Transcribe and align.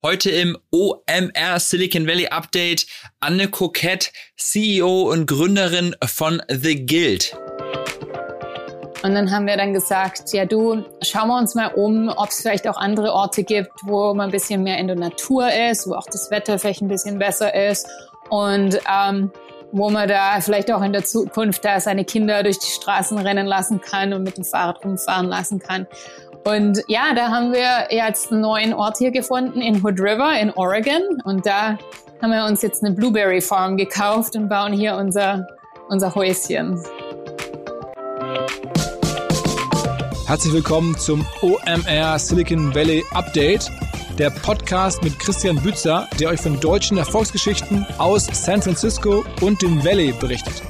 Heute 0.00 0.30
im 0.30 0.56
OMR 0.70 1.58
Silicon 1.58 2.06
Valley 2.06 2.28
Update 2.28 2.86
Anne 3.18 3.48
Kokett, 3.48 4.12
CEO 4.36 5.10
und 5.10 5.26
Gründerin 5.26 5.96
von 6.04 6.40
The 6.48 6.86
Guild. 6.86 7.36
Und 9.02 9.14
dann 9.14 9.28
haben 9.32 9.48
wir 9.48 9.56
dann 9.56 9.72
gesagt, 9.72 10.32
ja 10.32 10.44
du, 10.44 10.84
schauen 11.02 11.26
wir 11.26 11.36
uns 11.36 11.56
mal 11.56 11.74
um, 11.74 12.10
ob 12.10 12.28
es 12.28 12.42
vielleicht 12.42 12.68
auch 12.68 12.76
andere 12.76 13.12
Orte 13.12 13.42
gibt, 13.42 13.72
wo 13.82 14.14
man 14.14 14.26
ein 14.26 14.30
bisschen 14.30 14.62
mehr 14.62 14.78
in 14.78 14.86
der 14.86 14.94
Natur 14.94 15.52
ist, 15.52 15.88
wo 15.88 15.94
auch 15.94 16.06
das 16.06 16.30
Wetter 16.30 16.60
vielleicht 16.60 16.80
ein 16.80 16.88
bisschen 16.88 17.18
besser 17.18 17.52
ist 17.68 17.88
und 18.30 18.78
ähm, 18.88 19.32
wo 19.72 19.90
man 19.90 20.08
da 20.08 20.40
vielleicht 20.40 20.70
auch 20.72 20.82
in 20.82 20.92
der 20.92 21.04
Zukunft 21.04 21.64
da 21.64 21.80
seine 21.80 22.04
Kinder 22.04 22.44
durch 22.44 22.60
die 22.60 22.70
Straßen 22.70 23.18
rennen 23.18 23.48
lassen 23.48 23.80
kann 23.80 24.12
und 24.12 24.22
mit 24.22 24.36
dem 24.36 24.44
Fahrrad 24.44 24.84
rumfahren 24.84 25.26
lassen 25.26 25.58
kann. 25.58 25.88
Und 26.48 26.82
ja, 26.86 27.12
da 27.14 27.28
haben 27.28 27.52
wir 27.52 27.94
jetzt 27.94 28.32
einen 28.32 28.40
neuen 28.40 28.72
Ort 28.72 28.96
hier 28.96 29.10
gefunden 29.10 29.60
in 29.60 29.84
Hood 29.84 30.00
River 30.00 30.40
in 30.40 30.50
Oregon. 30.52 31.20
Und 31.24 31.44
da 31.44 31.76
haben 32.22 32.30
wir 32.30 32.46
uns 32.46 32.62
jetzt 32.62 32.82
eine 32.82 32.94
Blueberry 32.94 33.42
Farm 33.42 33.76
gekauft 33.76 34.34
und 34.34 34.48
bauen 34.48 34.72
hier 34.72 34.96
unser, 34.96 35.46
unser 35.90 36.14
Häuschen. 36.14 36.82
Herzlich 40.26 40.54
willkommen 40.54 40.96
zum 40.96 41.26
OMR 41.42 42.18
Silicon 42.18 42.74
Valley 42.74 43.04
Update, 43.12 43.70
der 44.18 44.30
Podcast 44.30 45.02
mit 45.02 45.18
Christian 45.18 45.56
Bützer, 45.56 46.08
der 46.18 46.30
euch 46.30 46.40
von 46.40 46.58
deutschen 46.60 46.96
Erfolgsgeschichten 46.96 47.84
aus 47.98 48.26
San 48.32 48.62
Francisco 48.62 49.22
und 49.42 49.60
dem 49.60 49.84
Valley 49.84 50.14
berichtet. 50.18 50.62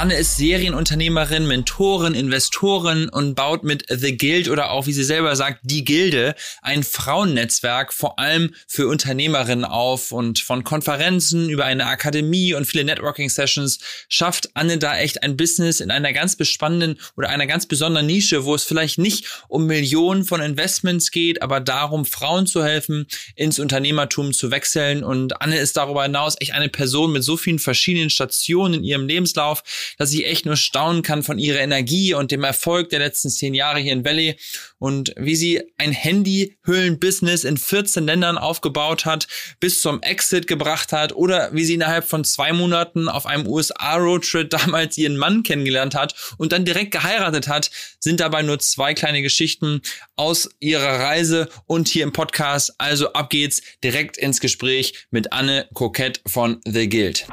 Anne 0.00 0.14
ist 0.14 0.38
Serienunternehmerin, 0.38 1.46
Mentorin, 1.46 2.14
Investorin 2.14 3.10
und 3.10 3.34
baut 3.34 3.64
mit 3.64 3.84
The 3.90 4.16
Guild 4.16 4.48
oder 4.48 4.70
auch, 4.70 4.86
wie 4.86 4.94
sie 4.94 5.04
selber 5.04 5.36
sagt, 5.36 5.60
die 5.62 5.84
Gilde 5.84 6.34
ein 6.62 6.84
Frauennetzwerk 6.84 7.92
vor 7.92 8.18
allem 8.18 8.54
für 8.66 8.88
Unternehmerinnen 8.88 9.66
auf 9.66 10.10
und 10.10 10.38
von 10.38 10.64
Konferenzen 10.64 11.50
über 11.50 11.66
eine 11.66 11.84
Akademie 11.84 12.54
und 12.54 12.64
viele 12.64 12.84
Networking-Sessions 12.84 13.80
schafft 14.08 14.48
Anne 14.54 14.78
da 14.78 14.96
echt 14.96 15.22
ein 15.22 15.36
Business 15.36 15.80
in 15.80 15.90
einer 15.90 16.14
ganz 16.14 16.34
bespannenden 16.34 16.98
oder 17.18 17.28
einer 17.28 17.46
ganz 17.46 17.66
besonderen 17.66 18.06
Nische, 18.06 18.46
wo 18.46 18.54
es 18.54 18.64
vielleicht 18.64 18.96
nicht 18.96 19.26
um 19.48 19.66
Millionen 19.66 20.24
von 20.24 20.40
Investments 20.40 21.10
geht, 21.10 21.42
aber 21.42 21.60
darum, 21.60 22.06
Frauen 22.06 22.46
zu 22.46 22.64
helfen, 22.64 23.06
ins 23.34 23.58
Unternehmertum 23.58 24.32
zu 24.32 24.50
wechseln. 24.50 25.04
Und 25.04 25.42
Anne 25.42 25.58
ist 25.58 25.76
darüber 25.76 26.04
hinaus 26.04 26.36
echt 26.40 26.54
eine 26.54 26.70
Person 26.70 27.12
mit 27.12 27.22
so 27.22 27.36
vielen 27.36 27.58
verschiedenen 27.58 28.08
Stationen 28.08 28.72
in 28.72 28.84
ihrem 28.84 29.06
Lebenslauf, 29.06 29.62
dass 29.98 30.12
ich 30.12 30.26
echt 30.26 30.46
nur 30.46 30.56
staunen 30.56 31.02
kann 31.02 31.22
von 31.22 31.38
ihrer 31.38 31.60
Energie 31.60 32.14
und 32.14 32.30
dem 32.30 32.44
Erfolg 32.44 32.90
der 32.90 32.98
letzten 32.98 33.30
zehn 33.30 33.54
Jahre 33.54 33.80
hier 33.80 33.92
in 33.92 34.04
Valley 34.04 34.36
und 34.78 35.12
wie 35.16 35.36
sie 35.36 35.62
ein 35.78 35.92
Handyhüllen-Business 35.92 37.44
in 37.44 37.56
14 37.56 38.04
Ländern 38.04 38.38
aufgebaut 38.38 39.04
hat, 39.04 39.28
bis 39.60 39.80
zum 39.80 40.02
Exit 40.02 40.46
gebracht 40.46 40.92
hat 40.92 41.14
oder 41.14 41.52
wie 41.52 41.64
sie 41.64 41.74
innerhalb 41.74 42.04
von 42.04 42.24
zwei 42.24 42.52
Monaten 42.52 43.08
auf 43.08 43.26
einem 43.26 43.46
USA-Roadtrip 43.46 44.50
damals 44.50 44.96
ihren 44.98 45.16
Mann 45.16 45.42
kennengelernt 45.42 45.94
hat 45.94 46.14
und 46.38 46.52
dann 46.52 46.64
direkt 46.64 46.92
geheiratet 46.92 47.48
hat, 47.48 47.70
sind 47.98 48.20
dabei 48.20 48.42
nur 48.42 48.58
zwei 48.58 48.94
kleine 48.94 49.22
Geschichten 49.22 49.82
aus 50.16 50.48
ihrer 50.60 51.00
Reise 51.00 51.48
und 51.66 51.88
hier 51.88 52.04
im 52.04 52.12
Podcast. 52.12 52.74
Also 52.78 53.12
ab 53.12 53.30
geht's 53.30 53.62
direkt 53.82 54.16
ins 54.16 54.40
Gespräch 54.40 55.06
mit 55.10 55.32
Anne 55.32 55.68
Kokett 55.74 56.20
von 56.26 56.60
The 56.66 56.88
Guild. 56.88 57.26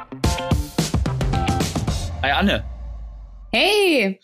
Anne. 2.38 2.64
Hey. 3.50 4.20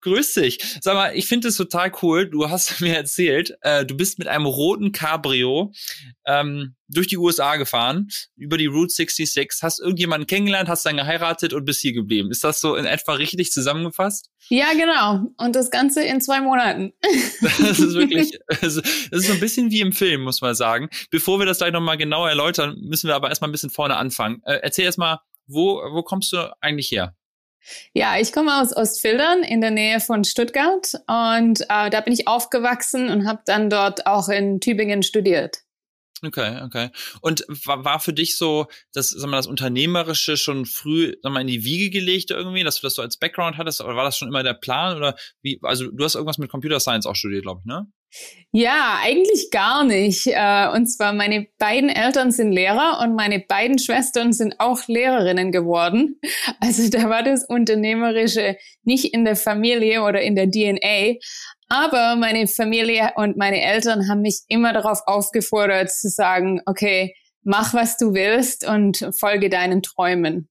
Grüß 0.00 0.32
dich. 0.32 0.58
Sag 0.80 0.94
mal, 0.94 1.14
ich 1.14 1.26
finde 1.26 1.48
es 1.48 1.56
total 1.56 1.92
cool. 2.00 2.26
Du 2.26 2.48
hast 2.48 2.80
mir 2.80 2.96
erzählt, 2.96 3.58
äh, 3.60 3.84
du 3.84 3.94
bist 3.94 4.18
mit 4.18 4.26
einem 4.26 4.46
roten 4.46 4.90
Cabrio 4.90 5.70
ähm, 6.24 6.76
durch 6.88 7.08
die 7.08 7.18
USA 7.18 7.56
gefahren, 7.56 8.08
über 8.36 8.56
die 8.56 8.68
Route 8.68 8.94
66, 8.94 9.62
hast 9.62 9.80
irgendjemanden 9.80 10.26
kennengelernt, 10.26 10.70
hast 10.70 10.86
dann 10.86 10.96
geheiratet 10.96 11.52
und 11.52 11.66
bist 11.66 11.82
hier 11.82 11.92
geblieben. 11.92 12.30
Ist 12.30 12.42
das 12.42 12.58
so 12.62 12.74
in 12.74 12.86
etwa 12.86 13.12
richtig 13.12 13.52
zusammengefasst? 13.52 14.30
Ja, 14.48 14.72
genau. 14.72 15.30
Und 15.36 15.54
das 15.54 15.70
Ganze 15.70 16.02
in 16.04 16.22
zwei 16.22 16.40
Monaten. 16.40 16.94
das 17.42 17.80
ist 17.80 17.92
wirklich, 17.92 18.38
das 18.62 18.76
ist 18.76 19.26
so 19.26 19.34
ein 19.34 19.40
bisschen 19.40 19.70
wie 19.70 19.82
im 19.82 19.92
Film, 19.92 20.22
muss 20.22 20.40
man 20.40 20.54
sagen. 20.54 20.88
Bevor 21.10 21.38
wir 21.38 21.44
das 21.44 21.58
gleich 21.58 21.72
nochmal 21.72 21.98
genauer 21.98 22.30
erläutern, 22.30 22.78
müssen 22.80 23.08
wir 23.08 23.14
aber 23.14 23.28
erstmal 23.28 23.50
ein 23.50 23.52
bisschen 23.52 23.68
vorne 23.68 23.98
anfangen. 23.98 24.40
Äh, 24.46 24.60
erzähl 24.62 24.86
erstmal, 24.86 25.18
wo, 25.46 25.82
wo 25.92 26.02
kommst 26.02 26.32
du 26.32 26.50
eigentlich 26.62 26.90
her? 26.90 27.14
Ja, 27.92 28.18
ich 28.18 28.32
komme 28.32 28.60
aus 28.60 28.74
Ostfildern 28.74 29.42
in 29.42 29.60
der 29.60 29.70
Nähe 29.70 30.00
von 30.00 30.24
Stuttgart 30.24 30.92
und 31.06 31.60
äh, 31.68 31.90
da 31.90 32.00
bin 32.00 32.12
ich 32.12 32.28
aufgewachsen 32.28 33.10
und 33.10 33.26
habe 33.26 33.42
dann 33.46 33.70
dort 33.70 34.06
auch 34.06 34.28
in 34.28 34.60
Tübingen 34.60 35.02
studiert. 35.02 35.58
Okay, 36.24 36.62
okay. 36.64 36.90
Und 37.20 37.44
war, 37.64 37.84
war 37.84 38.00
für 38.00 38.12
dich 38.12 38.36
so, 38.36 38.66
das, 38.92 39.10
sag 39.10 39.30
mal, 39.30 39.36
das 39.36 39.46
Unternehmerische 39.46 40.36
schon 40.36 40.66
früh, 40.66 41.14
sag 41.22 41.32
mal, 41.32 41.42
in 41.42 41.46
die 41.46 41.62
Wiege 41.62 41.90
gelegt 41.90 42.32
irgendwie, 42.32 42.64
dass 42.64 42.76
du 42.76 42.86
das 42.86 42.94
so 42.94 43.02
als 43.02 43.18
Background 43.18 43.56
hattest? 43.56 43.80
Oder 43.80 43.94
war 43.94 44.04
das 44.04 44.18
schon 44.18 44.28
immer 44.28 44.42
der 44.42 44.54
Plan? 44.54 44.96
Oder 44.96 45.16
wie, 45.42 45.60
also 45.62 45.88
du 45.88 46.04
hast 46.04 46.16
irgendwas 46.16 46.38
mit 46.38 46.50
Computer 46.50 46.80
Science 46.80 47.06
auch 47.06 47.14
studiert, 47.14 47.42
glaube 47.42 47.60
ich, 47.60 47.66
ne? 47.66 47.86
Ja, 48.50 48.98
eigentlich 49.02 49.50
gar 49.50 49.84
nicht. 49.84 50.26
Äh, 50.26 50.68
und 50.74 50.86
zwar 50.86 51.12
meine 51.12 51.46
beiden 51.58 51.90
Eltern 51.90 52.30
sind 52.32 52.50
Lehrer 52.52 52.98
und 53.02 53.14
meine 53.14 53.40
beiden 53.40 53.78
Schwestern 53.78 54.32
sind 54.32 54.58
auch 54.58 54.86
Lehrerinnen 54.88 55.52
geworden. 55.52 56.20
Also 56.60 56.88
da 56.90 57.08
war 57.08 57.22
das 57.22 57.44
Unternehmerische 57.44 58.56
nicht 58.82 59.12
in 59.14 59.24
der 59.24 59.36
Familie 59.36 60.02
oder 60.02 60.22
in 60.22 60.34
der 60.34 60.50
DNA. 60.50 61.18
Aber 61.68 62.16
meine 62.16 62.46
Familie 62.46 63.12
und 63.16 63.36
meine 63.36 63.60
Eltern 63.60 64.08
haben 64.08 64.22
mich 64.22 64.40
immer 64.48 64.72
darauf 64.72 65.00
aufgefordert 65.06 65.90
zu 65.90 66.08
sagen, 66.08 66.60
okay, 66.66 67.14
mach 67.42 67.74
was 67.74 67.96
du 67.96 68.14
willst 68.14 68.66
und 68.66 69.08
folge 69.18 69.50
deinen 69.50 69.82
Träumen. 69.82 70.48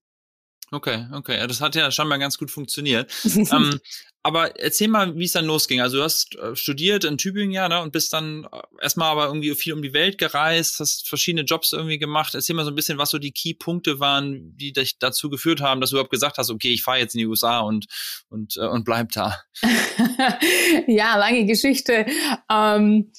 Okay, 0.72 1.08
okay. 1.14 1.48
Das 1.48 1.62
hat 1.62 1.76
ja 1.76 1.90
scheinbar 1.92 2.20
ganz 2.20 2.38
gut 2.38 2.52
funktioniert. 2.52 3.12
ähm, 3.26 3.80
aber 4.22 4.60
erzähl 4.60 4.90
mal, 4.90 5.16
wie 5.16 5.24
es 5.24 5.32
dann 5.32 5.46
losging. 5.46 5.80
Also 5.80 5.98
du 5.98 6.04
hast 6.04 6.36
äh, 6.36 6.54
studiert 6.54 7.06
in 7.06 7.18
Tübingen 7.18 7.52
ja, 7.54 7.70
ne, 7.70 7.82
und 7.82 7.94
bist 7.94 8.12
dann 8.12 8.44
äh, 8.52 8.62
erstmal 8.82 9.10
aber 9.10 9.28
irgendwie 9.28 9.56
viel 9.56 9.72
um 9.72 9.82
die 9.82 9.94
Welt 9.94 10.18
gereist, 10.18 10.82
hast 10.82 11.08
verschiedene 11.08 11.46
Jobs 11.46 11.72
irgendwie 11.72 11.98
gemacht. 11.98 12.36
Erzähl 12.36 12.54
mal 12.54 12.66
so 12.66 12.72
ein 12.72 12.76
bisschen, 12.76 12.98
was 12.98 13.12
so 13.12 13.20
die 13.20 13.32
Key-Punkte 13.32 14.02
waren, 14.02 14.58
die 14.58 14.74
dich 14.74 15.00
dazu 15.00 15.30
geführt 15.30 15.62
haben, 15.62 15.80
dass 15.80 15.92
du 15.92 15.96
überhaupt 15.96 16.12
gesagt 16.12 16.38
hast, 16.38 16.50
okay, 16.50 16.74
ich 16.74 16.84
fahre 16.84 17.00
jetzt 17.00 17.16
in 17.16 17.20
die 17.20 17.28
USA 17.28 17.60
und 17.62 17.86
und 18.28 18.58
äh, 18.58 18.68
und 18.68 18.84
bleib 18.84 19.14
da. 19.14 19.40
ja, 20.88 21.16
lange 21.16 21.46
Geschichte. 21.46 22.06
Ähm, 22.52 23.14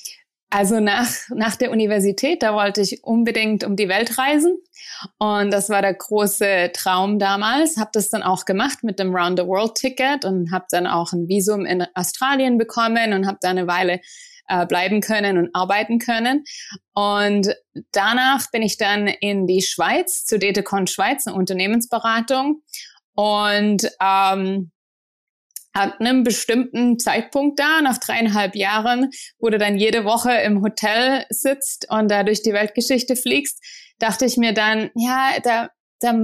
also 0.50 0.80
nach, 0.80 1.10
nach 1.28 1.56
der 1.56 1.70
Universität, 1.70 2.42
da 2.42 2.54
wollte 2.54 2.80
ich 2.80 3.04
unbedingt 3.04 3.64
um 3.64 3.76
die 3.76 3.88
Welt 3.88 4.18
reisen. 4.18 4.56
Und 5.18 5.52
das 5.52 5.68
war 5.68 5.82
der 5.82 5.94
große 5.94 6.70
Traum 6.72 7.18
damals. 7.18 7.76
Habe 7.76 7.90
das 7.92 8.08
dann 8.08 8.22
auch 8.22 8.44
gemacht 8.44 8.82
mit 8.82 8.98
dem 8.98 9.14
Round 9.14 9.38
the 9.38 9.46
World 9.46 9.74
Ticket 9.74 10.24
und 10.24 10.50
habe 10.50 10.64
dann 10.70 10.86
auch 10.86 11.12
ein 11.12 11.28
Visum 11.28 11.66
in 11.66 11.84
Australien 11.94 12.56
bekommen 12.56 13.12
und 13.12 13.26
habe 13.26 13.38
da 13.42 13.50
eine 13.50 13.66
Weile 13.66 14.00
äh, 14.48 14.64
bleiben 14.64 15.02
können 15.02 15.36
und 15.36 15.54
arbeiten 15.54 15.98
können. 15.98 16.44
Und 16.94 17.54
danach 17.92 18.50
bin 18.50 18.62
ich 18.62 18.78
dann 18.78 19.06
in 19.06 19.46
die 19.46 19.62
Schweiz, 19.62 20.24
zu 20.24 20.38
Detecon 20.38 20.86
Schweiz, 20.86 21.26
eine 21.26 21.36
Unternehmensberatung. 21.36 22.62
Und 23.14 23.90
ähm, 24.00 24.70
an 25.78 25.92
einem 25.92 26.24
bestimmten 26.24 26.98
Zeitpunkt 26.98 27.60
da, 27.60 27.80
nach 27.80 27.98
dreieinhalb 27.98 28.56
Jahren, 28.56 29.10
wo 29.38 29.48
du 29.48 29.58
dann 29.58 29.78
jede 29.78 30.04
Woche 30.04 30.32
im 30.32 30.62
Hotel 30.62 31.24
sitzt 31.30 31.86
und 31.90 32.10
da 32.10 32.24
durch 32.24 32.42
die 32.42 32.52
Weltgeschichte 32.52 33.14
fliegst, 33.14 33.62
dachte 33.98 34.24
ich 34.24 34.36
mir 34.36 34.52
dann, 34.52 34.90
ja, 34.94 35.30
da, 35.42 35.70
da, 36.00 36.14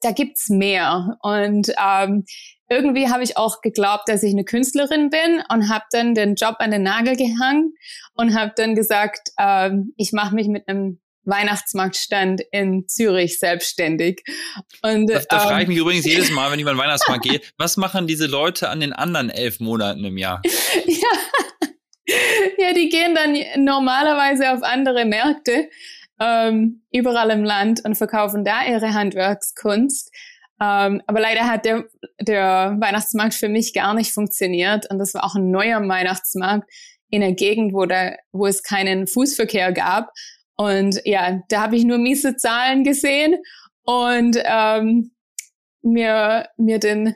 da 0.00 0.10
gibt's 0.10 0.48
mehr. 0.48 1.16
Und 1.22 1.72
ähm, 1.80 2.24
irgendwie 2.68 3.08
habe 3.08 3.22
ich 3.22 3.36
auch 3.36 3.60
geglaubt, 3.60 4.08
dass 4.08 4.22
ich 4.22 4.32
eine 4.32 4.44
Künstlerin 4.44 5.10
bin 5.10 5.42
und 5.52 5.68
habe 5.68 5.84
dann 5.92 6.14
den 6.14 6.34
Job 6.34 6.56
an 6.58 6.72
den 6.72 6.82
Nagel 6.82 7.16
gehangen 7.16 7.74
und 8.14 8.34
habe 8.34 8.52
dann 8.56 8.74
gesagt, 8.74 9.30
ähm, 9.38 9.92
ich 9.96 10.12
mache 10.12 10.34
mich 10.34 10.48
mit 10.48 10.68
einem 10.68 11.00
Weihnachtsmarktstand 11.24 12.42
in 12.52 12.86
Zürich 12.88 13.38
selbstständig. 13.38 14.22
Und, 14.82 15.08
da, 15.08 15.20
da 15.28 15.42
ähm, 15.42 15.48
frage 15.48 15.62
ich 15.62 15.68
mich 15.68 15.78
übrigens 15.78 16.04
jedes 16.04 16.30
Mal, 16.34 16.50
wenn 16.50 16.58
ich 16.58 16.64
mal 16.64 16.74
den 16.74 16.78
Weihnachtsmarkt 16.78 17.24
gehe, 17.24 17.40
was 17.56 17.76
machen 17.76 18.06
diese 18.06 18.26
Leute 18.26 18.68
an 18.68 18.80
den 18.80 18.92
anderen 18.92 19.30
elf 19.30 19.60
Monaten 19.60 20.04
im 20.04 20.18
Jahr? 20.18 20.42
ja. 20.86 21.08
ja, 22.58 22.72
die 22.74 22.88
gehen 22.88 23.14
dann 23.14 23.64
normalerweise 23.64 24.52
auf 24.52 24.62
andere 24.62 25.04
Märkte 25.04 25.68
ähm, 26.20 26.82
überall 26.92 27.30
im 27.30 27.44
Land 27.44 27.84
und 27.84 27.96
verkaufen 27.96 28.44
da 28.44 28.64
ihre 28.66 28.94
Handwerkskunst. 28.94 30.10
Ähm, 30.60 31.02
aber 31.06 31.20
leider 31.20 31.48
hat 31.48 31.64
der, 31.64 31.84
der 32.20 32.76
Weihnachtsmarkt 32.78 33.34
für 33.34 33.48
mich 33.48 33.74
gar 33.74 33.94
nicht 33.94 34.12
funktioniert 34.12 34.88
und 34.90 34.98
das 34.98 35.14
war 35.14 35.24
auch 35.24 35.34
ein 35.34 35.50
neuer 35.50 35.80
Weihnachtsmarkt 35.86 36.70
in 37.10 37.20
der 37.20 37.32
Gegend, 37.32 37.74
wo, 37.74 37.86
da, 37.86 38.16
wo 38.32 38.46
es 38.46 38.62
keinen 38.62 39.06
Fußverkehr 39.06 39.72
gab. 39.72 40.10
Und 40.56 41.00
ja, 41.04 41.42
da 41.48 41.62
habe 41.62 41.76
ich 41.76 41.84
nur 41.84 41.98
miese 41.98 42.36
Zahlen 42.36 42.84
gesehen 42.84 43.36
und 43.82 44.38
ähm, 44.44 45.10
mir, 45.82 46.48
mir, 46.56 46.78
den, 46.78 47.14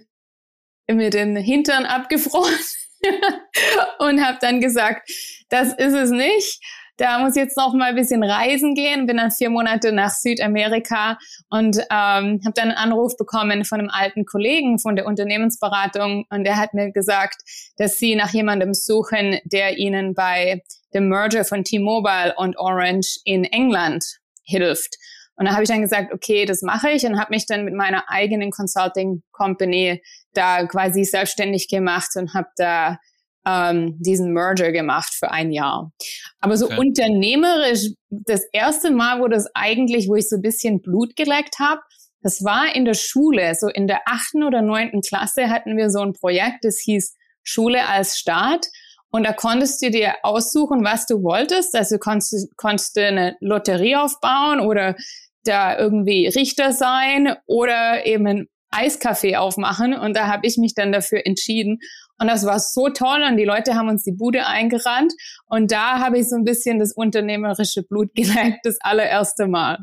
mir 0.90 1.10
den 1.10 1.36
Hintern 1.36 1.86
abgefroren. 1.86 2.58
und 4.00 4.24
habe 4.24 4.38
dann 4.40 4.60
gesagt, 4.60 5.10
das 5.50 5.68
ist 5.68 5.94
es 5.94 6.10
nicht. 6.10 6.60
Da 6.96 7.20
muss 7.20 7.36
jetzt 7.36 7.56
noch 7.56 7.74
mal 7.74 7.90
ein 7.90 7.94
bisschen 7.94 8.24
reisen 8.24 8.74
gehen. 8.74 9.06
Bin 9.06 9.18
dann 9.18 9.30
vier 9.30 9.50
Monate 9.50 9.92
nach 9.92 10.10
Südamerika 10.10 11.16
und 11.48 11.78
ähm, 11.78 12.40
habe 12.44 12.54
dann 12.54 12.70
einen 12.70 12.72
Anruf 12.72 13.16
bekommen 13.16 13.64
von 13.64 13.78
einem 13.78 13.90
alten 13.90 14.24
Kollegen 14.26 14.80
von 14.80 14.96
der 14.96 15.06
Unternehmensberatung 15.06 16.26
und 16.28 16.42
der 16.42 16.56
hat 16.56 16.74
mir 16.74 16.90
gesagt, 16.90 17.42
dass 17.76 17.98
sie 17.98 18.16
nach 18.16 18.30
jemandem 18.30 18.74
suchen, 18.74 19.38
der 19.44 19.78
ihnen 19.78 20.14
bei 20.14 20.64
dem 20.94 21.08
Merger 21.08 21.44
von 21.44 21.64
T-Mobile 21.64 22.34
und 22.36 22.58
Orange 22.58 23.18
in 23.24 23.44
England 23.44 24.04
hilft. 24.44 24.96
Und 25.36 25.46
da 25.46 25.52
habe 25.52 25.62
ich 25.62 25.68
dann 25.68 25.82
gesagt, 25.82 26.12
okay, 26.12 26.46
das 26.46 26.62
mache 26.62 26.90
ich 26.90 27.06
und 27.06 27.18
habe 27.18 27.32
mich 27.32 27.46
dann 27.46 27.64
mit 27.64 27.74
meiner 27.74 28.10
eigenen 28.10 28.50
Consulting 28.50 29.22
Company 29.30 30.02
da 30.32 30.66
quasi 30.66 31.04
selbstständig 31.04 31.68
gemacht 31.68 32.10
und 32.16 32.34
habe 32.34 32.48
da 32.56 32.98
ähm, 33.46 33.96
diesen 34.00 34.32
Merger 34.32 34.72
gemacht 34.72 35.14
für 35.14 35.30
ein 35.30 35.52
Jahr. 35.52 35.92
Aber 36.40 36.56
so 36.56 36.66
okay. 36.66 36.78
unternehmerisch, 36.78 37.90
das 38.10 38.44
erste 38.52 38.90
Mal, 38.90 39.20
wo 39.20 39.28
das 39.28 39.48
eigentlich, 39.54 40.08
wo 40.08 40.16
ich 40.16 40.28
so 40.28 40.36
ein 40.36 40.42
bisschen 40.42 40.82
Blut 40.82 41.14
geleckt 41.14 41.58
habe, 41.60 41.80
das 42.20 42.42
war 42.44 42.74
in 42.74 42.84
der 42.84 42.94
Schule. 42.94 43.54
So 43.54 43.68
in 43.68 43.86
der 43.86 44.00
achten 44.06 44.42
oder 44.42 44.60
neunten 44.60 45.02
Klasse 45.02 45.48
hatten 45.48 45.76
wir 45.76 45.90
so 45.90 46.00
ein 46.00 46.14
Projekt, 46.14 46.64
das 46.64 46.80
hieß 46.80 47.14
Schule 47.42 47.86
als 47.86 48.18
Staat. 48.18 48.66
Und 49.10 49.24
da 49.24 49.32
konntest 49.32 49.82
du 49.82 49.90
dir 49.90 50.14
aussuchen, 50.22 50.84
was 50.84 51.06
du 51.06 51.22
wolltest. 51.22 51.74
Also 51.74 51.98
konntest, 51.98 52.56
konntest 52.56 52.96
du 52.96 53.06
eine 53.06 53.36
Lotterie 53.40 53.96
aufbauen 53.96 54.60
oder 54.60 54.96
da 55.44 55.78
irgendwie 55.78 56.26
Richter 56.26 56.72
sein 56.72 57.34
oder 57.46 58.04
eben 58.06 58.26
ein 58.26 58.48
Eiskaffee 58.70 59.36
aufmachen. 59.36 59.94
Und 59.94 60.14
da 60.14 60.26
habe 60.26 60.46
ich 60.46 60.58
mich 60.58 60.74
dann 60.74 60.92
dafür 60.92 61.26
entschieden. 61.26 61.78
Und 62.20 62.28
das 62.28 62.44
war 62.44 62.58
so 62.58 62.88
toll 62.88 63.24
und 63.28 63.36
die 63.36 63.44
Leute 63.44 63.74
haben 63.74 63.88
uns 63.88 64.02
die 64.02 64.12
Bude 64.12 64.46
eingerannt. 64.46 65.12
Und 65.46 65.72
da 65.72 66.00
habe 66.00 66.18
ich 66.18 66.28
so 66.28 66.36
ein 66.36 66.44
bisschen 66.44 66.78
das 66.78 66.92
unternehmerische 66.92 67.82
Blut 67.82 68.10
geleckt, 68.14 68.60
das 68.64 68.76
allererste 68.80 69.46
Mal. 69.46 69.78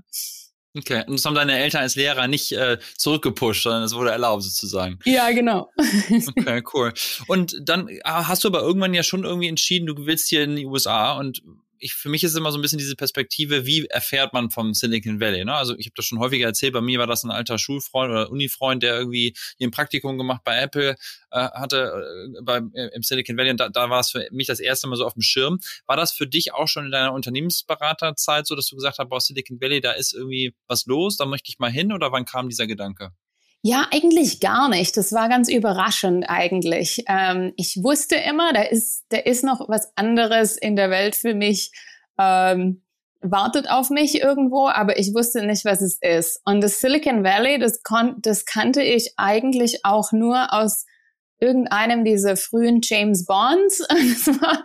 Okay, 0.77 1.04
und 1.07 1.13
das 1.13 1.25
haben 1.25 1.36
deine 1.36 1.57
Eltern 1.57 1.81
als 1.81 1.95
Lehrer 1.95 2.27
nicht 2.27 2.51
äh, 2.51 2.77
zurückgepusht, 2.98 3.63
sondern 3.63 3.83
es 3.83 3.95
wurde 3.95 4.12
erlaubt 4.12 4.44
sozusagen. 4.44 5.00
Ja, 5.06 5.31
genau. 5.31 5.72
okay, 6.38 6.63
cool. 6.74 6.94
Und 7.27 7.57
dann 7.62 7.89
ah, 8.04 8.27
hast 8.27 8.44
du 8.44 8.50
aber 8.50 8.62
irgendwann 8.62 8.94
ja 8.94 9.04
schon 9.04 9.24
irgendwie 9.24 9.48
entschieden, 9.48 9.86
du 9.86 10.06
willst 10.06 10.27
hier 10.27 10.44
in 10.44 10.56
die 10.56 10.66
USA 10.66 11.13
und 11.18 11.42
ich, 11.80 11.94
für 11.94 12.10
mich 12.10 12.24
ist 12.24 12.36
immer 12.36 12.51
so 12.51 12.57
ein 12.57 12.62
bisschen 12.62 12.77
diese 12.77 12.95
Perspektive, 12.95 13.66
wie 13.66 13.86
erfährt 13.86 14.33
man 14.33 14.50
vom 14.50 14.74
Silicon 14.74 15.19
Valley. 15.19 15.45
Ne? 15.45 15.54
Also 15.54 15.75
ich 15.77 15.88
habe 15.88 15.94
das 15.95 16.06
schon 16.06 16.19
häufiger 16.19 16.48
erzählt, 16.48 16.74
bei 16.74 16.81
mir 16.81 17.00
war 17.00 17.07
das 17.07 17.24
ein 17.24 17.31
alter 17.31 17.57
Schulfreund 17.57 18.12
oder 18.12 18.31
Unifreund, 18.31 18.83
der 18.83 18.98
irgendwie 18.98 19.36
ein 19.62 19.72
Praktikum 19.72 20.18
gemacht 20.18 20.42
bei 20.44 20.57
Apple 20.60 20.95
äh, 21.31 21.39
hatte, 21.39 22.36
äh, 22.38 22.42
bei, 22.44 22.62
äh, 22.74 22.89
im 22.94 23.04
Silicon 23.04 23.38
Valley 23.38 23.51
und 23.51 23.60
da, 23.60 23.69
da 23.69 23.89
war 23.89 24.00
es 24.00 24.12
für 24.12 24.27
mich 24.31 24.48
das 24.48 24.60
erste 24.60 24.88
Mal 24.88 24.95
so 24.95 25.06
auf 25.06 25.13
dem 25.13 25.22
Schirm. 25.22 25.60
War 25.86 25.98
das 25.98 26.12
für 26.12 26.27
dich 26.27 26.54
auch 26.54 26.68
schon 26.68 26.86
in 26.86 26.92
deiner 26.92 27.13
Unternehmensberaterzeit 27.13 28.48
so, 28.48 28.56
dass 28.56 28.68
du 28.68 28.75
gesagt 28.75 29.00
hast, 29.00 29.10
boah, 29.10 29.22
Silicon 29.22 29.60
Valley, 29.62 29.81
da 29.81 29.92
ist 29.92 30.13
irgendwie 30.13 30.54
was 30.68 30.86
los, 30.86 31.18
da 31.18 31.25
möchte 31.25 31.50
ich 31.50 31.60
mal 31.60 31.72
hin 31.72 31.92
oder 31.92 32.12
wann 32.12 32.25
kam 32.25 32.50
dieser 32.50 32.68
Gedanke? 32.68 33.12
Ja, 33.68 33.88
eigentlich 33.92 34.42
gar 34.42 34.70
nicht. 34.70 34.96
Das 34.96 35.12
war 35.12 35.28
ganz 35.28 35.50
überraschend 35.50 36.30
eigentlich. 36.30 37.04
Ähm, 37.08 37.52
ich 37.56 37.80
wusste 37.82 38.16
immer, 38.16 38.54
da 38.54 38.62
ist, 38.62 39.06
da 39.10 39.18
ist 39.18 39.44
noch 39.44 39.68
was 39.68 39.92
anderes 39.96 40.56
in 40.56 40.76
der 40.76 40.92
Welt 40.92 41.16
für 41.16 41.34
mich, 41.34 41.72
ähm, 42.20 42.84
wartet 43.22 43.68
auf 43.68 43.90
mich 43.90 44.22
irgendwo, 44.22 44.68
aber 44.68 45.00
ich 45.00 45.16
wusste 45.16 45.44
nicht, 45.44 45.66
was 45.66 45.82
es 45.82 45.98
ist. 46.00 46.42
Und 46.46 46.62
das 46.62 46.80
Silicon 46.80 47.24
Valley, 47.24 47.58
das, 47.58 47.82
kon 47.82 48.18
das 48.20 48.46
kannte 48.46 48.84
ich 48.84 49.14
eigentlich 49.18 49.80
auch 49.84 50.12
nur 50.12 50.54
aus 50.54 50.86
irgendeinem 51.40 52.06
dieser 52.06 52.38
frühen 52.38 52.82
James 52.84 53.26
Bonds. 53.26 53.84
Das 53.90 54.28
war, 54.28 54.64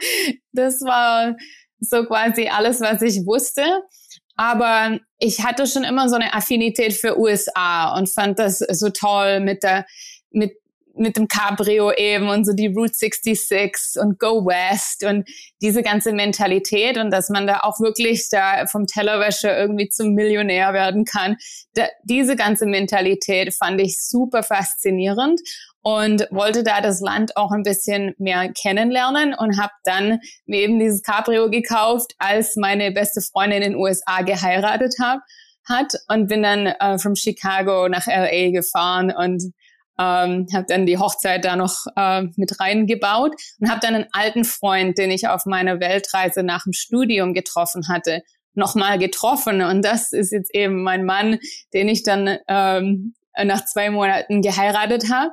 das 0.52 0.80
war 0.82 1.36
so 1.80 2.04
quasi 2.04 2.48
alles, 2.48 2.82
was 2.82 3.00
ich 3.00 3.24
wusste. 3.24 3.62
Aber 4.40 4.98
ich 5.18 5.44
hatte 5.44 5.66
schon 5.66 5.84
immer 5.84 6.08
so 6.08 6.14
eine 6.14 6.32
Affinität 6.32 6.94
für 6.94 7.18
USA 7.18 7.94
und 7.94 8.08
fand 8.08 8.38
das 8.38 8.60
so 8.60 8.88
toll 8.88 9.40
mit 9.40 9.62
der, 9.62 9.84
mit, 10.30 10.52
mit 10.94 11.18
dem 11.18 11.28
Cabrio 11.28 11.92
eben 11.92 12.30
und 12.30 12.46
so 12.46 12.54
die 12.54 12.68
Route 12.68 12.94
66 12.94 14.00
und 14.00 14.18
Go 14.18 14.46
West 14.46 15.04
und 15.04 15.28
diese 15.60 15.82
ganze 15.82 16.14
Mentalität 16.14 16.96
und 16.96 17.10
dass 17.10 17.28
man 17.28 17.46
da 17.46 17.60
auch 17.64 17.80
wirklich 17.80 18.30
da 18.30 18.64
vom 18.66 18.86
Tellerwäscher 18.86 19.58
irgendwie 19.58 19.90
zum 19.90 20.14
Millionär 20.14 20.72
werden 20.72 21.04
kann. 21.04 21.36
Da, 21.74 21.88
diese 22.04 22.34
ganze 22.34 22.64
Mentalität 22.64 23.52
fand 23.52 23.78
ich 23.78 24.02
super 24.02 24.42
faszinierend 24.42 25.38
und 25.82 26.26
wollte 26.30 26.62
da 26.62 26.80
das 26.80 27.00
Land 27.00 27.36
auch 27.36 27.52
ein 27.52 27.62
bisschen 27.62 28.14
mehr 28.18 28.52
kennenlernen 28.52 29.34
und 29.34 29.60
habe 29.60 29.72
dann 29.84 30.20
mir 30.46 30.60
eben 30.60 30.78
dieses 30.78 31.02
Cabrio 31.02 31.50
gekauft, 31.50 32.14
als 32.18 32.56
meine 32.56 32.92
beste 32.92 33.20
Freundin 33.20 33.62
in 33.62 33.72
den 33.72 33.80
USA 33.80 34.22
geheiratet 34.22 34.94
hab, 35.00 35.20
hat 35.68 35.92
und 36.08 36.28
bin 36.28 36.42
dann 36.42 36.66
äh, 36.66 36.98
from 36.98 37.16
Chicago 37.16 37.88
nach 37.88 38.06
LA 38.06 38.50
gefahren 38.50 39.12
und 39.16 39.42
ähm, 39.98 40.46
habe 40.54 40.64
dann 40.66 40.86
die 40.86 40.98
Hochzeit 40.98 41.44
da 41.44 41.56
noch 41.56 41.84
äh, 41.94 42.22
mit 42.36 42.58
reingebaut 42.58 43.32
und 43.60 43.70
habe 43.70 43.80
dann 43.80 43.94
einen 43.94 44.06
alten 44.12 44.44
Freund, 44.44 44.96
den 44.96 45.10
ich 45.10 45.28
auf 45.28 45.44
meiner 45.44 45.78
Weltreise 45.78 46.42
nach 46.42 46.64
dem 46.64 46.72
Studium 46.72 47.34
getroffen 47.34 47.88
hatte, 47.88 48.22
nochmal 48.54 48.98
getroffen. 48.98 49.62
Und 49.62 49.84
das 49.84 50.12
ist 50.12 50.32
jetzt 50.32 50.54
eben 50.54 50.82
mein 50.82 51.04
Mann, 51.04 51.38
den 51.74 51.88
ich 51.88 52.02
dann 52.02 52.38
ähm, 52.48 53.14
äh, 53.18 53.19
nach 53.44 53.64
zwei 53.64 53.90
Monaten 53.90 54.42
geheiratet 54.42 55.10
habe. 55.10 55.30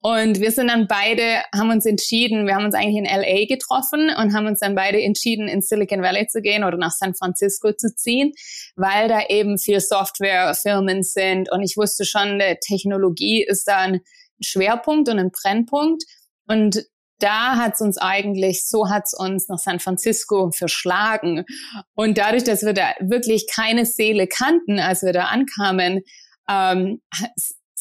Und 0.00 0.40
wir 0.40 0.50
sind 0.50 0.68
dann 0.68 0.86
beide, 0.86 1.42
haben 1.54 1.70
uns 1.70 1.86
entschieden, 1.86 2.46
wir 2.46 2.54
haben 2.54 2.64
uns 2.64 2.74
eigentlich 2.74 2.96
in 2.96 3.04
LA 3.04 3.46
getroffen 3.46 4.10
und 4.16 4.34
haben 4.34 4.46
uns 4.46 4.60
dann 4.60 4.74
beide 4.74 5.00
entschieden, 5.02 5.48
in 5.48 5.60
Silicon 5.60 6.02
Valley 6.02 6.26
zu 6.26 6.40
gehen 6.40 6.64
oder 6.64 6.76
nach 6.76 6.92
San 6.92 7.14
Francisco 7.14 7.72
zu 7.72 7.94
ziehen, 7.94 8.32
weil 8.76 9.08
da 9.08 9.26
eben 9.28 9.58
viel 9.58 9.80
Softwarefirmen 9.80 11.02
sind. 11.02 11.50
Und 11.50 11.62
ich 11.62 11.76
wusste 11.76 12.04
schon, 12.04 12.40
Technologie 12.66 13.44
ist 13.44 13.66
da 13.66 13.78
ein 13.78 14.00
Schwerpunkt 14.40 15.08
und 15.08 15.18
ein 15.18 15.30
Brennpunkt. 15.30 16.04
Und 16.46 16.84
da 17.18 17.56
hat's 17.56 17.80
uns 17.80 17.98
eigentlich, 17.98 18.66
so 18.66 18.88
hat's 18.88 19.14
uns 19.16 19.48
nach 19.48 19.58
San 19.58 19.78
Francisco 19.78 20.50
verschlagen. 20.52 21.44
Und 21.94 22.16
dadurch, 22.18 22.44
dass 22.44 22.62
wir 22.62 22.72
da 22.72 22.94
wirklich 23.00 23.46
keine 23.52 23.84
Seele 23.84 24.26
kannten, 24.26 24.78
als 24.78 25.02
wir 25.02 25.12
da 25.12 25.24
ankamen, 25.24 26.02
ähm, 26.50 27.00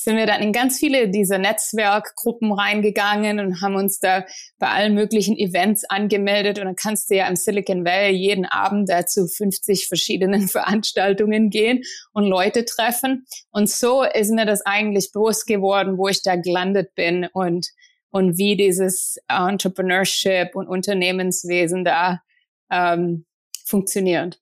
sind 0.04 0.16
wir 0.16 0.26
dann 0.26 0.42
in 0.42 0.54
ganz 0.54 0.80
viele 0.80 1.10
dieser 1.10 1.38
Netzwerkgruppen 1.38 2.54
reingegangen 2.54 3.40
und 3.40 3.62
haben 3.62 3.76
uns 3.76 4.00
da 4.00 4.26
bei 4.58 4.70
allen 4.70 4.94
möglichen 4.94 5.38
Events 5.38 5.84
angemeldet. 5.84 6.58
Und 6.58 6.66
dann 6.66 6.76
kannst 6.76 7.10
du 7.10 7.16
ja 7.16 7.28
im 7.28 7.36
Silicon 7.36 7.84
Valley 7.84 8.16
jeden 8.16 8.46
Abend 8.46 8.90
da 8.90 9.06
zu 9.06 9.28
50 9.28 9.88
verschiedenen 9.88 10.48
Veranstaltungen 10.48 11.50
gehen 11.50 11.84
und 12.14 12.24
Leute 12.24 12.64
treffen. 12.64 13.26
Und 13.52 13.70
so 13.70 14.04
ist 14.04 14.32
mir 14.32 14.46
das 14.46 14.66
eigentlich 14.66 15.12
bewusst 15.12 15.48
geworden, 15.48 15.98
wo 15.98 16.08
ich 16.08 16.24
da 16.24 16.38
gelandet 16.38 16.96
bin 16.96 17.28
und, 17.34 17.68
und 18.10 18.38
wie 18.38 18.56
dieses 18.56 19.18
Entrepreneurship 19.28 20.56
und 20.56 20.70
Unternehmenswesen 20.70 21.84
da 21.84 22.22
ähm, 22.72 23.26
funktioniert. 23.66 24.40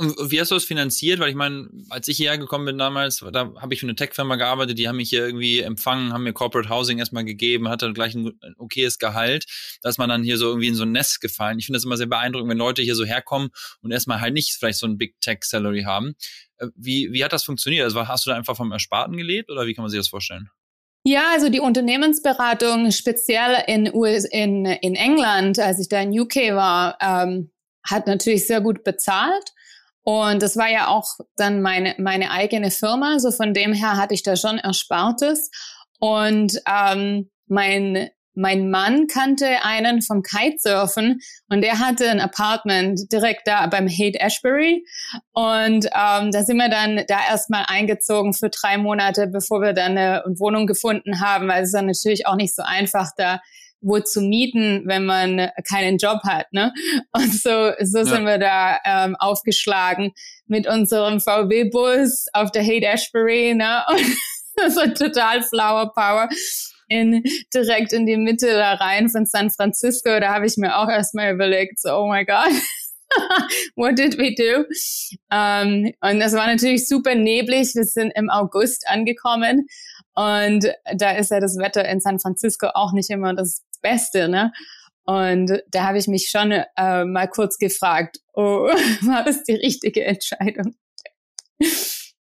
Und 0.00 0.30
wie 0.30 0.40
hast 0.40 0.50
du 0.50 0.54
das 0.54 0.64
finanziert? 0.64 1.20
Weil 1.20 1.28
ich 1.28 1.34
meine, 1.34 1.68
als 1.90 2.08
ich 2.08 2.16
hierher 2.16 2.38
gekommen 2.38 2.64
bin 2.64 2.78
damals, 2.78 3.22
da 3.32 3.52
habe 3.60 3.74
ich 3.74 3.80
für 3.80 3.86
eine 3.86 3.94
Tech-Firma 3.94 4.36
gearbeitet, 4.36 4.78
die 4.78 4.88
haben 4.88 4.96
mich 4.96 5.10
hier 5.10 5.26
irgendwie 5.26 5.60
empfangen, 5.60 6.14
haben 6.14 6.22
mir 6.22 6.32
Corporate 6.32 6.70
Housing 6.70 6.98
erstmal 6.98 7.26
gegeben, 7.26 7.68
hatte 7.68 7.92
gleich 7.92 8.14
ein, 8.14 8.32
ein 8.40 8.54
okayes 8.56 8.98
Gehalt, 8.98 9.44
dass 9.82 9.98
man 9.98 10.08
dann 10.08 10.22
hier 10.22 10.38
so 10.38 10.48
irgendwie 10.48 10.68
in 10.68 10.74
so 10.74 10.84
ein 10.84 10.92
Nest 10.92 11.20
gefallen. 11.20 11.58
Ich 11.58 11.66
finde 11.66 11.76
das 11.76 11.84
immer 11.84 11.98
sehr 11.98 12.06
beeindruckend, 12.06 12.48
wenn 12.48 12.56
Leute 12.56 12.80
hier 12.80 12.94
so 12.94 13.04
herkommen 13.04 13.50
und 13.82 13.90
erstmal 13.90 14.22
halt 14.22 14.32
nicht 14.32 14.54
vielleicht 14.54 14.78
so 14.78 14.86
ein 14.86 14.96
Big 14.96 15.20
Tech-Salary 15.20 15.82
haben. 15.82 16.14
Äh, 16.56 16.68
wie, 16.74 17.12
wie 17.12 17.22
hat 17.22 17.34
das 17.34 17.44
funktioniert? 17.44 17.84
Also 17.84 18.08
hast 18.08 18.24
du 18.24 18.30
da 18.30 18.36
einfach 18.36 18.56
vom 18.56 18.72
Ersparten 18.72 19.18
gelebt 19.18 19.50
oder 19.50 19.66
wie 19.66 19.74
kann 19.74 19.82
man 19.82 19.90
sich 19.90 20.00
das 20.00 20.08
vorstellen? 20.08 20.48
Ja, 21.04 21.24
also 21.34 21.50
die 21.50 21.60
Unternehmensberatung 21.60 22.90
speziell 22.90 23.64
in, 23.66 23.94
US, 23.94 24.24
in, 24.24 24.64
in 24.64 24.94
England, 24.94 25.58
als 25.58 25.78
ich 25.78 25.90
da 25.90 26.00
in 26.00 26.18
UK 26.18 26.54
war, 26.54 26.96
ähm, 27.02 27.50
hat 27.82 28.06
natürlich 28.06 28.46
sehr 28.46 28.62
gut 28.62 28.82
bezahlt. 28.82 29.52
Und 30.02 30.42
das 30.42 30.56
war 30.56 30.70
ja 30.70 30.88
auch 30.88 31.06
dann 31.36 31.62
meine, 31.62 31.94
meine 31.98 32.30
eigene 32.30 32.70
Firma. 32.70 33.18
So 33.18 33.30
von 33.30 33.52
dem 33.54 33.72
her 33.72 33.96
hatte 33.96 34.14
ich 34.14 34.22
da 34.22 34.36
schon 34.36 34.58
Erspartes. 34.58 35.50
Und 35.98 36.58
ähm, 36.66 37.30
mein, 37.46 38.08
mein 38.34 38.70
Mann 38.70 39.06
kannte 39.06 39.62
einen 39.62 40.00
vom 40.00 40.22
Kitesurfen 40.22 41.20
und 41.48 41.60
der 41.62 41.78
hatte 41.78 42.08
ein 42.08 42.20
Apartment 42.20 43.12
direkt 43.12 43.46
da 43.46 43.66
beim 43.66 43.88
Haight 43.88 44.16
Ashbury. 44.18 44.84
Und 45.32 45.86
ähm, 45.86 46.30
da 46.30 46.42
sind 46.42 46.56
wir 46.56 46.70
dann 46.70 47.04
da 47.06 47.18
erstmal 47.28 47.64
eingezogen 47.68 48.32
für 48.32 48.48
drei 48.48 48.78
Monate, 48.78 49.26
bevor 49.26 49.60
wir 49.60 49.74
dann 49.74 49.98
eine 49.98 50.24
Wohnung 50.38 50.66
gefunden 50.66 51.20
haben, 51.20 51.48
weil 51.48 51.62
es 51.62 51.68
ist 51.68 51.74
dann 51.74 51.86
natürlich 51.86 52.26
auch 52.26 52.36
nicht 52.36 52.54
so 52.54 52.62
einfach, 52.62 53.10
da 53.16 53.40
wo 53.80 53.98
zu 54.00 54.20
mieten, 54.20 54.82
wenn 54.86 55.04
man 55.04 55.50
keinen 55.68 55.98
Job 55.98 56.20
hat. 56.24 56.52
Ne? 56.52 56.72
Und 57.12 57.32
so, 57.32 57.72
so 57.80 57.98
ja. 57.98 58.04
sind 58.04 58.24
wir 58.24 58.38
da 58.38 58.78
ähm, 58.84 59.16
aufgeschlagen 59.18 60.12
mit 60.46 60.66
unserem 60.66 61.20
VW-Bus 61.20 62.26
auf 62.32 62.50
der 62.52 62.64
Haight 62.64 62.84
Ashbury. 62.84 63.54
Ne? 63.54 63.82
Und 63.88 64.70
so 64.74 64.86
total 64.92 65.42
Flower 65.42 65.92
Power. 65.92 66.28
in, 66.88 67.22
direkt 67.54 67.92
in 67.92 68.04
die 68.04 68.16
Mitte 68.16 68.48
da 68.48 68.74
rein 68.74 69.08
von 69.08 69.24
San 69.24 69.50
Francisco. 69.50 70.20
Da 70.20 70.34
habe 70.34 70.46
ich 70.46 70.56
mir 70.56 70.76
auch 70.76 70.88
erstmal 70.88 71.32
überlegt, 71.32 71.80
so, 71.80 71.90
oh 71.90 72.08
my 72.10 72.24
God. 72.24 72.52
What 73.76 73.98
did 73.98 74.18
we 74.18 74.34
do? 74.34 74.64
Um, 75.30 75.92
und 76.00 76.20
das 76.20 76.32
war 76.32 76.46
natürlich 76.46 76.88
super 76.88 77.14
neblig. 77.14 77.74
Wir 77.74 77.84
sind 77.84 78.12
im 78.14 78.30
August 78.30 78.84
angekommen 78.88 79.66
und 80.14 80.66
da 80.96 81.12
ist 81.12 81.30
ja 81.30 81.40
das 81.40 81.56
Wetter 81.56 81.88
in 81.88 82.00
San 82.00 82.20
Francisco 82.20 82.68
auch 82.74 82.92
nicht 82.92 83.10
immer 83.10 83.34
das 83.34 83.62
Beste, 83.80 84.28
ne? 84.28 84.52
Und 85.04 85.50
da 85.70 85.84
habe 85.84 85.98
ich 85.98 86.06
mich 86.06 86.28
schon 86.30 86.52
äh, 86.52 87.04
mal 87.04 87.28
kurz 87.28 87.58
gefragt, 87.58 88.18
oh, 88.34 88.68
war 89.02 89.24
das 89.24 89.42
die 89.42 89.54
richtige 89.54 90.04
Entscheidung? 90.04 90.76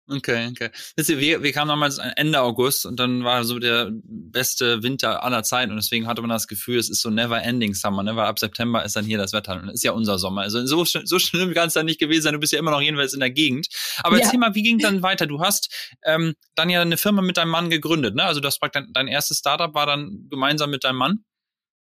Okay, 0.10 0.48
okay. 0.48 0.70
Wisst 0.96 1.10
ihr, 1.10 1.20
wir, 1.20 1.44
wir 1.44 1.52
kamen 1.52 1.68
damals 1.68 1.98
Ende 1.98 2.40
August 2.40 2.86
und 2.86 2.98
dann 2.98 3.26
war 3.26 3.44
so 3.44 3.60
der 3.60 3.90
beste 3.92 4.82
Winter 4.82 5.22
aller 5.22 5.44
Zeiten 5.44 5.72
und 5.72 5.78
deswegen 5.78 6.08
hatte 6.08 6.22
man 6.22 6.30
das 6.30 6.48
Gefühl, 6.48 6.80
es 6.80 6.90
ist 6.90 7.02
so 7.02 7.10
never 7.10 7.44
ending 7.44 7.74
summer, 7.74 8.04
ne? 8.04 8.16
weil 8.16 8.26
ab 8.26 8.40
September 8.40 8.86
ist 8.86 8.96
dann 8.96 9.04
hier 9.04 9.18
das 9.18 9.34
Wetter 9.34 9.62
und 9.62 9.68
ist 9.68 9.84
ja 9.84 9.92
unser 9.92 10.18
Sommer. 10.18 10.44
Also 10.44 10.66
so, 10.66 10.86
so 10.86 11.20
schlimm 11.20 11.54
kann 11.54 11.68
es 11.68 11.74
dann 11.74 11.88
nicht 11.88 12.00
gewesen 12.00 12.22
sein, 12.22 12.34
du 12.34 12.40
bist 12.40 12.54
ja 12.54 12.60
immer 12.60 12.72
noch 12.72 12.80
jedenfalls 12.80 13.14
in 13.14 13.20
der 13.20 13.32
Gegend. 13.32 13.68
Aber 14.02 14.18
ja. 14.18 14.24
erzähl 14.24 14.40
mal, 14.40 14.56
wie 14.56 14.64
ging 14.64 14.80
dann 14.80 15.02
weiter? 15.02 15.28
Du 15.28 15.42
hast 15.42 15.98
ähm, 16.06 16.36
dann 16.56 16.70
ja 16.70 16.82
eine 16.82 16.96
Firma 16.96 17.22
mit 17.22 17.36
deinem 17.36 17.52
Mann 17.52 17.70
gegründet, 17.70 18.16
ne? 18.16 18.24
Also 18.24 18.40
das 18.40 18.62
war 18.62 18.70
dein, 18.70 18.94
dein 18.94 19.10
erstes 19.10 19.40
Startup 19.40 19.74
war 19.74 19.86
dann 19.86 20.28
gemeinsam 20.30 20.70
mit 20.70 20.86
deinem 20.86 20.98
Mann? 20.98 21.26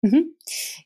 Mhm. 0.06 0.36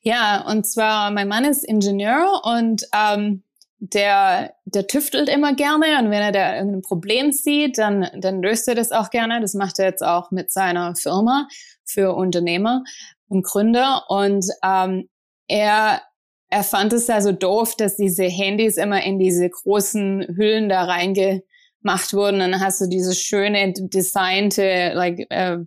Ja, 0.02 0.46
und 0.48 0.66
zwar 0.66 1.12
mein 1.12 1.28
Mann 1.28 1.44
ist 1.44 1.66
Ingenieur 1.66 2.42
und 2.46 2.88
ähm, 2.96 3.44
der, 3.80 4.54
der 4.66 4.88
tüftelt 4.88 5.28
immer 5.28 5.54
gerne 5.56 6.00
und 6.00 6.10
wenn 6.10 6.22
er 6.22 6.32
da 6.32 6.56
irgendein 6.56 6.82
Problem 6.82 7.32
sieht, 7.34 7.78
dann, 7.78 8.08
dann 8.18 8.42
löst 8.42 8.68
er 8.68 8.76
das 8.76 8.92
auch 8.92 9.10
gerne. 9.10 9.42
Das 9.42 9.54
macht 9.54 9.80
er 9.80 9.86
jetzt 9.86 10.04
auch 10.04 10.32
mit 10.32 10.52
seiner 10.52 10.96
Firma 10.96 11.48
für 11.86 12.14
Unternehmer 12.16 12.84
und 13.28 13.46
Gründer. 13.46 14.06
Und 14.08 14.46
ähm, 14.64 15.10
er, 15.48 16.02
er 16.50 16.64
fand 16.64 16.94
es 16.94 17.08
ja 17.08 17.22
so 17.22 17.34
doof, 17.34 17.76
dass 17.76 17.98
diese 17.98 18.24
Handys 18.24 18.78
immer 18.78 19.04
in 19.04 19.20
diese 19.20 19.50
großen 19.50 20.28
Hüllen 20.36 20.70
da 20.70 20.84
reingemacht 20.84 22.14
wurden. 22.14 22.42
Und 22.42 22.52
dann 22.52 22.62
hast 22.62 22.80
du 22.80 22.88
dieses 22.88 23.20
schöne 23.20 23.74
designte 23.74 24.94
like, 24.94 25.26
äh, 25.30 25.60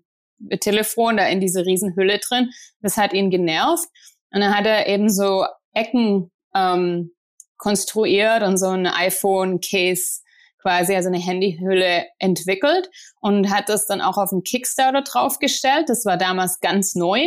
Telefon 0.60 1.16
da 1.16 1.26
in 1.26 1.40
diese 1.40 1.64
Riesenhülle 1.64 2.18
drin. 2.18 2.50
Das 2.80 2.96
hat 2.96 3.12
ihn 3.12 3.30
genervt. 3.30 3.88
Und 4.32 4.40
dann 4.40 4.56
hat 4.56 4.66
er 4.66 4.86
eben 4.86 5.08
so 5.08 5.46
Ecken 5.74 6.30
ähm, 6.54 7.12
konstruiert 7.58 8.42
und 8.42 8.56
so 8.56 8.68
ein 8.68 8.86
iPhone-Case 8.86 10.20
quasi, 10.60 10.94
also 10.94 11.08
eine 11.08 11.18
Handyhülle 11.18 12.06
entwickelt 12.18 12.88
und 13.20 13.50
hat 13.50 13.68
das 13.68 13.86
dann 13.86 14.00
auch 14.00 14.16
auf 14.16 14.32
einen 14.32 14.42
Kickstarter 14.42 15.02
draufgestellt. 15.02 15.88
Das 15.88 16.04
war 16.04 16.16
damals 16.16 16.60
ganz 16.60 16.94
neu. 16.94 17.20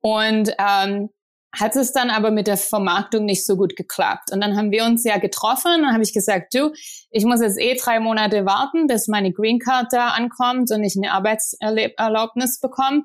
Und 0.00 0.52
ähm, 0.58 1.10
hat 1.56 1.76
es 1.76 1.92
dann 1.92 2.10
aber 2.10 2.30
mit 2.30 2.46
der 2.46 2.56
Vermarktung 2.56 3.24
nicht 3.24 3.46
so 3.46 3.56
gut 3.56 3.74
geklappt. 3.74 4.32
Und 4.32 4.40
dann 4.40 4.56
haben 4.56 4.70
wir 4.70 4.84
uns 4.84 5.04
ja 5.04 5.18
getroffen 5.18 5.82
und 5.82 5.92
habe 5.92 6.02
ich 6.02 6.12
gesagt, 6.12 6.54
du, 6.54 6.72
ich 7.10 7.24
muss 7.24 7.40
jetzt 7.40 7.58
eh 7.58 7.74
drei 7.74 8.00
Monate 8.00 8.44
warten, 8.44 8.86
bis 8.86 9.08
meine 9.08 9.32
Green 9.32 9.58
Card 9.58 9.92
da 9.92 10.08
ankommt 10.08 10.70
und 10.70 10.82
ich 10.82 10.94
eine 10.96 11.12
Arbeitserlaubnis 11.12 12.60
bekomme. 12.60 13.04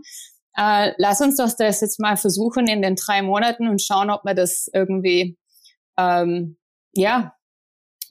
Äh, 0.58 0.92
lass 0.98 1.22
uns 1.22 1.38
doch 1.38 1.52
das 1.58 1.82
jetzt 1.82 2.00
mal 2.00 2.18
versuchen 2.18 2.68
in 2.68 2.82
den 2.82 2.96
drei 2.96 3.22
Monaten 3.22 3.68
und 3.68 3.82
schauen, 3.82 4.10
ob 4.10 4.24
wir 4.26 4.36
das 4.36 4.70
irgendwie 4.74 5.38
ähm, 5.98 6.58
ja, 6.94 7.34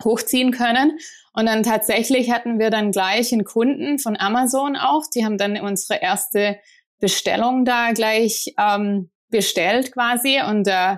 hochziehen 0.03 0.51
können. 0.51 0.99
Und 1.35 1.47
dann 1.47 1.63
tatsächlich 1.63 2.31
hatten 2.31 2.59
wir 2.59 2.71
dann 2.71 2.91
gleich 2.91 3.33
einen 3.33 3.45
Kunden 3.45 3.99
von 3.99 4.17
Amazon 4.19 4.77
auch. 4.77 5.05
Die 5.15 5.25
haben 5.25 5.39
dann 5.39 5.61
unsere 5.61 6.01
erste 6.01 6.59
Bestellung 6.99 7.65
da 7.65 7.93
gleich 7.93 8.55
ähm, 8.59 9.11
bestellt 9.33 9.91
quasi. 9.91 10.41
Und 10.49 10.69
äh, 10.69 10.97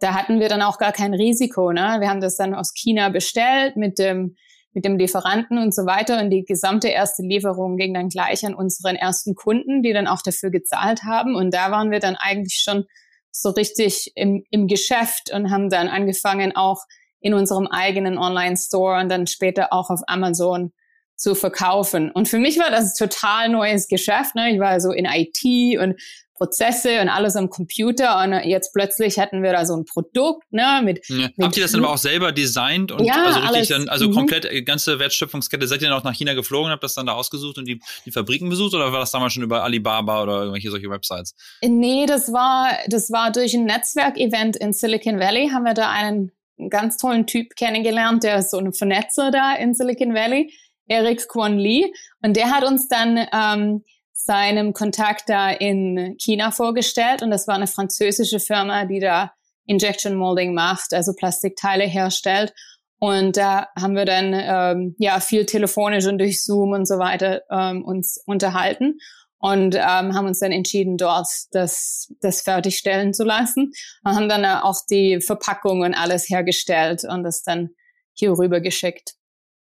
da 0.00 0.14
hatten 0.14 0.38
wir 0.38 0.50
dann 0.50 0.60
auch 0.60 0.76
gar 0.76 0.92
kein 0.92 1.14
Risiko. 1.14 1.72
Ne? 1.72 1.96
Wir 2.00 2.10
haben 2.10 2.20
das 2.20 2.36
dann 2.36 2.54
aus 2.54 2.74
China 2.74 3.08
bestellt 3.08 3.76
mit 3.76 3.98
dem 3.98 4.36
mit 4.78 4.84
dem 4.84 4.96
Lieferanten 4.96 5.58
und 5.58 5.74
so 5.74 5.86
weiter. 5.86 6.20
Und 6.20 6.30
die 6.30 6.44
gesamte 6.44 6.88
erste 6.88 7.22
Lieferung 7.22 7.76
ging 7.76 7.94
dann 7.94 8.10
gleich 8.10 8.44
an 8.44 8.54
unseren 8.54 8.96
ersten 8.96 9.34
Kunden, 9.34 9.82
die 9.82 9.92
dann 9.92 10.06
auch 10.06 10.22
dafür 10.22 10.50
gezahlt 10.50 11.02
haben. 11.04 11.34
Und 11.34 11.52
da 11.52 11.70
waren 11.70 11.90
wir 11.90 12.00
dann 12.00 12.16
eigentlich 12.16 12.60
schon 12.62 12.84
so 13.30 13.50
richtig 13.50 14.12
im, 14.14 14.44
im 14.50 14.68
Geschäft 14.68 15.32
und 15.32 15.50
haben 15.50 15.70
dann 15.70 15.88
angefangen, 15.88 16.54
auch 16.54 16.82
in 17.20 17.34
unserem 17.34 17.66
eigenen 17.66 18.18
Online-Store 18.18 19.00
und 19.00 19.08
dann 19.08 19.26
später 19.26 19.72
auch 19.72 19.90
auf 19.90 20.00
Amazon 20.06 20.72
zu 21.16 21.34
verkaufen. 21.34 22.12
Und 22.12 22.28
für 22.28 22.38
mich 22.38 22.58
war 22.58 22.70
das 22.70 22.94
total 22.94 23.48
neues 23.48 23.88
Geschäft. 23.88 24.36
Ne? 24.36 24.52
Ich 24.52 24.60
war 24.60 24.80
so 24.80 24.92
in 24.92 25.04
IT 25.04 25.78
und 25.80 26.00
Prozesse 26.38 27.00
und 27.00 27.08
alles 27.08 27.36
am 27.36 27.50
Computer 27.50 28.22
und 28.22 28.32
jetzt 28.48 28.72
plötzlich 28.72 29.18
hatten 29.18 29.42
wir 29.42 29.52
da 29.52 29.66
so 29.66 29.76
ein 29.76 29.84
Produkt, 29.84 30.44
ne, 30.52 30.80
mit, 30.84 31.06
ja. 31.08 31.16
mit 31.16 31.34
Habt 31.40 31.56
ihr 31.56 31.64
das 31.64 31.72
dann 31.72 31.84
aber 31.84 31.92
auch 31.92 31.98
selber 31.98 32.32
designt 32.32 32.92
und 32.92 33.04
ja, 33.04 33.24
also 33.24 33.40
richtig 33.40 33.56
alles, 33.56 33.68
dann, 33.68 33.88
also 33.88 34.08
mhm. 34.08 34.14
komplett 34.14 34.44
äh, 34.44 34.62
ganze 34.62 34.98
Wertschöpfungskette, 34.98 35.66
seid 35.66 35.82
ihr 35.82 35.88
dann 35.88 35.98
auch 35.98 36.04
nach 36.04 36.14
China 36.14 36.34
geflogen, 36.34 36.70
habt 36.70 36.84
das 36.84 36.94
dann 36.94 37.06
da 37.06 37.14
ausgesucht 37.14 37.58
und 37.58 37.66
die, 37.66 37.80
die 38.06 38.12
Fabriken 38.12 38.48
besucht 38.48 38.74
oder 38.74 38.92
war 38.92 39.00
das 39.00 39.10
damals 39.10 39.32
schon 39.32 39.42
über 39.42 39.64
Alibaba 39.64 40.22
oder 40.22 40.38
irgendwelche 40.40 40.70
solche 40.70 40.88
Websites? 40.88 41.34
Nee, 41.62 42.06
das 42.06 42.32
war, 42.32 42.70
das 42.86 43.10
war 43.10 43.32
durch 43.32 43.54
ein 43.54 43.64
Netzwerkevent 43.64 44.56
in 44.56 44.72
Silicon 44.72 45.18
Valley, 45.18 45.50
haben 45.52 45.64
wir 45.64 45.74
da 45.74 45.90
einen 45.90 46.30
ganz 46.70 46.96
tollen 46.96 47.26
Typ 47.26 47.56
kennengelernt, 47.56 48.22
der 48.22 48.38
ist 48.38 48.50
so 48.50 48.58
ein 48.58 48.72
Vernetzer 48.72 49.30
da 49.30 49.54
in 49.54 49.74
Silicon 49.74 50.14
Valley, 50.14 50.52
Eric 50.86 51.28
Kwon 51.28 51.58
Lee, 51.58 51.92
und 52.22 52.36
der 52.36 52.50
hat 52.50 52.64
uns 52.64 52.88
dann 52.88 53.26
ähm, 53.32 53.84
seinem 54.28 54.74
Kontakt 54.74 55.30
da 55.30 55.50
in 55.50 56.16
China 56.18 56.50
vorgestellt 56.50 57.22
und 57.22 57.30
das 57.30 57.48
war 57.48 57.54
eine 57.54 57.66
französische 57.66 58.40
Firma, 58.40 58.84
die 58.84 59.00
da 59.00 59.32
Injection 59.64 60.14
Molding 60.16 60.52
macht, 60.52 60.92
also 60.92 61.14
Plastikteile 61.14 61.84
herstellt. 61.84 62.52
Und 63.00 63.38
da 63.38 63.68
haben 63.74 63.94
wir 63.94 64.04
dann 64.04 64.34
ähm, 64.34 64.94
ja 64.98 65.20
viel 65.20 65.46
telefonisch 65.46 66.04
und 66.06 66.18
durch 66.18 66.44
Zoom 66.44 66.72
und 66.72 66.86
so 66.86 66.98
weiter 66.98 67.40
ähm, 67.50 67.82
uns 67.82 68.22
unterhalten 68.26 68.98
und 69.38 69.74
ähm, 69.76 70.14
haben 70.14 70.26
uns 70.26 70.40
dann 70.40 70.52
entschieden, 70.52 70.98
dort 70.98 71.28
das, 71.52 72.12
das 72.20 72.42
fertigstellen 72.42 73.14
zu 73.14 73.24
lassen. 73.24 73.72
Und 74.04 74.14
haben 74.14 74.28
dann 74.28 74.44
auch 74.44 74.76
die 74.90 75.22
Verpackung 75.22 75.80
und 75.80 75.94
alles 75.94 76.28
hergestellt 76.28 77.04
und 77.08 77.22
das 77.22 77.42
dann 77.42 77.70
hier 78.12 78.32
rüber 78.32 78.60
geschickt. 78.60 79.14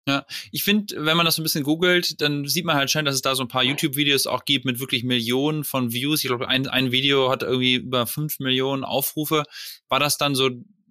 Ja, 0.07 0.25
ich 0.51 0.63
finde, 0.63 0.95
wenn 1.05 1.15
man 1.15 1.27
das 1.27 1.35
so 1.35 1.41
ein 1.41 1.43
bisschen 1.43 1.63
googelt, 1.63 2.21
dann 2.21 2.47
sieht 2.47 2.65
man 2.65 2.75
halt 2.75 2.89
schon, 2.89 3.05
dass 3.05 3.13
es 3.13 3.21
da 3.21 3.35
so 3.35 3.43
ein 3.43 3.47
paar 3.47 3.63
YouTube-Videos 3.63 4.25
auch 4.25 4.45
gibt 4.45 4.65
mit 4.65 4.79
wirklich 4.79 5.03
Millionen 5.03 5.63
von 5.63 5.91
Views. 5.93 6.23
Ich 6.23 6.27
glaube, 6.27 6.47
ein, 6.47 6.67
ein 6.67 6.91
Video 6.91 7.29
hat 7.29 7.43
irgendwie 7.43 7.75
über 7.75 8.07
fünf 8.07 8.39
Millionen 8.39 8.83
Aufrufe. 8.83 9.43
War 9.89 9.99
das 9.99 10.17
dann 10.17 10.33
so 10.33 10.49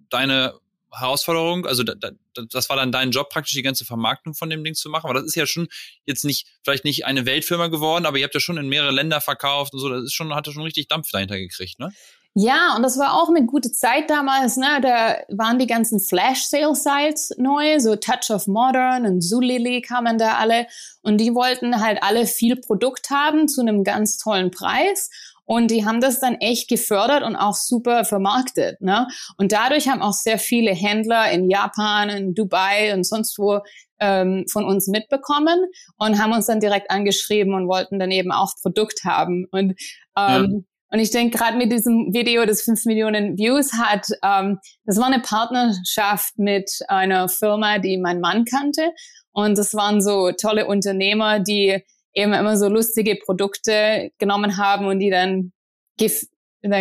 deine 0.09 0.53
Herausforderung? 0.93 1.65
Also 1.65 1.83
da, 1.83 1.93
da, 1.95 2.11
das 2.49 2.69
war 2.69 2.77
dann 2.77 2.93
dein 2.93 3.11
Job 3.11 3.29
praktisch, 3.29 3.53
die 3.53 3.61
ganze 3.61 3.83
Vermarktung 3.83 4.33
von 4.33 4.49
dem 4.49 4.63
Ding 4.63 4.75
zu 4.75 4.89
machen. 4.89 5.09
Aber 5.09 5.19
das 5.19 5.25
ist 5.25 5.35
ja 5.35 5.45
schon 5.45 5.67
jetzt 6.05 6.23
nicht, 6.23 6.47
vielleicht 6.63 6.85
nicht 6.85 7.05
eine 7.05 7.25
Weltfirma 7.25 7.67
geworden, 7.67 8.05
aber 8.05 8.17
ihr 8.17 8.23
habt 8.23 8.33
ja 8.33 8.39
schon 8.39 8.57
in 8.57 8.69
mehrere 8.69 8.91
Länder 8.91 9.19
verkauft 9.19 9.73
und 9.73 9.79
so. 9.81 9.89
Das 9.89 10.03
ist 10.05 10.13
schon, 10.13 10.33
hat 10.33 10.47
ja 10.47 10.53
schon 10.53 10.63
richtig 10.63 10.87
Dampf 10.87 11.11
dahinter 11.11 11.37
gekriegt, 11.37 11.79
ne? 11.79 11.91
Ja, 12.33 12.75
und 12.77 12.83
das 12.83 12.97
war 12.97 13.13
auch 13.21 13.27
eine 13.27 13.45
gute 13.45 13.73
Zeit 13.73 14.09
damals. 14.09 14.55
Ne? 14.55 14.79
Da 14.81 15.17
waren 15.35 15.59
die 15.59 15.67
ganzen 15.67 15.99
Flash-Sale-Sites 15.99 17.33
neu, 17.37 17.79
so 17.79 17.97
Touch 17.97 18.31
of 18.31 18.47
Modern 18.47 19.05
und 19.05 19.21
Zulily 19.21 19.81
kamen 19.81 20.17
da 20.17 20.35
alle. 20.35 20.67
Und 21.01 21.17
die 21.19 21.35
wollten 21.35 21.81
halt 21.81 22.01
alle 22.01 22.25
viel 22.25 22.55
Produkt 22.55 23.09
haben 23.09 23.49
zu 23.49 23.59
einem 23.59 23.83
ganz 23.83 24.17
tollen 24.17 24.49
Preis. 24.49 25.09
Und 25.43 25.71
die 25.71 25.85
haben 25.85 25.99
das 25.99 26.21
dann 26.21 26.35
echt 26.35 26.69
gefördert 26.69 27.23
und 27.23 27.35
auch 27.35 27.55
super 27.55 28.05
vermarktet. 28.05 28.79
Ne? 28.79 29.07
Und 29.35 29.51
dadurch 29.51 29.89
haben 29.89 30.01
auch 30.01 30.13
sehr 30.13 30.39
viele 30.39 30.71
Händler 30.71 31.29
in 31.31 31.49
Japan, 31.49 32.07
in 32.09 32.33
Dubai 32.33 32.93
und 32.93 33.05
sonst 33.05 33.37
wo 33.39 33.59
ähm, 33.99 34.45
von 34.49 34.63
uns 34.63 34.87
mitbekommen 34.87 35.59
und 35.97 36.17
haben 36.17 36.31
uns 36.31 36.45
dann 36.45 36.61
direkt 36.61 36.89
angeschrieben 36.89 37.53
und 37.53 37.67
wollten 37.67 37.99
dann 37.99 38.11
eben 38.11 38.31
auch 38.31 38.53
Produkt 38.61 39.03
haben. 39.03 39.47
Und 39.51 39.75
ähm, 40.17 40.63
ja 40.63 40.70
und 40.91 40.99
ich 40.99 41.09
denke, 41.09 41.37
gerade 41.37 41.57
mit 41.57 41.71
diesem 41.71 42.13
Video, 42.13 42.45
das 42.45 42.63
fünf 42.63 42.83
Millionen 42.83 43.37
Views 43.37 43.71
hat, 43.73 44.07
ähm, 44.23 44.59
das 44.85 44.97
war 44.97 45.07
eine 45.07 45.21
Partnerschaft 45.21 46.37
mit 46.37 46.69
einer 46.89 47.29
Firma, 47.29 47.79
die 47.79 47.97
mein 47.97 48.19
Mann 48.19 48.43
kannte. 48.43 48.91
Und 49.31 49.57
das 49.57 49.73
waren 49.73 50.01
so 50.01 50.33
tolle 50.33 50.67
Unternehmer, 50.67 51.39
die 51.39 51.81
eben 52.13 52.33
immer 52.33 52.57
so 52.57 52.67
lustige 52.67 53.15
Produkte 53.15 54.11
genommen 54.17 54.57
haben 54.57 54.85
und 54.85 54.99
die 54.99 55.09
dann 55.09 55.53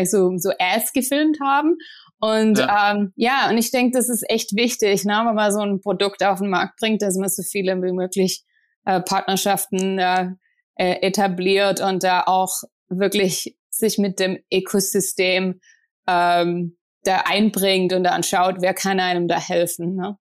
so, 0.05 0.37
so 0.38 0.50
Ads 0.59 0.93
gefilmt 0.93 1.38
haben. 1.40 1.76
Und 2.19 2.59
ja, 2.59 2.90
ähm, 2.90 3.12
ja 3.14 3.49
und 3.49 3.59
ich 3.59 3.71
denke, 3.71 3.97
das 3.97 4.09
ist 4.09 4.29
echt 4.29 4.57
wichtig, 4.57 5.05
ne, 5.05 5.23
wenn 5.25 5.37
man 5.37 5.52
so 5.52 5.61
ein 5.61 5.81
Produkt 5.81 6.25
auf 6.25 6.40
den 6.40 6.50
Markt 6.50 6.81
bringt, 6.81 7.00
dass 7.00 7.17
man 7.17 7.29
so 7.29 7.45
viele 7.45 7.81
wie 7.81 7.93
möglich 7.93 8.43
äh, 8.87 9.00
Partnerschaften 9.00 10.00
äh, 10.00 10.31
äh 10.75 11.07
etabliert 11.07 11.81
und 11.81 12.02
da 12.02 12.25
auch 12.26 12.62
wirklich 12.88 13.57
sich 13.80 13.99
mit 13.99 14.18
dem 14.20 14.38
Ökosystem 14.52 15.60
ähm, 16.06 16.76
da 17.02 17.22
einbringt 17.25 17.92
und 17.92 18.04
dann 18.04 18.22
schaut, 18.22 18.56
wer 18.60 18.75
kann 18.75 19.00
einem 19.00 19.28
da 19.28 19.40
helfen. 19.40 19.96
Ne? 19.96 20.18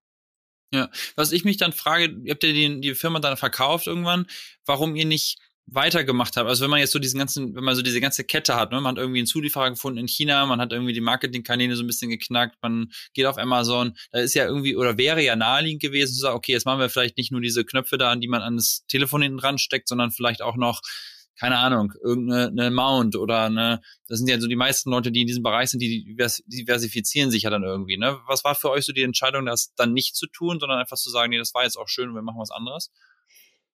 Ja, 0.72 0.88
was 1.16 1.32
ich 1.32 1.44
mich 1.44 1.56
dann 1.56 1.72
frage, 1.72 2.16
ihr 2.24 2.32
habt 2.32 2.42
ja 2.42 2.52
die, 2.52 2.80
die 2.80 2.94
Firma 2.94 3.18
dann 3.18 3.36
verkauft 3.36 3.86
irgendwann, 3.86 4.26
warum 4.64 4.96
ihr 4.96 5.04
nicht 5.04 5.38
weitergemacht 5.72 6.36
habt, 6.36 6.48
also 6.48 6.64
wenn 6.64 6.70
man 6.70 6.80
jetzt 6.80 6.90
so 6.90 6.98
diesen 6.98 7.18
ganzen, 7.18 7.54
wenn 7.54 7.62
man 7.62 7.76
so 7.76 7.82
diese 7.82 8.00
ganze 8.00 8.24
Kette 8.24 8.56
hat, 8.56 8.72
ne, 8.72 8.80
man 8.80 8.96
hat 8.96 8.98
irgendwie 8.98 9.20
einen 9.20 9.26
Zulieferer 9.26 9.70
gefunden 9.70 9.98
in 9.98 10.08
China, 10.08 10.44
man 10.46 10.60
hat 10.60 10.72
irgendwie 10.72 10.92
die 10.92 11.00
Marketingkanäle 11.00 11.76
so 11.76 11.84
ein 11.84 11.86
bisschen 11.86 12.10
geknackt, 12.10 12.56
man 12.60 12.90
geht 13.14 13.26
auf 13.26 13.38
Amazon, 13.38 13.96
da 14.10 14.18
ist 14.18 14.34
ja 14.34 14.46
irgendwie 14.46 14.74
oder 14.74 14.98
wäre 14.98 15.22
ja 15.22 15.36
naheliegend 15.36 15.82
gewesen 15.82 16.14
zu 16.14 16.20
sagen, 16.20 16.36
okay, 16.36 16.52
jetzt 16.52 16.66
machen 16.66 16.80
wir 16.80 16.88
vielleicht 16.88 17.16
nicht 17.18 17.30
nur 17.30 17.40
diese 17.40 17.64
Knöpfe 17.64 17.98
da, 17.98 18.10
an 18.10 18.20
die 18.20 18.28
man 18.28 18.42
an 18.42 18.56
das 18.56 18.84
Telefon 18.88 19.22
hinten 19.22 19.38
dran 19.38 19.58
steckt, 19.58 19.88
sondern 19.88 20.10
vielleicht 20.10 20.42
auch 20.42 20.56
noch 20.56 20.80
keine 21.38 21.58
Ahnung, 21.58 21.92
irgendeine 22.02 22.70
Mount 22.70 23.16
oder 23.16 23.44
eine, 23.44 23.80
das 24.08 24.18
sind 24.18 24.28
ja 24.28 24.38
so 24.38 24.46
die 24.46 24.56
meisten 24.56 24.90
Leute, 24.90 25.10
die 25.10 25.22
in 25.22 25.26
diesem 25.26 25.42
Bereich 25.42 25.70
sind, 25.70 25.80
die 25.80 26.16
diversifizieren 26.46 27.30
sich 27.30 27.44
ja 27.44 27.50
dann 27.50 27.62
irgendwie, 27.62 27.96
ne? 27.96 28.18
Was 28.26 28.44
war 28.44 28.54
für 28.54 28.70
euch 28.70 28.84
so 28.84 28.92
die 28.92 29.02
Entscheidung, 29.02 29.46
das 29.46 29.72
dann 29.74 29.92
nicht 29.92 30.16
zu 30.16 30.26
tun, 30.26 30.60
sondern 30.60 30.78
einfach 30.78 30.96
zu 30.96 31.10
sagen, 31.10 31.30
nee, 31.30 31.38
das 31.38 31.54
war 31.54 31.64
jetzt 31.64 31.76
auch 31.76 31.88
schön 31.88 32.10
und 32.10 32.14
wir 32.14 32.22
machen 32.22 32.40
was 32.40 32.50
anderes? 32.50 32.90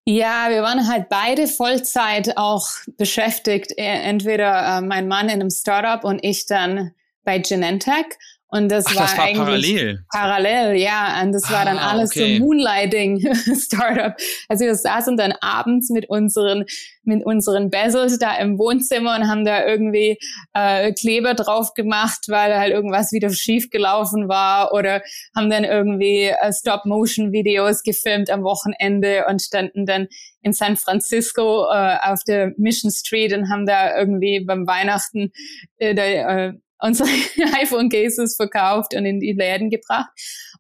Ja, 0.09 0.51
wir 0.51 0.63
waren 0.63 0.87
halt 0.87 1.09
beide 1.09 1.49
Vollzeit 1.49 2.37
auch 2.37 2.69
beschäftigt. 2.97 3.73
E, 3.77 3.83
entweder 3.83 4.79
äh, 4.79 4.81
mein 4.81 5.09
Mann 5.09 5.27
in 5.29 5.41
einem 5.41 5.51
Startup 5.51 6.05
und 6.05 6.23
ich 6.23 6.47
dann 6.47 6.93
bei 7.25 7.41
Genentech. 7.41 8.07
Und 8.49 8.71
das, 8.71 8.85
Ach, 8.87 8.95
war, 8.95 9.03
das 9.03 9.17
war 9.19 9.25
eigentlich 9.25 9.39
parallel. 9.39 10.05
Parallel, 10.13 10.77
ja. 10.77 11.21
Und 11.23 11.33
das 11.33 11.51
war 11.51 11.65
dann 11.65 11.79
ah, 11.79 11.91
alles 11.91 12.11
okay. 12.11 12.39
so 12.39 12.45
Moonlighting 12.45 13.21
Startup. 13.57 14.15
Also 14.49 14.65
wir 14.65 14.75
saßen 14.77 15.17
dann 15.17 15.33
abends 15.41 15.91
mit 15.91 16.09
unseren 16.09 16.65
mit 17.07 17.25
unseren 17.25 17.71
Bezels 17.71 18.19
da 18.19 18.37
im 18.37 18.59
Wohnzimmer 18.59 19.17
und 19.17 19.29
haben 19.29 19.45
da 19.45 19.65
irgendwie 19.65 20.19
äh, 20.55 20.93
Kleber 20.93 21.35
drauf 21.35 21.73
gemacht, 21.75 22.27
weil 22.29 22.59
halt 22.59 22.73
irgendwas 22.73 23.13
wieder 23.13 23.31
schief 23.31 23.71
gelaufen 23.71 24.29
war 24.29 24.73
oder 24.73 25.03
haben 25.35 25.49
dann 25.49 25.65
irgendwie 25.65 26.25
äh, 26.25 26.53
Stop-Motion-Videos 26.53 27.83
gefilmt 27.83 28.29
am 28.31 28.43
Wochenende 28.43 29.25
und 29.29 29.41
standen 29.41 29.87
dann 29.87 30.09
in 30.43 30.53
San 30.53 30.77
Francisco 30.77 31.67
äh, 31.73 31.97
auf 32.03 32.23
der 32.27 32.53
Mission 32.57 32.91
Street 32.91 33.33
und 33.33 33.51
haben 33.51 33.67
da 33.67 33.97
irgendwie 33.97 34.45
beim 34.45 34.67
Weihnachten 34.67 35.33
äh, 35.79 35.95
da, 35.95 36.03
äh, 36.03 36.53
unsere 36.81 37.09
iPhone-Cases 37.61 38.37
verkauft 38.37 38.95
und 38.95 39.05
in 39.05 39.21
die 39.21 39.33
Läden 39.33 39.71
gebracht. 39.71 40.11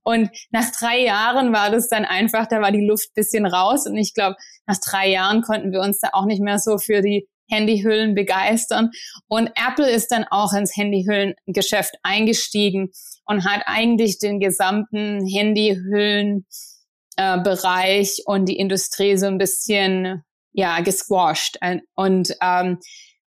Und 0.02 0.30
nach 0.50 0.70
drei 0.78 1.00
Jahren 1.00 1.52
war 1.52 1.70
das 1.70 1.88
dann 1.88 2.04
einfach, 2.04 2.46
da 2.46 2.60
war 2.60 2.72
die 2.72 2.86
Luft 2.86 3.14
bisschen 3.14 3.46
raus. 3.46 3.86
Und 3.86 3.96
ich 3.96 4.14
glaube, 4.14 4.36
nach 4.66 4.78
drei 4.78 5.08
Jahren 5.08 5.42
konnten 5.42 5.72
wir 5.72 5.80
uns 5.80 5.98
da 5.98 6.10
auch 6.12 6.26
nicht 6.26 6.40
mehr 6.40 6.58
so 6.58 6.78
für 6.78 7.02
die 7.02 7.28
Handyhüllen 7.48 8.14
begeistern. 8.14 8.90
Und 9.28 9.50
Apple 9.54 9.88
ist 9.88 10.08
dann 10.08 10.24
auch 10.30 10.52
ins 10.52 10.76
Handyhüllengeschäft 10.76 11.94
eingestiegen 12.02 12.90
und 13.24 13.44
hat 13.44 13.62
eigentlich 13.66 14.18
den 14.18 14.40
gesamten 14.40 15.26
Handyhüllen 15.26 16.46
äh, 17.16 17.38
Bereich 17.40 18.22
und 18.26 18.46
die 18.46 18.58
Industrie 18.58 19.16
so 19.16 19.26
ein 19.26 19.38
bisschen 19.38 20.22
ja 20.52 20.80
gesquashed 20.80 21.58
und 21.94 22.34
ähm, 22.40 22.78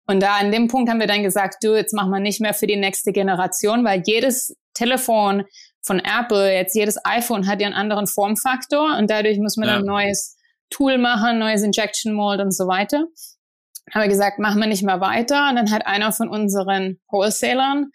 und 0.07 0.21
da 0.21 0.37
an 0.37 0.51
dem 0.51 0.69
Punkt 0.69 0.91
haben 0.91 1.01
wir 1.01 1.07
dann 1.07 1.23
gesagt, 1.23 1.63
du, 1.63 1.75
jetzt 1.75 1.95
machen 1.95 2.11
wir 2.11 2.21
nicht 2.21 2.41
mehr 2.41 2.55
für 2.55 2.67
die 2.67 2.77
nächste 2.77 3.13
Generation, 3.13 3.85
weil 3.85 4.03
jedes 4.05 4.57
Telefon 4.75 5.45
von 5.85 6.01
Apple, 6.01 6.53
jetzt 6.53 6.75
jedes 6.75 6.99
iPhone 7.05 7.47
hat 7.47 7.61
ja 7.61 7.67
einen 7.67 7.77
anderen 7.77 8.07
Formfaktor 8.07 8.97
und 8.99 9.11
dadurch 9.11 9.39
muss 9.39 9.57
man 9.57 9.69
ja. 9.69 9.77
ein 9.77 9.85
neues 9.85 10.37
Tool 10.71 10.99
machen, 10.99 11.39
neues 11.39 11.63
Injection 11.63 12.15
Mold 12.15 12.41
und 12.41 12.55
so 12.55 12.67
weiter. 12.67 13.05
Haben 13.93 14.03
wir 14.03 14.09
gesagt, 14.09 14.39
machen 14.39 14.61
wir 14.61 14.69
nicht 14.69 14.85
mehr 14.85 15.01
weiter. 15.01 15.49
Und 15.51 15.57
dann 15.57 15.71
hat 15.71 15.87
einer 15.87 16.13
von 16.13 16.29
unseren 16.29 17.01
Wholesalern 17.11 17.91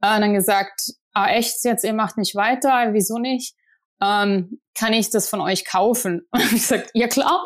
äh, 0.00 0.20
dann 0.20 0.34
gesagt, 0.34 0.92
ah 1.12 1.28
echt, 1.28 1.64
jetzt 1.64 1.84
ihr 1.84 1.92
macht 1.92 2.16
nicht 2.16 2.34
weiter, 2.34 2.92
wieso 2.92 3.18
nicht? 3.18 3.54
Ähm, 4.02 4.58
kann 4.74 4.92
ich 4.92 5.10
das 5.10 5.28
von 5.28 5.40
euch 5.40 5.64
kaufen? 5.64 6.26
Und 6.30 6.44
ich 6.44 6.50
gesagt, 6.50 6.90
ja 6.94 7.08
klar. 7.08 7.44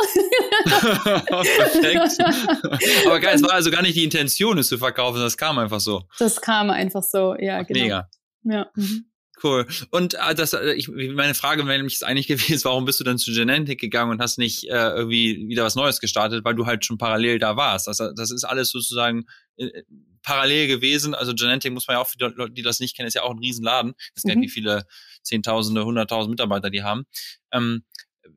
Perfekt. 0.65 2.19
Aber 3.07 3.21
geil, 3.21 3.35
es 3.35 3.43
war 3.43 3.53
also 3.53 3.71
gar 3.71 3.83
nicht 3.83 3.97
die 3.97 4.05
Intention, 4.05 4.59
es 4.59 4.69
zu 4.69 4.79
verkaufen, 4.79 5.21
das 5.21 5.37
kam 5.37 5.59
einfach 5.59 5.81
so. 5.81 6.05
Das 6.19 6.41
kam 6.41 6.71
einfach 6.71 7.03
so, 7.03 7.35
ja, 7.37 7.63
genau. 7.63 7.81
Mega. 7.81 8.11
Ja. 8.45 8.71
Mhm. 8.75 9.07
Cool. 9.43 9.67
Und 9.91 10.15
äh, 10.15 10.35
das, 10.35 10.55
äh, 10.55 10.73
ich, 10.73 10.89
meine 10.89 11.35
Frage 11.35 11.67
wäre 11.67 11.77
nämlich 11.77 12.05
eigentlich 12.05 12.27
gewesen, 12.27 12.65
warum 12.65 12.85
bist 12.85 13.01
du 13.01 13.05
dann 13.05 13.19
zu 13.19 13.33
Genentech 13.33 13.79
gegangen 13.79 14.11
und 14.11 14.21
hast 14.21 14.39
nicht 14.39 14.65
äh, 14.65 14.91
irgendwie 14.91 15.49
wieder 15.49 15.65
was 15.65 15.75
Neues 15.75 16.01
gestartet, 16.01 16.45
weil 16.45 16.55
du 16.55 16.67
halt 16.67 16.85
schon 16.85 16.99
parallel 16.99 17.39
da 17.39 17.57
warst. 17.57 17.87
Das, 17.87 17.99
das 17.99 18.31
ist 18.31 18.45
alles 18.45 18.71
sozusagen 18.71 19.27
äh, 19.57 19.83
parallel 20.23 20.69
gewesen. 20.69 21.15
Also 21.15 21.35
Genentech 21.35 21.71
muss 21.71 21.87
man 21.87 21.97
ja 21.97 22.01
auch 22.01 22.09
für 22.09 22.19
die 22.19 22.25
Leute, 22.25 22.53
die 22.53 22.63
das 22.63 22.81
nicht 22.81 22.97
kennen, 22.97 23.09
ist 23.09 23.15
ja 23.15 23.23
auch 23.23 23.31
ein 23.31 23.39
Riesenladen. 23.39 23.95
Das 24.15 24.25
mhm. 24.25 24.41
wie 24.41 24.49
viele 24.49 24.87
Zehntausende, 25.23 25.85
Hunderttausend 25.85 26.31
Mitarbeiter 26.31 26.71
die 26.71 26.83
haben. 26.83 27.05
Ähm, 27.53 27.85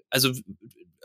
also 0.09 0.33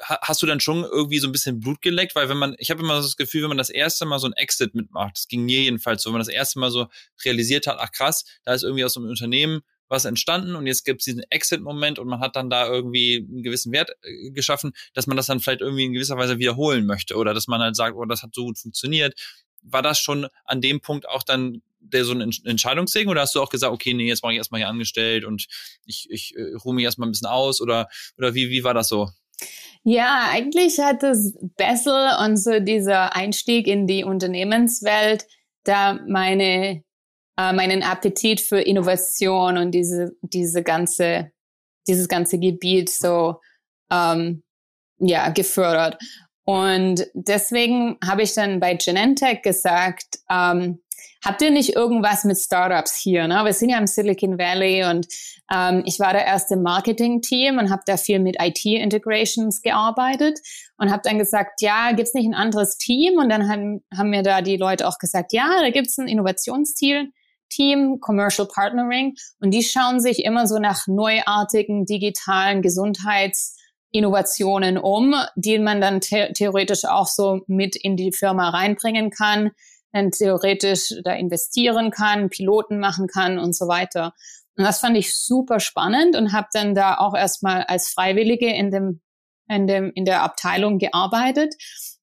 hast 0.03 0.43
du 0.43 0.47
dann 0.47 0.61
schon 0.61 0.83
irgendwie 0.83 1.19
so 1.19 1.29
ein 1.29 1.33
bisschen 1.33 1.61
Blut 1.61 1.81
geleckt? 1.81 2.15
Weil 2.17 2.29
wenn 2.29 2.37
man, 2.37 2.57
ich 2.59 2.71
habe 2.71 2.83
immer 2.83 2.97
so 2.97 3.09
das 3.09 3.17
Gefühl, 3.17 3.43
wenn 3.43 3.49
man 3.49 3.59
das 3.59 3.71
erste 3.71 4.07
Mal 4.07 4.19
so 4.19 4.27
ein 4.27 4.33
Exit 4.33 4.75
mitmacht, 4.75 5.17
das 5.17 5.29
ging 5.29 5.45
mir 5.45 5.63
jedenfalls 5.63 6.03
so, 6.03 6.11
wenn 6.11 6.15
man 6.15 6.21
das 6.21 6.29
erste 6.29 6.59
Mal 6.59 6.71
so 6.71 6.89
realisiert 7.25 7.67
hat, 7.67 7.77
ach 7.79 7.93
krass, 7.93 8.25
da 8.43 8.55
ist 8.55 8.65
irgendwie 8.65 8.85
aus 8.85 8.97
einem 8.97 9.09
Unternehmen 9.09 9.63
was 9.95 10.05
entstanden 10.05 10.57
und 10.57 10.67
jetzt 10.67 10.85
gibt 10.85 11.01
es 11.01 11.05
diesen 11.07 11.23
Exit-Moment 11.31 11.99
und 11.99 12.09
man 12.09 12.21
hat 12.21 12.37
dann 12.37 12.51
da 12.51 12.67
irgendwie 12.67 13.27
einen 13.27 13.43
gewissen 13.43 13.73
Wert 13.73 13.91
äh, 14.03 14.31
geschaffen, 14.31 14.73
dass 14.93 15.07
man 15.07 15.17
das 15.17 15.27
dann 15.27 15.41
vielleicht 15.41 15.61
irgendwie 15.61 15.85
in 15.85 15.93
gewisser 15.93 16.19
Weise 16.19 16.39
wiederholen 16.39 16.85
möchte 16.85 17.17
oder 17.17 17.33
dass 17.33 17.47
man 17.47 17.61
halt 17.61 17.77
sagt, 17.77 17.97
oh, 17.97 18.05
das 18.05 18.23
hat 18.23 18.35
so 18.35 18.45
gut 18.45 18.59
funktioniert. 18.59 19.19
War 19.63 19.81
das 19.81 19.99
schon 19.99 20.27
an 20.45 20.61
dem 20.61 20.81
Punkt 20.81 21.09
auch 21.09 21.23
dann 21.23 21.63
der 21.81 22.05
so 22.05 22.13
ein 22.13 22.21
Entscheidungssegen 22.45 23.11
oder 23.11 23.21
hast 23.21 23.35
du 23.35 23.43
auch 23.43 23.51
gesagt, 23.51 23.73
okay, 23.73 23.95
nee, 23.95 24.09
jetzt 24.09 24.23
mache 24.23 24.33
ich 24.33 24.39
erstmal 24.39 24.61
hier 24.61 24.69
angestellt 24.69 25.25
und 25.25 25.47
ich, 25.85 26.07
ich 26.11 26.35
äh, 26.37 26.55
ruhe 26.65 26.75
mich 26.75 26.85
erstmal 26.85 27.09
ein 27.09 27.13
bisschen 27.13 27.29
aus 27.29 27.61
oder, 27.61 27.89
oder 28.19 28.35
wie, 28.35 28.51
wie 28.51 28.65
war 28.65 28.75
das 28.75 28.89
so? 28.89 29.11
Ja, 29.83 30.29
eigentlich 30.31 30.79
hat 30.79 31.03
das 31.03 31.35
Bessel 31.57 32.11
und 32.25 32.39
so 32.39 32.59
dieser 32.61 33.15
Einstieg 33.15 33.67
in 33.67 33.87
die 33.87 34.05
Unternehmenswelt 34.05 35.27
da 35.65 35.99
meine 36.07 36.83
äh, 37.37 37.53
meinen 37.53 37.83
Appetit 37.83 38.41
für 38.41 38.61
Innovation 38.61 39.59
und 39.59 39.73
diese, 39.73 40.17
diese 40.23 40.63
ganze, 40.63 41.33
dieses 41.87 42.09
ganze 42.09 42.39
Gebiet 42.39 42.91
so, 42.91 43.41
ähm, 43.91 44.43
ja, 44.99 45.31
gefördert. 45.31 45.99
Und 46.45 47.07
deswegen 47.15 47.97
habe 48.05 48.23
ich 48.23 48.35
dann 48.35 48.61
bei 48.61 48.75
Genentech 48.75 49.43
gesagt, 49.43 50.19
ähm, 50.31 50.81
habt 51.25 51.41
ihr 51.41 51.51
nicht 51.51 51.75
irgendwas 51.75 52.25
mit 52.25 52.39
Startups 52.39 52.97
hier? 52.97 53.27
Ne? 53.27 53.43
Wir 53.45 53.55
sind 53.55 53.71
ja 53.71 53.79
im 53.79 53.87
Silicon 53.87 54.39
Valley 54.39 54.85
und 54.85 55.07
ähm, 55.53 55.83
ich 55.87 55.99
war 55.99 56.13
da 56.13 56.21
erst 56.21 56.53
im 56.53 56.63
Marketing-Team 56.63 57.59
und 57.59 57.71
habe 57.71 57.83
da 57.87 57.97
viel 57.97 58.19
mit 58.19 58.37
IT-Integrations 58.39 59.63
gearbeitet 59.63 60.39
und 60.77 60.91
habe 60.91 61.03
dann 61.03 61.19
gesagt, 61.19 61.63
ja, 61.63 61.93
gibt's 61.93 62.15
nicht 62.15 62.27
ein 62.27 62.35
anderes 62.35 62.77
Team? 62.77 63.19
Und 63.19 63.31
dann 63.31 63.49
haben, 63.49 63.83
haben 63.97 64.11
mir 64.11 64.23
da 64.23 64.43
die 64.43 64.59
Leute 64.59 64.87
auch 64.87 64.99
gesagt, 64.99 65.33
ja, 65.33 65.49
da 65.63 65.71
gibt's 65.71 65.99
ein 65.99 66.09
Innovationsteam 66.09 67.11
Team, 67.55 68.01
Commercial 68.01 68.49
Partnering, 68.49 69.15
und 69.41 69.53
die 69.53 69.63
schauen 69.63 70.01
sich 70.01 70.25
immer 70.25 70.47
so 70.47 70.59
nach 70.59 70.87
neuartigen 70.87 71.87
digitalen 71.87 72.61
Gesundheitsinnovationen 72.63 74.79
um, 74.79 75.15
die 75.37 75.59
man 75.59 75.81
dann 75.81 76.01
the 76.03 76.27
theoretisch 76.35 76.85
auch 76.85 77.07
so 77.07 77.41
mit 77.47 77.77
in 77.77 77.97
die 77.97 78.13
Firma 78.13 78.51
reinbringen 78.51 79.11
kann, 79.11 79.53
dann 79.93 80.11
theoretisch 80.11 80.93
da 81.05 81.13
investieren 81.13 81.91
kann, 81.91 82.29
Piloten 82.29 82.81
machen 82.81 83.07
kann 83.07 83.39
und 83.39 83.55
so 83.55 83.69
weiter. 83.69 84.13
Und 84.57 84.65
das 84.65 84.81
fand 84.81 84.97
ich 84.97 85.17
super 85.17 85.61
spannend 85.61 86.17
und 86.17 86.33
habe 86.33 86.49
dann 86.53 86.75
da 86.75 86.97
auch 86.97 87.15
erstmal 87.15 87.63
als 87.65 87.89
Freiwillige 87.89 88.53
in 88.53 88.71
dem, 88.71 89.01
in 89.49 89.67
dem 89.67 89.93
in 89.95 90.05
der 90.05 90.23
Abteilung 90.23 90.79
gearbeitet. 90.79 91.55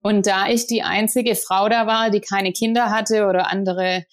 Und 0.02 0.26
da 0.26 0.48
ich 0.48 0.66
die 0.66 0.82
einzige 0.82 1.36
Frau 1.36 1.68
da 1.68 1.86
war, 1.86 2.10
die 2.10 2.20
keine 2.20 2.52
Kinder 2.52 2.90
hatte 2.90 3.26
oder 3.26 3.50
andere 3.50 4.04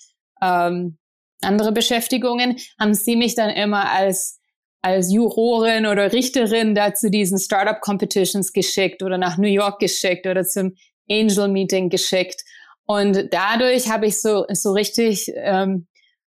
ähm, 0.41 0.98
andere 1.41 1.71
Beschäftigungen, 1.71 2.57
haben 2.79 2.93
sie 2.93 3.15
mich 3.15 3.35
dann 3.35 3.49
immer 3.49 3.91
als 3.91 4.39
als 4.81 5.11
Jurorin 5.11 5.85
oder 5.85 6.13
Richterin 6.13 6.73
da 6.73 6.93
zu 6.93 7.09
diesen 7.09 7.37
Startup 7.37 7.81
Competitions 7.81 8.53
geschickt 8.53 9.03
oder 9.03 9.17
nach 9.17 9.37
New 9.37 9.49
York 9.49 9.79
geschickt 9.79 10.25
oder 10.25 10.45
zum 10.45 10.73
Angel 11.09 11.49
Meeting 11.49 11.89
geschickt. 11.89 12.41
Und 12.85 13.27
dadurch 13.31 13.89
habe 13.89 14.07
ich 14.07 14.21
so 14.21 14.45
so 14.49 14.71
richtig, 14.71 15.31
ähm, 15.35 15.87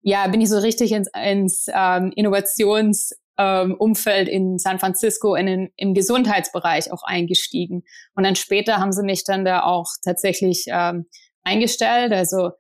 ja, 0.02 0.28
bin 0.28 0.42
ich 0.42 0.50
so 0.50 0.58
richtig 0.58 0.92
ins, 0.92 1.10
ins 1.14 1.68
ähm, 1.74 2.12
Innovations 2.16 3.12
ähm, 3.38 3.76
Umfeld 3.78 4.28
in 4.28 4.58
San 4.58 4.80
Francisco 4.80 5.36
in, 5.36 5.48
in, 5.48 5.70
im 5.76 5.94
Gesundheitsbereich 5.94 6.92
auch 6.92 7.04
eingestiegen. 7.04 7.84
Und 8.16 8.24
dann 8.24 8.36
später 8.36 8.78
haben 8.78 8.92
sie 8.92 9.04
mich 9.04 9.24
dann 9.24 9.46
da 9.46 9.64
auch 9.64 9.88
tatsächlich 10.04 10.66
ähm, 10.68 11.06
eingestellt. 11.44 12.12
Also 12.12 12.52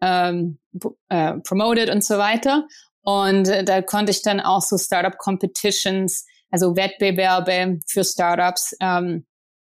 ähm, 0.00 0.58
äh, 1.08 1.34
promoted 1.46 1.90
und 1.90 2.04
so 2.04 2.18
weiter. 2.18 2.66
Und 3.02 3.48
äh, 3.48 3.64
da 3.64 3.82
konnte 3.82 4.10
ich 4.10 4.22
dann 4.22 4.40
auch 4.40 4.62
so 4.62 4.78
Startup 4.78 5.16
Competitions, 5.18 6.24
also 6.50 6.76
Wettbewerbe 6.76 7.80
für 7.86 8.04
Startups 8.04 8.74
ähm, 8.80 9.26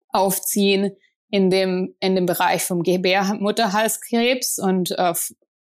aufziehen 0.10 0.92
in 1.30 1.50
dem 1.50 1.96
in 2.00 2.16
dem 2.16 2.26
Bereich 2.26 2.64
vom 2.64 2.84
Gebärmutterhalskrebs 2.84 4.60
und 4.60 4.92
äh, 4.92 5.14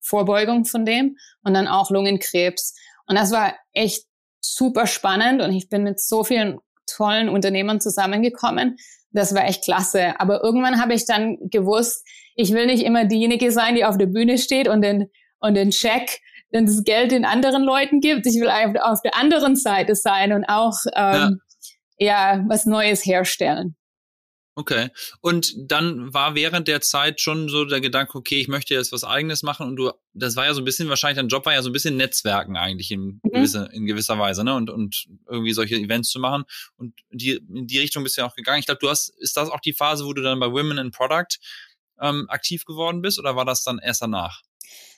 Vorbeugung 0.01 0.65
von 0.65 0.85
dem 0.85 1.15
und 1.43 1.53
dann 1.53 1.67
auch 1.67 1.89
Lungenkrebs. 1.89 2.75
Und 3.07 3.17
das 3.17 3.31
war 3.31 3.55
echt 3.71 4.05
super 4.41 4.87
spannend 4.87 5.41
und 5.41 5.53
ich 5.53 5.69
bin 5.69 5.83
mit 5.83 6.01
so 6.01 6.23
vielen 6.23 6.59
tollen 6.85 7.29
Unternehmern 7.29 7.79
zusammengekommen. 7.79 8.77
Das 9.11 9.33
war 9.33 9.45
echt 9.45 9.63
klasse. 9.63 10.19
Aber 10.19 10.43
irgendwann 10.43 10.81
habe 10.81 10.93
ich 10.93 11.05
dann 11.05 11.37
gewusst, 11.49 12.05
ich 12.35 12.51
will 12.51 12.65
nicht 12.65 12.83
immer 12.83 13.05
diejenige 13.05 13.51
sein, 13.51 13.75
die 13.75 13.85
auf 13.85 13.97
der 13.97 14.07
Bühne 14.07 14.37
steht 14.37 14.67
und 14.67 14.81
den, 14.81 15.09
und 15.43 15.55
den 15.55 15.71
Check, 15.71 16.21
dann 16.51 16.65
das 16.65 16.83
Geld 16.83 17.11
den 17.11 17.25
anderen 17.25 17.63
Leuten 17.63 17.99
gibt. 17.99 18.25
Ich 18.25 18.35
will 18.35 18.49
auf 18.49 19.01
der 19.01 19.15
anderen 19.15 19.55
Seite 19.55 19.95
sein 19.95 20.31
und 20.31 20.45
auch 20.45 20.77
ähm, 20.95 21.41
ja. 21.99 22.35
ja 22.35 22.45
was 22.47 22.65
Neues 22.65 23.05
herstellen. 23.05 23.75
Okay. 24.55 24.89
Und 25.19 25.53
dann 25.57 26.13
war 26.13 26.35
während 26.35 26.67
der 26.67 26.79
Zeit 26.79 27.19
schon 27.19 27.49
so 27.49 27.65
der 27.65 27.81
Gedanke, 27.81 28.15
okay, 28.15 28.39
ich 28.39 28.47
möchte 28.47 28.75
jetzt 28.75 28.91
was 28.91 29.03
eigenes 29.03 29.41
machen 29.41 29.67
und 29.67 29.75
du, 29.75 29.91
das 30.13 30.35
war 30.35 30.45
ja 30.45 30.53
so 30.53 30.61
ein 30.61 30.65
bisschen, 30.65 30.89
wahrscheinlich 30.89 31.17
dein 31.17 31.27
Job 31.27 31.45
war 31.47 31.53
ja 31.53 31.63
so 31.63 31.69
ein 31.69 31.73
bisschen 31.73 31.97
Netzwerken 31.97 32.55
eigentlich 32.55 32.91
in, 32.91 33.19
mhm. 33.23 33.31
gewisse, 33.31 33.67
in 33.73 33.87
gewisser 33.87 34.19
Weise, 34.19 34.43
ne? 34.43 34.55
Und, 34.55 34.69
und 34.69 35.07
irgendwie 35.27 35.53
solche 35.53 35.75
Events 35.75 36.09
zu 36.09 36.19
machen. 36.19 36.43
Und 36.77 36.93
die, 37.09 37.41
in 37.49 37.65
die 37.65 37.79
Richtung 37.79 38.03
bist 38.03 38.15
du 38.15 38.21
ja 38.21 38.27
auch 38.27 38.35
gegangen. 38.35 38.59
Ich 38.59 38.67
glaube, 38.67 38.79
du 38.79 38.89
hast, 38.89 39.09
ist 39.17 39.35
das 39.35 39.49
auch 39.49 39.59
die 39.59 39.73
Phase, 39.73 40.05
wo 40.05 40.13
du 40.13 40.21
dann 40.21 40.39
bei 40.39 40.51
Women 40.51 40.77
in 40.77 40.91
Product 40.91 41.39
ähm, 41.99 42.27
aktiv 42.29 42.63
geworden 42.65 43.01
bist 43.01 43.17
oder 43.17 43.35
war 43.35 43.45
das 43.45 43.63
dann 43.63 43.79
erst 43.79 44.03
danach? 44.03 44.41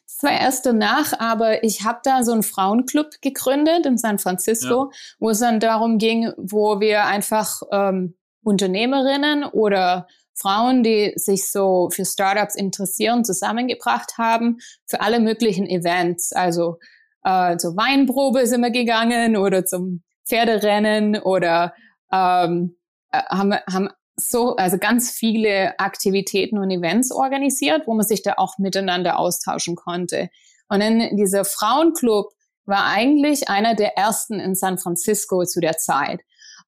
Das 0.08 0.24
war 0.24 0.40
erst 0.40 0.66
danach, 0.66 1.20
aber 1.20 1.64
ich 1.64 1.84
habe 1.84 2.00
da 2.04 2.24
so 2.24 2.32
einen 2.32 2.44
Frauenclub 2.44 3.22
gegründet 3.22 3.86
in 3.86 3.98
San 3.98 4.20
Francisco, 4.20 4.92
ja. 4.92 4.98
wo 5.20 5.30
es 5.32 5.40
dann 5.40 5.60
darum 5.60 5.98
ging, 5.98 6.32
wo 6.38 6.80
wir 6.80 7.06
einfach 7.06 7.62
ähm, 7.72 8.16
Unternehmerinnen 8.44 9.44
oder 9.44 10.08
Frauen, 10.34 10.84
die 10.84 11.14
sich 11.16 11.50
so 11.50 11.90
für 11.92 12.06
Startups 12.06 12.56
interessieren, 12.56 13.24
zusammengebracht 13.24 14.18
haben 14.18 14.58
für 14.86 15.02
alle 15.02 15.20
möglichen 15.20 15.66
Events. 15.66 16.34
Also 16.34 16.78
äh, 17.24 17.58
zur 17.58 17.76
Weinprobe 17.76 18.46
sind 18.46 18.62
wir 18.62 18.72
gegangen 18.72 19.38
oder 19.38 19.66
zum 19.66 20.04
Pferderennen 20.28 21.18
oder 21.18 21.74
ähm, 22.12 22.78
äh, 23.12 23.22
haben, 23.30 23.54
haben 23.54 23.90
so, 24.18 24.56
also 24.56 24.78
ganz 24.78 25.12
viele 25.12 25.78
Aktivitäten 25.80 26.58
und 26.58 26.72
Events 26.72 27.12
organisiert, 27.12 27.88
wo 27.88 27.94
man 27.94 28.06
sich 28.06 28.24
da 28.24 28.36
auch 28.38 28.58
miteinander 28.58 29.20
austauschen 29.20 29.76
konnte. 29.76 30.30
Und 30.70 30.82
in 30.82 31.18
dieser 31.18 31.46
Frauenclub 31.46 32.32
war 32.66 32.86
eigentlich 32.86 33.50
einer 33.50 33.76
der 33.76 33.98
ersten 33.98 34.40
in 34.40 34.56
San 34.56 34.78
Francisco 34.78 35.44
zu 35.46 35.60
der 35.60 35.78
Zeit. 35.78 36.22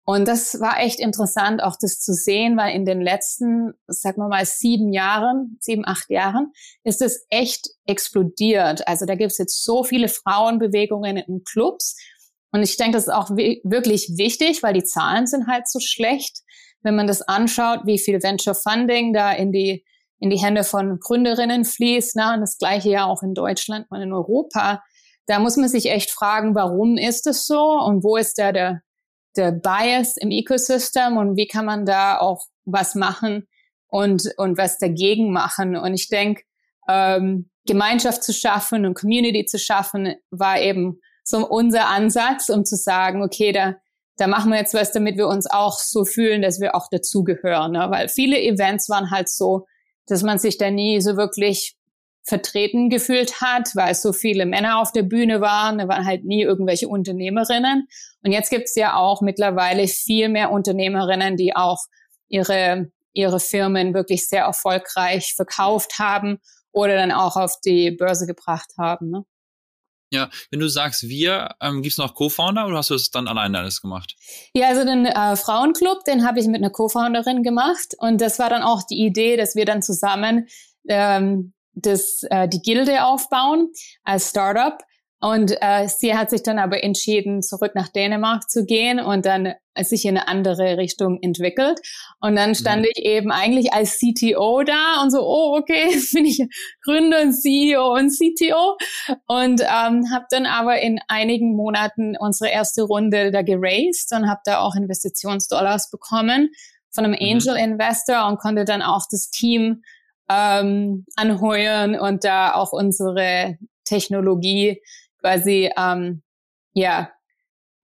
Und 0.08 0.28
das 0.28 0.60
war 0.60 0.78
echt 0.80 1.00
interessant, 1.00 1.60
auch 1.60 1.74
das 1.80 1.98
zu 1.98 2.12
sehen, 2.12 2.56
weil 2.56 2.76
in 2.76 2.84
den 2.84 3.00
letzten, 3.00 3.72
sagen 3.88 4.18
wir 4.18 4.28
mal, 4.28 4.46
sieben 4.46 4.92
Jahren, 4.92 5.56
sieben, 5.60 5.84
acht 5.84 6.10
Jahren, 6.10 6.52
ist 6.84 7.02
es 7.02 7.26
echt 7.28 7.70
explodiert. 7.86 8.86
Also 8.86 9.04
da 9.04 9.16
gibt 9.16 9.32
es 9.32 9.38
jetzt 9.38 9.64
so 9.64 9.82
viele 9.82 10.08
Frauenbewegungen 10.08 11.16
in 11.16 11.42
Clubs. 11.42 11.96
Und 12.52 12.62
ich 12.62 12.76
denke, 12.76 12.92
das 12.92 13.08
ist 13.08 13.12
auch 13.12 13.30
wirklich 13.30 14.12
wichtig, 14.16 14.62
weil 14.62 14.74
die 14.74 14.84
Zahlen 14.84 15.26
sind 15.26 15.48
halt 15.48 15.68
so 15.68 15.80
schlecht. 15.80 16.42
Wenn 16.82 16.96
man 16.96 17.06
das 17.06 17.22
anschaut, 17.22 17.80
wie 17.84 17.98
viel 17.98 18.22
Venture 18.22 18.54
Funding 18.54 19.12
da 19.12 19.32
in 19.32 19.52
die, 19.52 19.84
in 20.18 20.30
die 20.30 20.38
Hände 20.38 20.64
von 20.64 20.98
Gründerinnen 20.98 21.64
fließt, 21.64 22.16
na, 22.16 22.34
und 22.34 22.40
das 22.40 22.58
gleiche 22.58 22.90
ja 22.90 23.06
auch 23.06 23.22
in 23.22 23.34
Deutschland 23.34 23.86
und 23.90 24.00
in 24.00 24.12
Europa, 24.12 24.82
da 25.26 25.38
muss 25.40 25.56
man 25.56 25.68
sich 25.68 25.90
echt 25.90 26.10
fragen, 26.10 26.54
warum 26.54 26.96
ist 26.96 27.26
es 27.26 27.46
so 27.46 27.60
und 27.80 28.04
wo 28.04 28.16
ist 28.16 28.38
da 28.38 28.52
der, 28.52 28.82
der 29.36 29.52
Bias 29.52 30.16
im 30.16 30.30
Ecosystem 30.30 31.16
und 31.16 31.36
wie 31.36 31.48
kann 31.48 31.66
man 31.66 31.84
da 31.84 32.18
auch 32.18 32.44
was 32.64 32.94
machen 32.94 33.48
und, 33.88 34.30
und 34.36 34.56
was 34.56 34.78
dagegen 34.78 35.32
machen. 35.32 35.76
Und 35.76 35.94
ich 35.94 36.08
denke, 36.08 36.42
ähm, 36.88 37.50
Gemeinschaft 37.66 38.22
zu 38.22 38.32
schaffen 38.32 38.86
und 38.86 38.94
Community 38.94 39.44
zu 39.44 39.58
schaffen, 39.58 40.14
war 40.30 40.60
eben 40.60 41.00
so 41.24 41.46
unser 41.46 41.88
Ansatz, 41.88 42.48
um 42.48 42.64
zu 42.64 42.76
sagen, 42.76 43.22
okay, 43.22 43.52
da, 43.52 43.74
da 44.16 44.26
machen 44.26 44.50
wir 44.50 44.58
jetzt 44.58 44.74
was, 44.74 44.92
damit 44.92 45.16
wir 45.16 45.28
uns 45.28 45.48
auch 45.48 45.78
so 45.78 46.04
fühlen, 46.04 46.42
dass 46.42 46.60
wir 46.60 46.74
auch 46.74 46.88
dazugehören. 46.90 47.72
Ne? 47.72 47.86
Weil 47.90 48.08
viele 48.08 48.40
Events 48.40 48.88
waren 48.88 49.10
halt 49.10 49.28
so, 49.28 49.66
dass 50.06 50.22
man 50.22 50.38
sich 50.38 50.56
da 50.58 50.70
nie 50.70 51.00
so 51.00 51.16
wirklich 51.16 51.76
vertreten 52.24 52.90
gefühlt 52.90 53.40
hat, 53.40 53.70
weil 53.74 53.94
so 53.94 54.12
viele 54.12 54.46
Männer 54.46 54.80
auf 54.80 54.90
der 54.90 55.02
Bühne 55.02 55.40
waren. 55.40 55.78
Da 55.78 55.86
waren 55.86 56.06
halt 56.06 56.24
nie 56.24 56.42
irgendwelche 56.42 56.88
Unternehmerinnen. 56.88 57.86
Und 58.24 58.32
jetzt 58.32 58.50
gibt's 58.50 58.74
ja 58.74 58.96
auch 58.96 59.20
mittlerweile 59.20 59.86
viel 59.86 60.28
mehr 60.28 60.50
Unternehmerinnen, 60.50 61.36
die 61.36 61.54
auch 61.54 61.78
ihre, 62.28 62.90
ihre 63.12 63.38
Firmen 63.38 63.94
wirklich 63.94 64.28
sehr 64.28 64.42
erfolgreich 64.42 65.34
verkauft 65.36 65.98
haben 65.98 66.38
oder 66.72 66.96
dann 66.96 67.12
auch 67.12 67.36
auf 67.36 67.60
die 67.64 67.92
Börse 67.92 68.26
gebracht 68.26 68.72
haben. 68.76 69.10
Ne? 69.10 69.24
Ja, 70.10 70.30
wenn 70.50 70.60
du 70.60 70.68
sagst 70.68 71.08
wir, 71.08 71.56
ähm, 71.60 71.82
gibt 71.82 71.92
es 71.92 71.98
noch 71.98 72.14
Co-Founder 72.14 72.66
oder 72.66 72.78
hast 72.78 72.90
du 72.90 72.94
es 72.94 73.10
dann 73.10 73.26
alleine 73.26 73.58
alles 73.58 73.82
gemacht? 73.82 74.14
Ja, 74.54 74.68
also 74.68 74.84
den 74.84 75.06
äh, 75.06 75.36
Frauenclub, 75.36 76.04
den 76.04 76.24
habe 76.24 76.38
ich 76.38 76.46
mit 76.46 76.62
einer 76.62 76.70
Co-Founderin 76.70 77.42
gemacht 77.42 77.94
und 77.98 78.20
das 78.20 78.38
war 78.38 78.48
dann 78.48 78.62
auch 78.62 78.82
die 78.88 79.04
Idee, 79.04 79.36
dass 79.36 79.56
wir 79.56 79.64
dann 79.64 79.82
zusammen 79.82 80.46
ähm, 80.88 81.54
das, 81.74 82.22
äh, 82.30 82.48
die 82.48 82.62
Gilde 82.62 83.04
aufbauen 83.04 83.72
als 84.04 84.30
Startup. 84.30 84.78
Und 85.20 85.56
äh, 85.60 85.88
sie 85.88 86.14
hat 86.14 86.30
sich 86.30 86.42
dann 86.42 86.58
aber 86.58 86.84
entschieden, 86.84 87.42
zurück 87.42 87.72
nach 87.74 87.88
Dänemark 87.88 88.50
zu 88.50 88.66
gehen 88.66 89.00
und 89.00 89.24
dann 89.24 89.54
sich 89.78 90.04
in 90.04 90.16
eine 90.16 90.28
andere 90.28 90.76
Richtung 90.76 91.18
entwickelt. 91.22 91.80
Und 92.20 92.36
dann 92.36 92.54
stand 92.54 92.82
mhm. 92.82 92.88
ich 92.94 93.04
eben 93.04 93.32
eigentlich 93.32 93.72
als 93.72 93.98
CTO 93.98 94.62
da 94.62 95.02
und 95.02 95.10
so, 95.10 95.20
oh, 95.20 95.56
okay, 95.58 95.88
jetzt 95.90 96.12
bin 96.12 96.26
ich 96.26 96.46
Gründer, 96.84 97.30
CEO 97.30 97.94
und 97.94 98.10
CTO. 98.10 98.76
Und 99.26 99.62
ähm, 99.62 100.04
habe 100.12 100.26
dann 100.30 100.46
aber 100.46 100.80
in 100.80 101.00
einigen 101.08 101.56
Monaten 101.56 102.16
unsere 102.18 102.50
erste 102.50 102.82
Runde 102.82 103.30
da 103.30 103.42
geraced 103.42 104.12
und 104.12 104.28
habe 104.28 104.40
da 104.44 104.60
auch 104.60 104.74
Investitionsdollars 104.74 105.90
bekommen 105.90 106.50
von 106.90 107.04
einem 107.04 107.14
mhm. 107.14 107.38
Angel 107.38 107.56
Investor 107.56 108.26
und 108.28 108.38
konnte 108.38 108.64
dann 108.64 108.82
auch 108.82 109.06
das 109.10 109.30
Team 109.30 109.82
ähm, 110.28 111.06
anheuern 111.16 111.98
und 111.98 112.24
da 112.24 112.54
auch 112.54 112.72
unsere 112.72 113.56
Technologie 113.84 114.82
quasi 115.20 115.70
ähm, 115.76 116.22
ja 116.72 117.10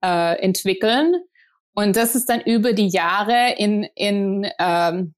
äh, 0.03 0.39
entwickeln. 0.41 1.15
Und 1.73 1.95
das 1.95 2.15
ist 2.15 2.29
dann 2.29 2.41
über 2.41 2.73
die 2.73 2.87
Jahre 2.87 3.55
in, 3.57 3.83
in 3.95 4.47
ähm, 4.59 5.15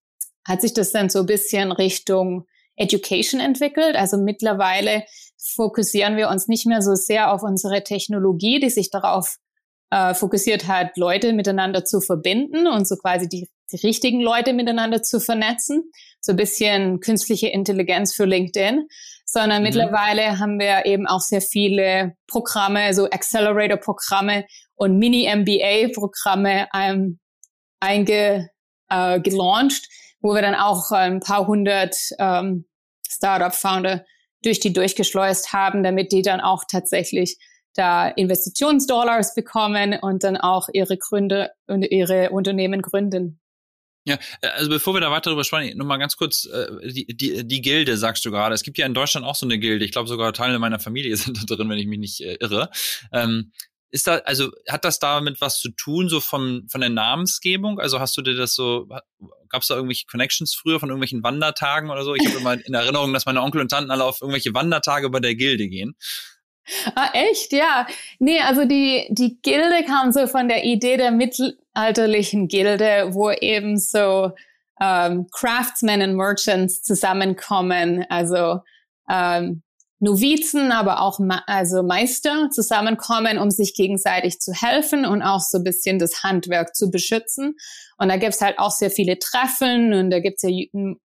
hat 0.47 0.61
sich 0.61 0.73
das 0.73 0.91
dann 0.91 1.09
so 1.09 1.19
ein 1.19 1.25
bisschen 1.25 1.71
Richtung 1.71 2.45
Education 2.77 3.39
entwickelt. 3.39 3.95
Also 3.95 4.17
mittlerweile 4.17 5.03
fokussieren 5.37 6.17
wir 6.17 6.29
uns 6.29 6.47
nicht 6.47 6.65
mehr 6.65 6.81
so 6.81 6.95
sehr 6.95 7.31
auf 7.31 7.43
unsere 7.43 7.83
Technologie, 7.83 8.59
die 8.59 8.69
sich 8.69 8.89
darauf 8.89 9.37
äh, 9.91 10.13
fokussiert 10.13 10.67
hat, 10.67 10.97
Leute 10.97 11.33
miteinander 11.33 11.85
zu 11.85 12.01
verbinden 12.01 12.67
und 12.67 12.87
so 12.87 12.95
quasi 12.95 13.27
die, 13.27 13.49
die 13.71 13.85
richtigen 13.85 14.21
Leute 14.21 14.53
miteinander 14.53 15.01
zu 15.01 15.19
vernetzen. 15.19 15.91
So 16.21 16.33
ein 16.33 16.37
bisschen 16.37 16.99
künstliche 16.99 17.47
Intelligenz 17.47 18.13
für 18.13 18.25
LinkedIn. 18.25 18.87
Sondern 19.35 19.63
mhm. 19.63 19.63
mittlerweile 19.63 20.39
haben 20.39 20.59
wir 20.59 20.85
eben 20.85 21.07
auch 21.07 21.19
sehr 21.19 21.41
viele 21.41 22.15
Programme, 22.25 22.93
so 22.93 23.09
Accelerator-Programme 23.09 24.45
und 24.75 24.97
Mini-MBA-Programme 24.97 26.69
ähm, 26.73 27.19
einge, 27.81 28.49
äh, 28.89 29.19
gelauncht, 29.19 29.89
wo 30.21 30.33
wir 30.33 30.41
dann 30.41 30.55
auch 30.55 30.89
ein 30.91 31.19
paar 31.19 31.47
hundert 31.47 31.97
ähm, 32.17 32.65
Startup-Founder 33.05 34.05
durch 34.41 34.61
die 34.61 34.71
durchgeschleust 34.71 35.51
haben, 35.51 35.83
damit 35.83 36.13
die 36.13 36.21
dann 36.21 36.39
auch 36.39 36.63
tatsächlich 36.71 37.37
da 37.73 38.07
Investitionsdollars 38.07 39.35
bekommen 39.35 39.99
und 40.01 40.23
dann 40.23 40.37
auch 40.37 40.69
ihre 40.71 40.97
Gründe 40.97 41.51
und 41.67 41.81
ihre 41.81 42.29
Unternehmen 42.29 42.81
gründen. 42.81 43.41
Ja, 44.05 44.19
äh, 44.41 44.47
also 44.47 44.69
bevor 44.69 44.93
wir 44.93 45.01
da 45.01 45.11
weiter 45.11 45.31
drüber 45.31 45.43
sprechen, 45.43 45.77
nur 45.77 45.87
mal 45.87 45.97
ganz 45.97 46.15
kurz, 46.15 46.45
äh, 46.45 46.67
die, 46.91 47.05
die, 47.07 47.45
die 47.45 47.61
Gilde, 47.61 47.97
sagst 47.97 48.23
du 48.25 48.31
gerade. 48.31 48.53
Es 48.53 48.63
gibt 48.63 48.77
ja 48.77 48.85
in 48.85 48.93
Deutschland 48.93 49.25
auch 49.25 49.35
so 49.35 49.45
eine 49.45 49.59
Gilde. 49.59 49.83
Ich 49.83 49.91
glaube 49.91 50.07
sogar 50.07 50.31
Teile 50.33 50.59
meiner 50.59 50.79
Familie 50.79 51.15
sind 51.17 51.49
da 51.49 51.55
drin, 51.55 51.69
wenn 51.69 51.79
ich 51.79 51.87
mich 51.87 51.99
nicht 51.99 52.21
äh, 52.21 52.37
irre. 52.39 52.69
Ähm, 53.11 53.51
ist 53.91 54.07
da, 54.07 54.17
also 54.25 54.51
hat 54.67 54.83
das 54.83 54.99
damit 54.99 55.39
was 55.41 55.59
zu 55.59 55.69
tun, 55.69 56.09
so 56.09 56.19
von, 56.19 56.67
von 56.69 56.81
der 56.81 56.89
Namensgebung? 56.89 57.79
Also 57.79 57.99
hast 57.99 58.17
du 58.17 58.21
dir 58.21 58.35
das 58.35 58.53
so, 58.53 58.87
gab 59.47 59.61
es 59.61 59.67
da 59.67 59.75
irgendwelche 59.75 60.05
Connections 60.05 60.53
früher 60.53 60.79
von 60.81 60.89
irgendwelchen 60.89 61.23
Wandertagen 61.23 61.89
oder 61.89 62.03
so? 62.03 62.13
Ich 62.13 62.27
habe 62.27 62.37
immer 62.37 62.53
in 62.53 62.73
Erinnerung, 62.73 63.13
dass 63.13 63.25
meine 63.25 63.41
Onkel 63.41 63.61
und 63.61 63.69
Tanten 63.69 63.91
alle 63.91 64.03
auf 64.03 64.21
irgendwelche 64.21 64.53
Wandertage 64.53 65.09
bei 65.09 65.21
der 65.21 65.35
Gilde 65.35 65.69
gehen. 65.69 65.95
Ah, 66.95 67.11
echt? 67.13 67.53
Ja. 67.53 67.87
Nee, 68.19 68.41
also 68.41 68.65
die, 68.65 69.07
die 69.11 69.39
Gilde 69.41 69.85
kam 69.85 70.11
so 70.11 70.27
von 70.27 70.47
der 70.49 70.65
Idee 70.65 70.97
der 70.97 71.11
mittelalterlichen 71.75 72.47
Gilde, 72.47 73.09
wo 73.11 73.31
eben 73.31 73.77
so 73.77 74.31
ähm, 74.81 75.27
Craftsmen 75.31 76.01
und 76.01 76.15
Merchants 76.15 76.81
zusammenkommen, 76.81 78.05
also 78.09 78.59
ähm, 79.09 79.61
Novizen, 79.99 80.71
aber 80.71 81.01
auch 81.01 81.19
also 81.47 81.81
Meister 81.81 82.49
zusammenkommen, 82.51 83.37
um 83.37 83.49
sich 83.49 83.73
gegenseitig 83.75 84.39
zu 84.39 84.51
helfen 84.53 85.05
und 85.05 85.21
auch 85.21 85.39
so 85.39 85.59
ein 85.59 85.63
bisschen 85.63 85.99
das 85.99 86.23
Handwerk 86.23 86.75
zu 86.75 86.91
beschützen. 86.91 87.55
Und 87.97 88.09
da 88.09 88.17
gibt's 88.17 88.41
halt 88.41 88.59
auch 88.59 88.71
sehr 88.71 88.91
viele 88.91 89.17
Treffen 89.19 89.93
und 89.93 90.11
da 90.11 90.19
gibt's 90.19 90.43
ja 90.43 90.49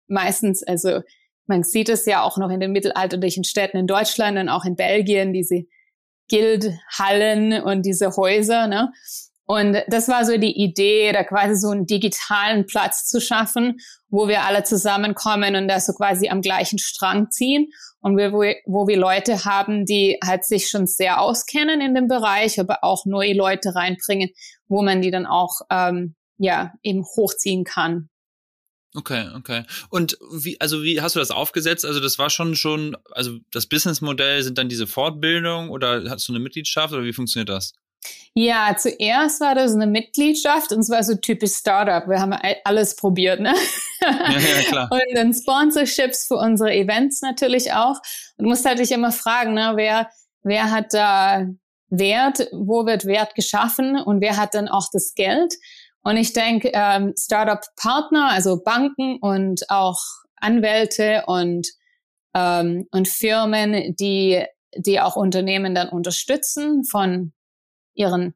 meistens, 0.09 0.63
also 0.65 1.01
man 1.47 1.63
sieht 1.63 1.89
es 1.89 2.05
ja 2.05 2.23
auch 2.23 2.37
noch 2.37 2.51
in 2.51 2.61
den 2.61 2.73
mittelalterlichen 2.73 3.45
Städten 3.45 3.77
in 3.77 3.87
Deutschland 3.87 4.39
und 4.39 4.49
auch 4.49 4.65
in 4.65 4.77
Belgien, 4.77 5.33
diese 5.33 5.63
Guildhallen 6.29 7.63
und 7.63 7.83
diese 7.87 8.17
Häuser. 8.17 8.67
Ne? 8.67 8.93
Und 9.51 9.83
das 9.89 10.07
war 10.07 10.25
so 10.25 10.37
die 10.37 10.63
Idee, 10.63 11.11
da 11.11 11.25
quasi 11.25 11.57
so 11.57 11.71
einen 11.71 11.85
digitalen 11.85 12.67
Platz 12.67 13.09
zu 13.09 13.21
schaffen, 13.21 13.81
wo 14.09 14.29
wir 14.29 14.45
alle 14.45 14.63
zusammenkommen 14.63 15.57
und 15.57 15.67
da 15.67 15.81
so 15.81 15.93
quasi 15.93 16.29
am 16.29 16.41
gleichen 16.41 16.79
Strang 16.79 17.33
ziehen 17.33 17.67
und 17.99 18.17
wir, 18.17 18.31
wo, 18.31 18.87
wir 18.87 18.97
Leute 18.97 19.45
haben, 19.45 19.87
die 19.87 20.19
halt 20.25 20.45
sich 20.45 20.69
schon 20.69 20.87
sehr 20.87 21.21
auskennen 21.21 21.81
in 21.81 21.97
dem 21.97 22.07
Bereich, 22.07 22.61
aber 22.61 22.85
auch 22.85 23.07
neue 23.07 23.35
Leute 23.35 23.75
reinbringen, 23.75 24.31
wo 24.69 24.83
man 24.83 25.03
die 25.03 25.11
dann 25.11 25.27
auch 25.27 25.63
ähm, 25.69 26.15
ja 26.39 26.73
eben 26.85 27.03
hochziehen 27.03 27.65
kann. 27.65 28.09
Okay, 28.95 29.31
okay. 29.35 29.65
Und 29.89 30.17
wie, 30.33 30.61
also 30.61 30.85
wie 30.85 31.01
hast 31.01 31.17
du 31.17 31.19
das 31.19 31.33
aufgesetzt? 31.33 31.85
Also 31.85 31.99
das 31.99 32.21
war 32.21 32.31
schon 32.31 32.55
schon, 32.55 32.97
also 33.11 33.39
das 33.51 33.67
Businessmodell 33.67 34.45
sind 34.45 34.59
dann 34.59 34.69
diese 34.69 34.87
Fortbildung 34.87 35.71
oder 35.71 36.09
hast 36.09 36.29
du 36.29 36.33
eine 36.33 36.41
Mitgliedschaft 36.41 36.95
oder 36.95 37.03
wie 37.03 37.13
funktioniert 37.13 37.49
das? 37.49 37.73
Ja, 38.35 38.77
zuerst 38.79 39.41
war 39.41 39.55
das 39.55 39.75
eine 39.75 39.87
Mitgliedschaft 39.87 40.73
und 40.73 40.83
zwar 40.85 41.03
so 41.03 41.17
typisch 41.17 41.53
Startup. 41.53 42.09
Wir 42.09 42.21
haben 42.21 42.35
alles 42.65 42.95
probiert, 42.95 43.41
ne? 43.41 43.55
Ja, 44.01 44.31
ja, 44.31 44.63
klar. 44.69 44.89
Und 44.93 45.17
dann 45.17 45.35
Sponsorships 45.35 46.27
für 46.27 46.37
unsere 46.37 46.73
Events 46.73 47.23
natürlich 47.23 47.73
auch. 47.73 48.01
Und 48.37 48.47
musst 48.47 48.65
halt 48.65 48.79
dich 48.79 48.93
immer 48.93 49.13
fragen, 49.13 49.55
ne, 49.55 49.73
wer, 49.75 50.11
wer 50.43 50.71
hat 50.71 50.95
da 50.95 51.45
Wert, 51.89 52.49
wo 52.53 52.87
wird 52.87 53.05
Wert 53.05 53.35
geschaffen 53.35 54.01
und 54.01 54.21
wer 54.21 54.37
hat 54.37 54.55
dann 54.55 54.69
auch 54.69 54.87
das 54.93 55.15
Geld? 55.15 55.55
Und 56.03 56.17
ich 56.17 56.33
denke, 56.33 56.71
ähm, 56.73 57.13
Startup-Partner, 57.19 58.31
also 58.31 58.63
Banken 58.63 59.19
und 59.21 59.69
auch 59.69 59.99
Anwälte 60.37 61.25
und, 61.27 61.69
ähm, 62.35 62.87
und 62.93 63.09
Firmen, 63.09 63.95
die, 63.97 64.45
die 64.75 65.01
auch 65.01 65.17
Unternehmen 65.17 65.75
dann 65.75 65.89
unterstützen 65.89 66.85
von 66.85 67.33
ihren, 67.95 68.35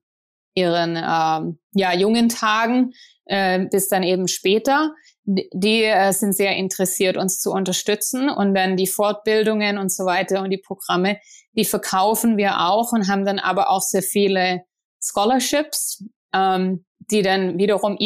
ihren 0.55 0.97
ähm, 0.97 1.59
ja, 1.73 1.93
jungen 1.95 2.29
Tagen 2.29 2.93
äh, 3.27 3.67
bis 3.71 3.89
dann 3.89 4.03
eben 4.03 4.29
später. 4.29 4.95
Die 5.25 5.85
äh, 5.85 6.13
sind 6.13 6.37
sehr 6.37 6.55
interessiert, 6.57 7.17
uns 7.17 7.41
zu 7.41 7.51
unterstützen 7.51 8.29
und 8.29 8.55
dann 8.55 8.77
die 8.77 8.87
Fortbildungen 8.87 9.79
und 9.79 9.91
so 9.91 10.05
weiter 10.05 10.43
und 10.43 10.51
die 10.51 10.59
Programme, 10.59 11.19
die 11.57 11.65
verkaufen 11.65 12.37
wir 12.37 12.61
auch 12.61 12.93
und 12.93 13.09
haben 13.09 13.25
dann 13.25 13.39
aber 13.39 13.71
auch 13.71 13.81
sehr 13.81 14.03
viele 14.03 14.65
Scholarships, 15.03 16.05
ähm, 16.35 16.85
die 17.11 17.23
dann 17.23 17.59
wiederum 17.59 17.97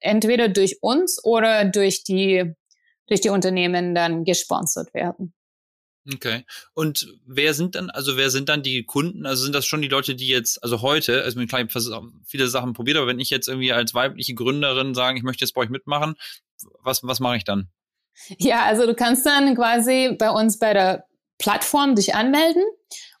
entweder 0.00 0.48
durch 0.48 0.78
uns 0.82 1.22
oder 1.24 1.64
durch 1.66 2.04
die, 2.04 2.54
durch 3.06 3.20
die 3.20 3.30
Unternehmen 3.30 3.94
dann 3.94 4.24
gesponsert 4.24 4.94
werden. 4.94 5.34
Okay. 6.14 6.44
Und 6.74 7.06
wer 7.26 7.54
sind 7.54 7.76
dann, 7.76 7.90
also 7.90 8.16
wer 8.16 8.30
sind 8.30 8.48
dann 8.48 8.62
die 8.62 8.84
Kunden? 8.84 9.24
Also 9.24 9.44
sind 9.44 9.54
das 9.54 9.66
schon 9.66 9.82
die 9.82 9.88
Leute, 9.88 10.14
die 10.16 10.26
jetzt, 10.26 10.62
also 10.62 10.82
heute, 10.82 11.22
also 11.22 11.38
ich 11.40 11.52
habe 11.52 11.68
viele 12.24 12.48
Sachen 12.48 12.72
probiert, 12.72 12.96
aber 12.96 13.06
wenn 13.06 13.20
ich 13.20 13.30
jetzt 13.30 13.48
irgendwie 13.48 13.72
als 13.72 13.94
weibliche 13.94 14.34
Gründerin 14.34 14.94
sage, 14.94 15.18
ich 15.18 15.22
möchte 15.22 15.44
jetzt 15.44 15.54
bei 15.54 15.60
euch 15.60 15.70
mitmachen, 15.70 16.14
was, 16.82 17.02
was 17.04 17.20
mache 17.20 17.36
ich 17.36 17.44
dann? 17.44 17.68
Ja, 18.38 18.64
also 18.64 18.86
du 18.86 18.94
kannst 18.94 19.24
dann 19.26 19.54
quasi 19.54 20.16
bei 20.18 20.30
uns 20.30 20.58
bei 20.58 20.74
der 20.74 21.06
Plattform 21.38 21.94
dich 21.94 22.14
anmelden 22.14 22.62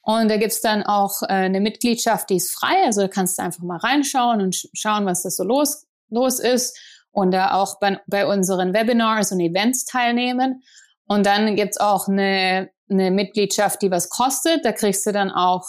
und 0.02 0.28
da 0.28 0.36
gibt's 0.36 0.60
dann 0.60 0.82
auch 0.82 1.22
äh, 1.22 1.26
eine 1.26 1.60
Mitgliedschaft, 1.60 2.28
die 2.30 2.36
ist 2.36 2.52
frei. 2.52 2.74
Also 2.84 3.02
da 3.02 3.08
kannst 3.08 3.38
du 3.38 3.42
einfach 3.42 3.62
mal 3.62 3.78
reinschauen 3.78 4.40
und 4.40 4.56
sch 4.56 4.66
schauen, 4.74 5.06
was 5.06 5.22
da 5.22 5.30
so 5.30 5.44
los, 5.44 5.86
los 6.10 6.40
ist. 6.40 6.76
Und 7.12 7.30
da 7.30 7.54
auch 7.54 7.78
bei, 7.78 8.00
bei 8.06 8.26
unseren 8.26 8.72
Webinars 8.72 9.32
und 9.32 9.40
Events 9.40 9.84
teilnehmen. 9.84 10.62
Und 11.06 11.26
dann 11.26 11.56
gibt's 11.56 11.78
auch 11.78 12.08
eine, 12.08 12.70
eine 12.88 13.10
Mitgliedschaft, 13.10 13.82
die 13.82 13.90
was 13.90 14.08
kostet. 14.08 14.64
Da 14.64 14.72
kriegst 14.72 15.06
du 15.06 15.12
dann 15.12 15.30
auch 15.30 15.64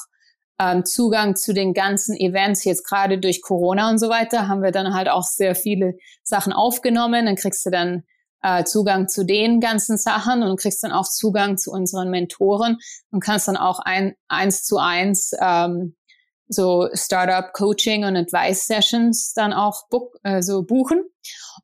ähm, 0.60 0.86
Zugang 0.86 1.36
zu 1.36 1.54
den 1.54 1.74
ganzen 1.74 2.15
Events. 2.15 2.63
Jetzt 2.63 2.88
gerade 2.88 3.17
durch 3.17 3.41
Corona 3.41 3.89
und 3.89 4.00
so 4.00 4.10
weiter 4.10 4.48
haben 4.48 4.62
wir 4.62 4.72
dann 4.72 4.93
halt 4.93 5.10
auch 5.10 5.24
sehr 5.24 5.56
viele 5.56 5.96
Sachen 6.24 6.54
aufgenommen. 6.54 7.26
Dann 7.26 7.36
kriegst 7.36 7.65
du 7.65 7.69
dann 7.69 8.04
äh, 8.43 8.63
Zugang 8.63 9.08
zu 9.08 9.26
den 9.26 9.60
ganzen 9.60 9.98
Sachen 9.98 10.43
und 10.43 10.60
kriegst 10.60 10.84
dann 10.84 10.91
auch 10.91 11.10
Zugang 11.10 11.58
zu 11.58 11.72
unseren 11.72 12.10
Mentoren 12.10 12.78
und 13.12 13.22
kannst 13.22 13.48
dann 13.48 13.58
auch 13.58 13.80
ein, 13.80 14.15
eins 14.28 14.63
zu 14.63 14.78
eins 14.78 15.32
ähm, 15.39 15.96
so 16.48 16.89
Startup 16.93 17.52
Coaching 17.54 18.06
und 18.06 18.15
Advice 18.15 18.67
Sessions 18.67 19.34
dann 19.34 19.54
auch 19.54 19.88
book, 19.89 20.17
äh, 20.24 20.41
so 20.41 20.63
buchen. 20.63 21.04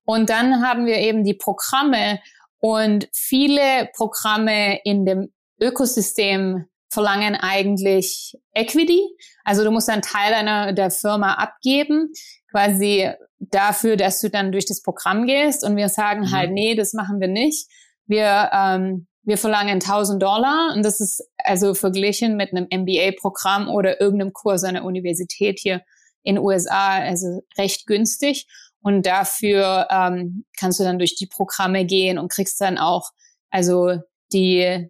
Und 0.05 0.29
dann 0.29 0.65
haben 0.65 0.85
wir 0.85 0.97
eben 0.97 1.23
die 1.23 1.33
Programme 1.33 2.19
und 2.59 3.07
viele 3.13 3.89
Programme 3.95 4.79
in 4.83 5.05
dem 5.05 5.33
Ökosystem 5.61 6.65
verlangen 6.89 7.35
eigentlich 7.35 8.35
Equity. 8.53 9.01
Also 9.43 9.63
du 9.63 9.71
musst 9.71 9.89
einen 9.89 10.01
Teil 10.01 10.31
deiner 10.31 10.73
der 10.73 10.91
Firma 10.91 11.35
abgeben, 11.35 12.11
quasi 12.49 13.09
dafür, 13.39 13.95
dass 13.95 14.19
du 14.21 14.29
dann 14.29 14.51
durch 14.51 14.65
das 14.65 14.81
Programm 14.81 15.25
gehst 15.25 15.63
und 15.63 15.75
wir 15.77 15.89
sagen 15.89 16.21
mhm. 16.21 16.31
halt, 16.31 16.51
nee, 16.51 16.75
das 16.75 16.93
machen 16.93 17.19
wir 17.19 17.27
nicht. 17.27 17.69
Wir, 18.07 18.49
ähm, 18.51 19.07
wir 19.23 19.37
verlangen 19.37 19.75
1000 19.75 20.21
Dollar 20.21 20.73
und 20.75 20.83
das 20.83 20.99
ist 20.99 21.23
also 21.37 21.73
verglichen 21.75 22.35
mit 22.35 22.51
einem 22.51 22.67
MBA-Programm 22.71 23.69
oder 23.69 24.01
irgendeinem 24.01 24.33
Kurs 24.33 24.63
an 24.63 24.73
der 24.73 24.83
Universität 24.83 25.59
hier 25.59 25.81
in 26.23 26.35
den 26.35 26.43
USA, 26.43 26.99
also 26.99 27.43
recht 27.57 27.85
günstig. 27.85 28.47
Und 28.81 29.05
dafür 29.05 29.87
ähm, 29.91 30.45
kannst 30.59 30.79
du 30.79 30.83
dann 30.83 30.99
durch 30.99 31.15
die 31.15 31.27
Programme 31.27 31.85
gehen 31.85 32.17
und 32.17 32.31
kriegst 32.31 32.61
dann 32.61 32.77
auch 32.77 33.09
also 33.49 33.97
die 34.31 34.89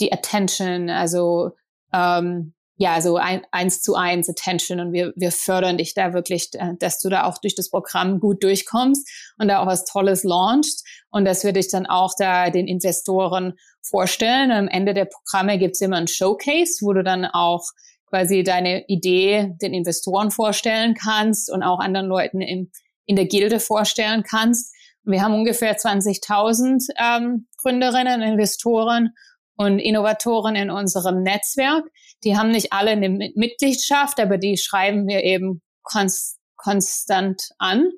die 0.00 0.12
Attention, 0.12 0.90
also 0.90 1.50
ähm, 1.92 2.54
ja, 2.76 3.00
so 3.00 3.16
ein, 3.16 3.42
eins 3.50 3.82
zu 3.82 3.96
eins 3.96 4.28
Attention 4.28 4.78
und 4.78 4.92
wir, 4.92 5.12
wir 5.16 5.32
fördern 5.32 5.78
dich 5.78 5.94
da 5.94 6.12
wirklich, 6.14 6.50
äh, 6.52 6.74
dass 6.78 7.00
du 7.00 7.08
da 7.08 7.24
auch 7.24 7.38
durch 7.38 7.56
das 7.56 7.70
Programm 7.70 8.20
gut 8.20 8.44
durchkommst 8.44 9.08
und 9.36 9.48
da 9.48 9.60
auch 9.60 9.66
was 9.66 9.84
Tolles 9.84 10.22
launchst 10.22 10.86
und 11.10 11.24
dass 11.24 11.42
wir 11.42 11.52
dich 11.52 11.68
dann 11.68 11.86
auch 11.86 12.12
da 12.16 12.50
den 12.50 12.68
Investoren 12.68 13.54
vorstellen. 13.82 14.52
Und 14.52 14.56
am 14.56 14.68
Ende 14.68 14.94
der 14.94 15.06
Programme 15.06 15.58
gibt's 15.58 15.80
immer 15.80 15.96
ein 15.96 16.06
Showcase, 16.06 16.78
wo 16.82 16.92
du 16.92 17.02
dann 17.02 17.24
auch 17.24 17.64
quasi 18.06 18.44
deine 18.44 18.86
Idee 18.86 19.54
den 19.60 19.74
Investoren 19.74 20.30
vorstellen 20.30 20.94
kannst 20.94 21.50
und 21.50 21.64
auch 21.64 21.80
anderen 21.80 22.06
Leuten 22.06 22.40
im, 22.40 22.70
in 23.08 23.16
der 23.16 23.26
Gilde 23.26 23.58
vorstellen 23.58 24.22
kannst. 24.22 24.74
Wir 25.02 25.22
haben 25.22 25.34
ungefähr 25.34 25.76
20.000 25.76 26.88
ähm, 26.98 27.48
Gründerinnen, 27.56 28.20
Investoren 28.20 29.14
und 29.56 29.78
Innovatoren 29.78 30.54
in 30.54 30.70
unserem 30.70 31.22
Netzwerk. 31.22 31.84
Die 32.22 32.36
haben 32.36 32.50
nicht 32.50 32.72
alle 32.72 32.90
eine 32.90 33.08
Mitgliedschaft, 33.08 34.20
aber 34.20 34.36
die 34.36 34.58
schreiben 34.58 35.08
wir 35.08 35.24
eben 35.24 35.62
konst 35.82 36.38
konstant 36.56 37.42
an. 37.58 37.90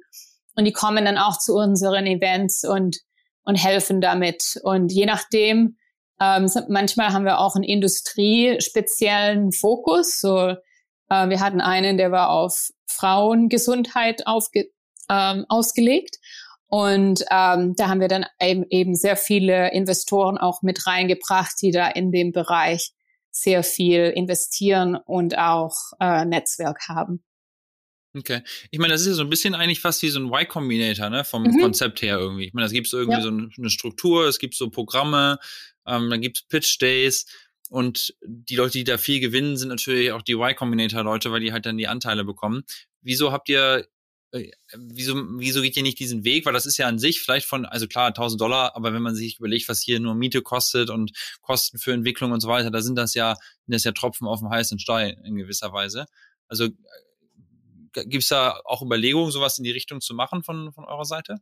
Und 0.55 0.65
die 0.65 0.73
kommen 0.73 1.05
dann 1.05 1.19
auch 1.19 1.39
zu 1.39 1.55
unseren 1.55 2.07
Events 2.07 2.65
und, 2.65 2.99
und 3.45 3.57
helfen 3.57 4.01
damit. 4.01 4.61
Und 4.63 4.93
je 4.93 5.07
nachdem, 5.07 5.77
ähm, 6.21 6.49
manchmal 6.69 7.13
haben 7.13 7.25
wir 7.25 7.41
auch 7.41 7.57
einen 7.57 7.65
industriespeziellen 7.65 9.51
Fokus. 9.53 10.21
So, 10.21 10.55
äh, 11.09 11.29
wir 11.29 11.41
hatten 11.41 11.61
einen, 11.61 11.97
der 11.97 12.13
war 12.13 12.31
auf 12.31 12.71
Frauengesundheit 12.87 14.27
aufge, 14.27 14.71
ähm, 15.11 15.45
ausgelegt. 15.49 16.19
Und 16.69 17.25
ähm, 17.31 17.75
da 17.77 17.89
haben 17.89 18.01
wir 18.01 18.07
dann 18.09 18.25
eben, 18.41 18.65
eben 18.71 18.95
sehr 18.95 19.17
viele 19.17 19.73
Investoren 19.73 20.39
auch 20.39 20.63
mit 20.63 20.87
reingebracht, 20.87 21.55
die 21.61 21.73
da 21.73 21.89
in 21.89 22.13
dem 22.13 22.31
Bereich 22.31 22.93
sehr 23.33 23.65
viel 23.65 24.13
investieren 24.15 24.97
und 24.97 25.37
auch 25.37 25.75
äh, 26.01 26.25
Netzwerk 26.25 26.89
haben. 26.89 27.25
Okay. 28.17 28.43
Ich 28.71 28.79
meine, 28.79 28.93
das 28.93 29.03
ist 29.03 29.09
ja 29.09 29.15
so 29.15 29.23
ein 29.23 29.31
bisschen 29.31 29.55
eigentlich 29.55 29.81
fast 29.81 30.03
wie 30.03 30.09
so 30.09 30.19
ein 30.19 30.27
Y 30.27 30.49
Combinator, 30.49 31.11
ne, 31.11 31.25
vom 31.25 31.45
mhm. 31.45 31.61
Konzept 31.61 32.03
her 32.03 32.19
irgendwie. 32.19 32.47
Ich 32.47 32.55
meine, 32.55 32.67
da 32.67 32.73
gibt 32.73 32.89
es 32.89 32.93
irgendwie 32.93 33.19
ja. 33.19 33.23
so 33.23 33.29
eine 33.29 33.71
Struktur, 33.71 34.27
es 34.27 34.39
gibt 34.39 34.55
so 34.55 34.69
Programme, 34.71 35.39
ähm, 35.87 36.11
dann 36.11 36.21
gibt 36.21 36.39
es 36.39 36.43
Pitch 36.45 36.81
Days 36.81 37.27
und 37.69 38.15
die 38.25 38.57
Leute, 38.57 38.79
die 38.79 38.85
da 38.85 38.99
viel 38.99 39.21
gewinnen, 39.21 39.57
sind 39.57 39.69
natürlich 39.69 40.11
auch 40.11 40.23
die 40.23 40.33
Y 40.33 40.57
Combinator 40.57 41.05
Leute, 41.05 41.31
weil 41.31 41.41
die 41.41 41.53
halt 41.53 41.67
dann 41.67 41.79
die 41.79 41.87
Anteile 41.87 42.25
bekommen. 42.25 42.65
Wieso 43.01 43.31
habt 43.31 43.49
ihr 43.49 43.87
wieso, 44.33 45.15
wieso 45.39 45.63
geht 45.63 45.77
ihr 45.77 45.83
nicht 45.83 45.99
diesen 45.99 46.25
Weg? 46.25 46.47
Weil 46.47 46.53
das 46.53 46.67
ist 46.67 46.77
ja 46.77 46.87
an 46.87 46.99
sich 46.99 47.21
vielleicht 47.21 47.47
von, 47.47 47.65
also 47.65 47.87
klar, 47.87 48.09
1000 48.09 48.41
Dollar, 48.41 48.77
aber 48.77 48.93
wenn 48.93 49.03
man 49.03 49.15
sich 49.15 49.39
überlegt, 49.39 49.69
was 49.69 49.81
hier 49.81 50.01
nur 50.01 50.15
Miete 50.15 50.43
kostet 50.43 50.91
und 50.91 51.13
Kosten 51.41 51.79
für 51.79 51.93
Entwicklung 51.93 52.33
und 52.33 52.41
so 52.41 52.49
weiter, 52.49 52.71
da 52.71 52.81
sind 52.81 52.97
das 52.97 53.15
ja, 53.15 53.35
sind 53.67 53.75
das 53.75 53.85
ja 53.85 53.93
Tropfen 53.93 54.27
auf 54.27 54.41
dem 54.41 54.51
heißen 54.51 54.79
Stein 54.79 55.21
in 55.25 55.37
gewisser 55.37 55.73
Weise. 55.73 56.07
Also 56.49 56.67
äh, 56.67 58.07
gibt's 58.07 58.29
da 58.29 58.61
auch 58.65 58.83
Überlegungen, 58.83 59.31
sowas 59.33 59.59
in 59.59 59.65
die 59.65 59.73
Richtung 59.73 60.01
zu 60.01 60.15
machen 60.15 60.43
von, 60.43 60.73
von 60.73 60.85
eurer 60.85 61.05
Seite? 61.05 61.37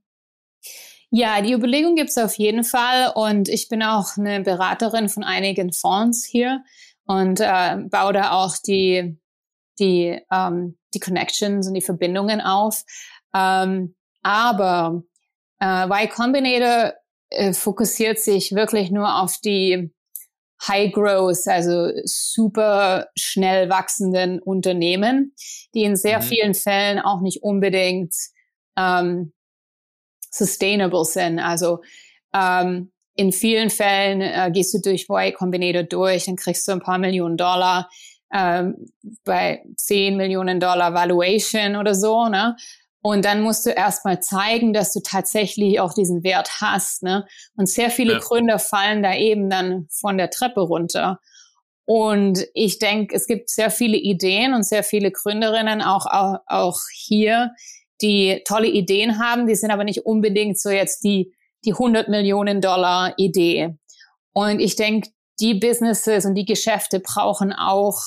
Ja, 1.11 1.40
die 1.40 1.53
Überlegung 1.53 1.94
gibt's 1.94 2.18
auf 2.18 2.35
jeden 2.35 2.64
Fall 2.64 3.12
und 3.14 3.48
ich 3.48 3.68
bin 3.68 3.83
auch 3.83 4.16
eine 4.16 4.42
Beraterin 4.42 5.09
von 5.09 5.24
einigen 5.24 5.72
Fonds 5.72 6.24
hier 6.24 6.62
und 7.05 7.40
äh, 7.40 7.77
baue 7.88 8.12
da 8.12 8.33
auch 8.33 8.57
die 8.59 9.18
die, 9.79 10.20
ähm, 10.31 10.78
die 10.94 11.01
Connections 11.01 11.66
und 11.68 11.74
die 11.74 11.83
Verbindungen 11.83 12.40
auf. 12.40 12.85
Ähm, 13.35 13.94
aber 14.22 15.03
äh, 15.61 15.87
Y 15.87 16.09
Combinator 16.09 16.94
äh, 17.31 17.53
fokussiert 17.53 18.18
sich 18.18 18.53
wirklich 18.53 18.90
nur 18.90 19.22
auf 19.22 19.38
die 19.44 19.92
High 20.66 20.92
Growth, 20.92 21.46
also 21.46 21.90
super 22.05 23.09
schnell 23.16 23.68
wachsenden 23.68 24.40
Unternehmen, 24.40 25.35
die 25.74 25.85
in 25.85 25.94
sehr 25.94 26.18
mhm. 26.18 26.22
vielen 26.22 26.55
Fällen 26.55 26.98
auch 26.98 27.20
nicht 27.20 27.42
unbedingt 27.42 28.12
ähm, 28.77 29.33
sustainable 30.31 31.05
sind. 31.05 31.38
Also 31.38 31.81
ähm, 32.35 32.92
in 33.14 33.33
vielen 33.33 33.70
Fällen 33.70 34.20
äh, 34.20 34.51
gehst 34.53 34.74
du 34.74 34.81
durch 34.81 35.09
Y 35.09 35.33
Combinator 35.33 35.85
durch, 35.85 36.27
dann 36.27 36.37
kriegst 36.37 36.66
du 36.66 36.72
ein 36.72 36.81
paar 36.81 36.98
Millionen 36.98 37.37
Dollar 37.37 37.88
ähm, 38.33 38.87
bei 39.25 39.62
10 39.77 40.17
Millionen 40.17 40.61
Dollar 40.61 40.95
Valuation 40.95 41.77
oder 41.77 41.95
so, 41.95 42.29
ne? 42.29 42.57
Und 43.01 43.25
dann 43.25 43.43
musst 43.43 43.64
du 43.64 43.71
erstmal 43.71 44.21
zeigen, 44.21 44.73
dass 44.73 44.93
du 44.93 45.01
tatsächlich 45.01 45.81
auch 45.81 45.95
diesen 45.95 46.25
Wert 46.25 46.61
hast. 46.61 47.03
Ne? 47.03 47.27
Und 47.57 47.69
sehr 47.69 47.91
viele 47.91 48.14
ja. 48.14 48.19
Gründer 48.19 48.59
fallen 48.59 49.03
da 49.03 49.14
eben 49.14 49.49
dann 49.49 49.87
von 49.91 50.19
der 50.19 50.31
Treppe 50.31 50.61
runter. 50.61 51.21
Und 51.85 52.45
ich 52.55 52.79
denke, 52.81 53.14
es 53.14 53.27
gibt 53.27 53.49
sehr 53.49 53.71
viele 53.71 53.97
Ideen 53.97 54.53
und 54.53 54.64
sehr 54.64 54.83
viele 54.83 55.11
Gründerinnen 55.11 55.81
auch, 55.81 56.07
auch, 56.07 56.41
auch 56.47 56.81
hier, 56.93 57.53
die 58.03 58.43
tolle 58.47 58.69
Ideen 58.69 59.19
haben, 59.19 59.47
die 59.47 59.55
sind 59.55 59.71
aber 59.71 59.85
nicht 59.85 60.05
unbedingt 60.05 60.61
so 60.61 60.69
jetzt 60.69 61.03
die, 61.03 61.33
die 61.64 61.73
100 61.73 62.09
Millionen 62.09 62.61
Dollar 62.61 63.14
Idee. 63.17 63.75
Und 64.35 64.61
ich 64.61 64.77
denke, 64.77 65.09
die 65.40 65.55
Businesses 65.55 66.24
und 66.24 66.35
die 66.35 66.44
Geschäfte 66.44 67.01
brauchen 67.01 67.53
auch 67.53 68.01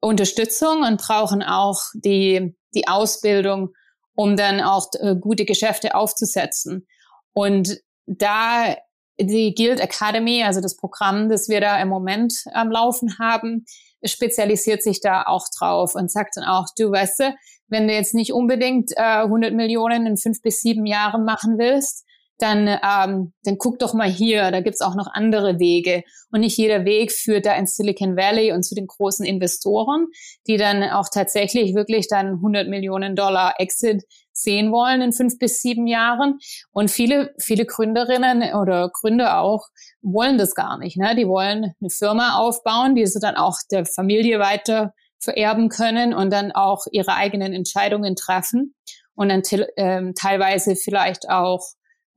Unterstützung 0.00 0.82
und 0.82 1.00
brauchen 1.00 1.42
auch 1.42 1.80
die, 1.94 2.56
die 2.74 2.86
Ausbildung, 2.88 3.70
um 4.14 4.36
dann 4.36 4.60
auch 4.60 4.88
äh, 5.00 5.16
gute 5.16 5.44
Geschäfte 5.44 5.94
aufzusetzen. 5.94 6.86
Und 7.32 7.78
da 8.06 8.76
die 9.20 9.54
Guild 9.54 9.80
Academy, 9.80 10.44
also 10.44 10.60
das 10.60 10.76
Programm, 10.76 11.28
das 11.28 11.48
wir 11.48 11.60
da 11.60 11.80
im 11.80 11.88
Moment 11.88 12.32
am 12.52 12.70
Laufen 12.70 13.18
haben, 13.18 13.64
spezialisiert 14.04 14.82
sich 14.82 15.00
da 15.00 15.24
auch 15.24 15.46
drauf 15.58 15.94
und 15.94 16.10
sagt 16.10 16.36
dann 16.36 16.44
auch, 16.44 16.66
du 16.76 16.90
weißt 16.90 17.34
wenn 17.70 17.86
du 17.86 17.94
jetzt 17.94 18.14
nicht 18.14 18.32
unbedingt 18.32 18.92
äh, 18.96 19.22
100 19.22 19.52
Millionen 19.52 20.06
in 20.06 20.16
fünf 20.16 20.40
bis 20.40 20.60
sieben 20.60 20.86
Jahren 20.86 21.24
machen 21.24 21.58
willst, 21.58 22.06
dann, 22.38 22.68
ähm, 22.68 23.32
dann 23.42 23.58
guck 23.58 23.78
doch 23.78 23.94
mal 23.94 24.08
hier, 24.08 24.50
da 24.50 24.60
gibt's 24.60 24.80
auch 24.80 24.94
noch 24.94 25.08
andere 25.12 25.58
Wege. 25.58 26.04
Und 26.30 26.40
nicht 26.40 26.56
jeder 26.56 26.84
Weg 26.84 27.12
führt 27.12 27.46
da 27.46 27.54
ins 27.54 27.76
Silicon 27.76 28.16
Valley 28.16 28.52
und 28.52 28.62
zu 28.62 28.74
den 28.74 28.86
großen 28.86 29.26
Investoren, 29.26 30.06
die 30.46 30.56
dann 30.56 30.84
auch 30.84 31.08
tatsächlich 31.12 31.74
wirklich 31.74 32.06
dann 32.08 32.34
100 32.34 32.68
Millionen 32.68 33.16
Dollar 33.16 33.54
Exit 33.58 34.04
sehen 34.32 34.70
wollen 34.70 35.02
in 35.02 35.12
fünf 35.12 35.38
bis 35.38 35.60
sieben 35.60 35.88
Jahren. 35.88 36.38
Und 36.70 36.90
viele, 36.90 37.34
viele 37.40 37.66
Gründerinnen 37.66 38.54
oder 38.54 38.88
Gründer 38.92 39.40
auch 39.40 39.66
wollen 40.00 40.38
das 40.38 40.54
gar 40.54 40.78
nicht. 40.78 40.96
Ne? 40.96 41.16
Die 41.16 41.26
wollen 41.26 41.74
eine 41.80 41.90
Firma 41.90 42.38
aufbauen, 42.38 42.94
die 42.94 43.06
sie 43.06 43.20
dann 43.20 43.34
auch 43.34 43.56
der 43.70 43.84
Familie 43.84 44.38
weiter 44.38 44.94
vererben 45.20 45.68
können 45.68 46.14
und 46.14 46.32
dann 46.32 46.52
auch 46.52 46.86
ihre 46.92 47.14
eigenen 47.14 47.52
Entscheidungen 47.52 48.14
treffen 48.14 48.74
und 49.16 49.30
dann 49.30 49.42
ähm, 49.76 50.14
teilweise 50.14 50.76
vielleicht 50.76 51.28
auch 51.28 51.60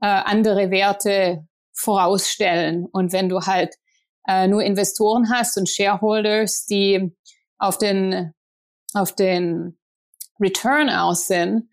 äh, 0.02 0.08
andere 0.08 0.72
Werte 0.72 1.48
vorausstellen. 1.74 2.86
Und 2.92 3.14
wenn 3.14 3.30
du 3.30 3.42
halt 3.42 3.76
äh, 4.28 4.48
nur 4.48 4.64
Investoren 4.64 5.32
hast 5.32 5.58
und 5.58 5.70
Shareholders, 5.70 6.66
die 6.66 7.16
auf 7.58 7.78
den, 7.78 8.34
auf 8.94 9.14
den 9.14 9.78
Return 10.40 10.90
aus 10.90 11.28
sind 11.28 11.70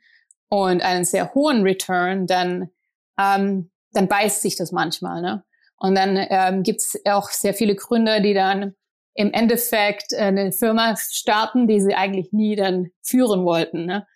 und 0.49 0.83
einen 0.83 1.05
sehr 1.05 1.35
hohen 1.35 1.63
Return, 1.63 2.27
dann, 2.27 2.71
ähm, 3.19 3.71
dann 3.93 4.09
beißt 4.09 4.43
sich 4.43 4.57
das 4.57 4.73
manchmal. 4.73 5.23
Ne? 5.23 5.45
Und 5.77 5.95
dann 5.95 6.17
ähm, 6.17 6.63
gibt 6.63 6.83
auch 7.07 7.31
sehr 7.31 7.55
viele 7.55 7.75
Gründer, 7.75 8.21
die 8.21 8.35
dann 8.35 8.75
im 9.15 9.33
Endeffekt 9.33 10.15
eine 10.15 10.53
Firma 10.53 10.97
starten, 10.97 11.67
die 11.67 11.81
sie 11.81 11.95
eigentlich 11.95 12.33
nie 12.33 12.57
dann 12.57 12.91
führen 13.03 13.45
wollten. 13.45 13.85
Ne? 13.85 14.07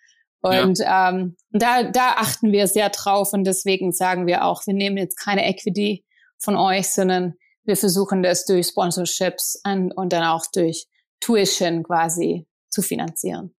Und 0.43 0.79
ja. 0.79 1.09
ähm, 1.09 1.35
da, 1.51 1.83
da 1.83 2.15
achten 2.17 2.51
wir 2.51 2.67
sehr 2.67 2.89
drauf 2.89 3.33
und 3.33 3.45
deswegen 3.45 3.91
sagen 3.91 4.27
wir 4.27 4.43
auch, 4.43 4.67
wir 4.67 4.73
nehmen 4.73 4.97
jetzt 4.97 5.17
keine 5.17 5.47
Equity 5.47 6.05
von 6.37 6.57
euch, 6.57 6.89
sondern 6.89 7.35
wir 7.63 7.77
versuchen 7.77 8.21
das 8.21 8.45
durch 8.45 8.67
Sponsorships 8.67 9.61
und, 9.65 9.93
und 9.93 10.11
dann 10.11 10.23
auch 10.23 10.45
durch 10.53 10.87
Tuition 11.21 11.83
quasi 11.83 12.45
zu 12.69 12.81
finanzieren 12.81 13.55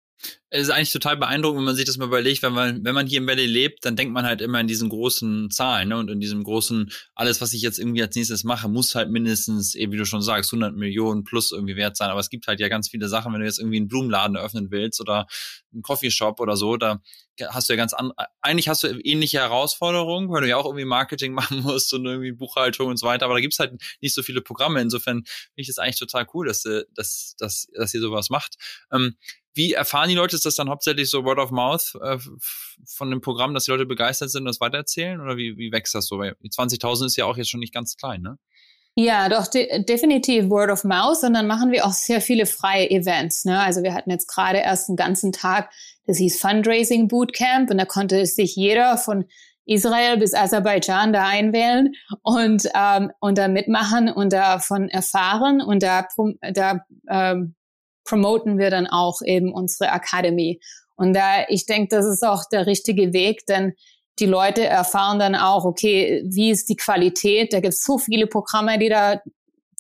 ist 0.61 0.71
eigentlich 0.71 0.93
total 0.93 1.17
beeindruckend, 1.17 1.59
wenn 1.59 1.65
man 1.65 1.75
sich 1.75 1.85
das 1.85 1.97
mal 1.97 2.07
überlegt, 2.07 2.43
wenn 2.43 2.53
man, 2.53 2.85
wenn 2.85 2.95
man 2.95 3.09
hier 3.09 3.19
im 3.19 3.27
Valley 3.27 3.47
lebt, 3.47 3.85
dann 3.85 3.97
denkt 3.97 4.15
man 4.15 4.25
halt 4.25 4.41
immer 4.41 4.61
in 4.61 4.69
diesen 4.69 4.89
großen 4.89 5.51
Zahlen, 5.51 5.89
ne? 5.89 5.97
Und 5.97 6.11
in 6.11 6.21
diesem 6.21 6.45
großen, 6.45 6.93
alles, 7.15 7.41
was 7.41 7.53
ich 7.55 7.63
jetzt 7.63 7.81
irgendwie 7.81 8.03
als 8.03 8.15
nächstes 8.15 8.45
mache, 8.45 8.69
muss 8.69 8.95
halt 8.95 9.11
mindestens, 9.11 9.75
eben 9.75 9.93
wie 9.93 9.97
du 9.97 10.07
schon 10.07 10.23
sagst, 10.23 10.53
100 10.53 10.77
Millionen 10.77 11.25
plus 11.25 11.51
irgendwie 11.51 11.75
wert 11.75 11.97
sein. 11.97 12.11
Aber 12.11 12.21
es 12.21 12.31
gibt 12.31 12.47
halt 12.47 12.61
ja 12.61 12.69
ganz 12.69 12.89
viele 12.89 13.09
Sachen, 13.09 13.33
wenn 13.33 13.41
du 13.41 13.47
jetzt 13.47 13.59
irgendwie 13.59 13.79
einen 13.79 13.89
Blumenladen 13.89 14.37
eröffnen 14.37 14.71
willst 14.71 15.01
oder 15.01 15.27
einen 15.73 15.83
Coffeeshop 15.83 16.39
oder 16.39 16.57
so, 16.57 16.77
da 16.77 17.01
hast 17.49 17.69
du 17.69 17.73
ja 17.73 17.77
ganz 17.77 17.93
andere, 17.93 18.15
eigentlich 18.41 18.69
hast 18.69 18.85
du 18.85 18.89
ähnliche 18.89 19.39
Herausforderungen, 19.39 20.31
weil 20.31 20.43
du 20.43 20.49
ja 20.49 20.57
auch 20.57 20.67
irgendwie 20.67 20.85
Marketing 20.85 21.33
machen 21.35 21.63
musst 21.63 21.93
und 21.93 22.07
irgendwie 22.07 22.33
Buchhaltung 22.33 22.89
und 22.89 22.97
so 22.97 23.07
weiter, 23.07 23.25
aber 23.25 23.35
da 23.35 23.41
gibt's 23.41 23.59
halt 23.59 23.73
nicht 24.01 24.15
so 24.15 24.23
viele 24.23 24.41
Programme. 24.41 24.81
Insofern 24.81 25.25
finde 25.25 25.51
ich 25.57 25.67
das 25.67 25.79
eigentlich 25.79 25.99
total 25.99 26.27
cool, 26.33 26.47
dass, 26.47 26.63
dass, 26.95 27.35
dass, 27.39 27.67
dass 27.75 27.93
ihr 27.93 28.01
sowas 28.01 28.31
macht. 28.31 28.55
Ähm, 28.93 29.17
wie 29.55 29.73
erfahren 29.73 30.09
die 30.09 30.17
Leute? 30.17 30.37
Ist 30.45 30.51
das 30.51 30.57
dann 30.57 30.69
hauptsächlich 30.69 31.09
so 31.09 31.25
Word 31.25 31.39
of 31.39 31.51
Mouth 31.51 31.95
äh, 32.03 32.19
von 32.87 33.11
dem 33.11 33.23
Programm, 33.23 33.55
dass 33.55 33.65
die 33.65 33.71
Leute 33.71 33.87
begeistert 33.87 34.31
sind 34.31 34.43
und 34.43 34.49
das 34.49 34.61
weitererzählen? 34.61 35.19
Oder 35.23 35.39
wie, 35.39 35.57
wie 35.57 35.73
wächst 35.73 35.95
das 35.95 36.07
so? 36.07 36.19
Weil 36.19 36.37
20.000 36.45 37.07
ist 37.07 37.17
ja 37.17 37.25
auch 37.25 37.39
jetzt 37.39 37.49
schon 37.49 37.61
nicht 37.61 37.73
ganz 37.73 37.97
klein, 37.97 38.21
ne? 38.21 38.37
Ja, 38.95 39.31
doch 39.31 39.47
de 39.47 39.83
definitiv 39.85 40.51
Word 40.51 40.71
of 40.71 40.85
Mouth 40.85 41.23
und 41.23 41.33
dann 41.33 41.47
machen 41.47 41.73
wir 41.73 41.87
auch 41.87 41.95
sehr 41.95 42.21
viele 42.21 42.45
freie 42.45 42.91
Events. 42.91 43.47
Ne? 43.47 43.59
Also 43.59 43.83
wir 43.83 43.95
hatten 43.95 44.11
jetzt 44.11 44.29
gerade 44.29 44.59
erst 44.59 44.91
einen 44.91 44.97
ganzen 44.97 45.33
Tag, 45.33 45.71
das 46.07 46.19
hieß 46.19 46.39
Fundraising 46.39 47.09
Bootcamp 47.09 47.71
und 47.71 47.79
da 47.79 47.87
konnte 47.87 48.27
sich 48.27 48.55
jeder 48.55 48.99
von 48.99 49.25
Israel 49.65 50.19
bis 50.19 50.35
Aserbaidschan 50.35 51.15
da 51.15 51.27
einwählen 51.27 51.95
und 52.23 52.69
ähm, 52.75 53.11
und 53.19 53.39
da 53.39 53.49
mitmachen 53.49 54.11
und 54.11 54.33
davon 54.33 54.89
erfahren 54.91 55.63
und 55.63 55.83
da 55.83 56.07
da 56.53 56.85
ähm, 57.09 57.57
promoten 58.05 58.59
wir 58.59 58.71
dann 58.71 58.87
auch 58.87 59.21
eben 59.25 59.53
unsere 59.53 59.91
Academy. 59.91 60.61
Und 60.97 61.15
da, 61.15 61.45
ich 61.49 61.67
denke, 61.67 61.97
das 61.97 62.07
ist 62.07 62.25
auch 62.25 62.45
der 62.51 62.67
richtige 62.67 63.13
Weg, 63.13 63.47
denn 63.47 63.75
die 64.21 64.27
Leute 64.27 64.65
erfahren 64.65 65.19
dann 65.19 65.35
auch, 65.35 65.65
okay, 65.65 66.23
wie 66.27 66.51
ist 66.51 66.69
die 66.69 66.77
Qualität? 66.77 67.53
Da 67.53 67.61
gibt 67.61 67.75
es 67.75 67.83
so 67.83 67.99
viele 67.99 68.27
Programme, 68.27 68.79
die 68.79 68.89
da, 68.89 69.21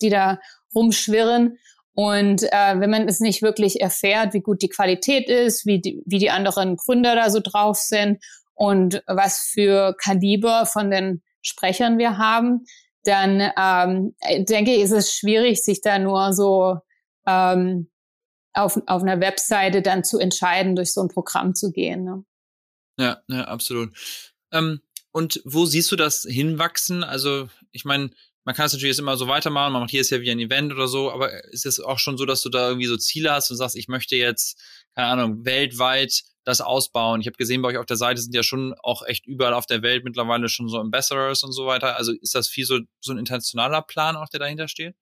die 0.02 0.10
da 0.10 0.40
rumschwirren. 0.74 1.58
Und 1.94 2.42
äh, 2.42 2.80
wenn 2.80 2.90
man 2.90 3.08
es 3.08 3.20
nicht 3.20 3.42
wirklich 3.42 3.80
erfährt, 3.80 4.34
wie 4.34 4.40
gut 4.40 4.62
die 4.62 4.68
Qualität 4.68 5.28
ist, 5.28 5.64
wie 5.64 5.80
die, 5.80 6.02
wie 6.04 6.18
die 6.18 6.30
anderen 6.30 6.76
Gründer 6.76 7.14
da 7.14 7.30
so 7.30 7.38
drauf 7.40 7.76
sind 7.76 8.18
und 8.54 9.02
was 9.06 9.38
für 9.38 9.94
Kaliber 10.02 10.66
von 10.66 10.90
den 10.90 11.22
Sprechern 11.40 11.98
wir 11.98 12.18
haben, 12.18 12.64
dann 13.04 13.52
ähm, 13.56 14.16
denke 14.44 14.72
ich, 14.72 14.82
ist 14.82 14.92
es 14.92 15.12
schwierig, 15.12 15.62
sich 15.62 15.80
da 15.82 15.98
nur 16.00 16.32
so 16.32 16.78
ähm, 17.28 17.90
auf, 18.54 18.80
auf 18.86 19.02
einer 19.02 19.20
Webseite 19.20 19.82
dann 19.82 20.04
zu 20.04 20.18
entscheiden, 20.18 20.76
durch 20.76 20.92
so 20.92 21.02
ein 21.02 21.08
Programm 21.08 21.54
zu 21.54 21.72
gehen. 21.72 22.04
Ne? 22.04 22.24
Ja, 22.98 23.22
ja, 23.28 23.44
absolut. 23.44 23.90
Ähm, 24.52 24.80
und 25.10 25.40
wo 25.44 25.66
siehst 25.66 25.92
du 25.92 25.96
das 25.96 26.22
hinwachsen? 26.28 27.04
Also, 27.04 27.48
ich 27.72 27.84
meine, 27.84 28.10
man 28.44 28.54
kann 28.54 28.66
es 28.66 28.72
natürlich 28.72 28.90
jetzt 28.90 29.00
immer 29.00 29.16
so 29.16 29.26
weitermachen, 29.26 29.72
man 29.72 29.82
macht 29.82 29.90
hier 29.90 30.00
ist 30.00 30.10
ja 30.10 30.20
wie 30.20 30.30
ein 30.30 30.38
Event 30.38 30.72
oder 30.72 30.86
so, 30.86 31.10
aber 31.10 31.44
ist 31.52 31.66
es 31.66 31.80
auch 31.80 31.98
schon 31.98 32.18
so, 32.18 32.26
dass 32.26 32.42
du 32.42 32.50
da 32.50 32.68
irgendwie 32.68 32.86
so 32.86 32.96
Ziele 32.96 33.32
hast 33.32 33.50
und 33.50 33.56
sagst, 33.56 33.76
ich 33.76 33.88
möchte 33.88 34.16
jetzt, 34.16 34.60
keine 34.94 35.08
Ahnung, 35.08 35.44
weltweit 35.44 36.24
das 36.44 36.60
ausbauen. 36.60 37.22
Ich 37.22 37.26
habe 37.26 37.38
gesehen, 37.38 37.62
bei 37.62 37.68
euch 37.68 37.78
auf 37.78 37.86
der 37.86 37.96
Seite 37.96 38.20
sind 38.20 38.34
ja 38.34 38.42
schon 38.42 38.74
auch 38.82 39.02
echt 39.06 39.26
überall 39.26 39.54
auf 39.54 39.64
der 39.64 39.82
Welt 39.82 40.04
mittlerweile 40.04 40.50
schon 40.50 40.68
so 40.68 40.78
Ambassadors 40.78 41.42
und 41.42 41.52
so 41.52 41.66
weiter. 41.66 41.96
Also 41.96 42.12
ist 42.12 42.34
das 42.34 42.48
viel 42.48 42.66
so, 42.66 42.80
so 43.00 43.12
ein 43.12 43.18
internationaler 43.18 43.80
Plan 43.80 44.16
auch, 44.16 44.28
der 44.28 44.40
dahinter 44.40 44.68
steht? 44.68 44.94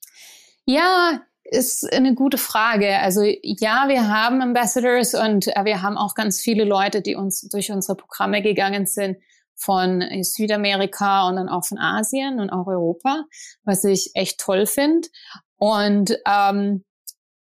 Ja, 0.67 1.21
ist 1.45 1.93
eine 1.93 2.15
gute 2.15 2.39
Frage. 2.39 2.99
Also 2.99 3.23
ja, 3.23 3.85
wir 3.89 4.09
haben 4.09 4.41
Ambassadors 4.41 5.15
und 5.15 5.49
äh, 5.49 5.65
wir 5.65 5.83
haben 5.83 5.97
auch 5.97 6.15
ganz 6.15 6.41
viele 6.41 6.65
Leute, 6.65 7.03
die 7.03 7.17
uns 7.17 7.43
durch 7.49 7.71
unsere 7.71 7.97
Programme 7.97 8.43
gegangen 8.43 8.87
sind 8.87 9.19
von 9.55 10.03
Südamerika 10.23 11.29
und 11.29 11.37
dann 11.37 11.49
auch 11.49 11.65
von 11.65 11.79
Asien 11.79 12.41
und 12.41 12.51
auch 12.51 12.67
Europa, 12.67 13.25
was 13.65 13.85
ich 13.85 14.11
echt 14.15 14.41
toll 14.41 14.67
finde. 14.67 15.09
Und 15.57 16.19
ähm, 16.27 16.85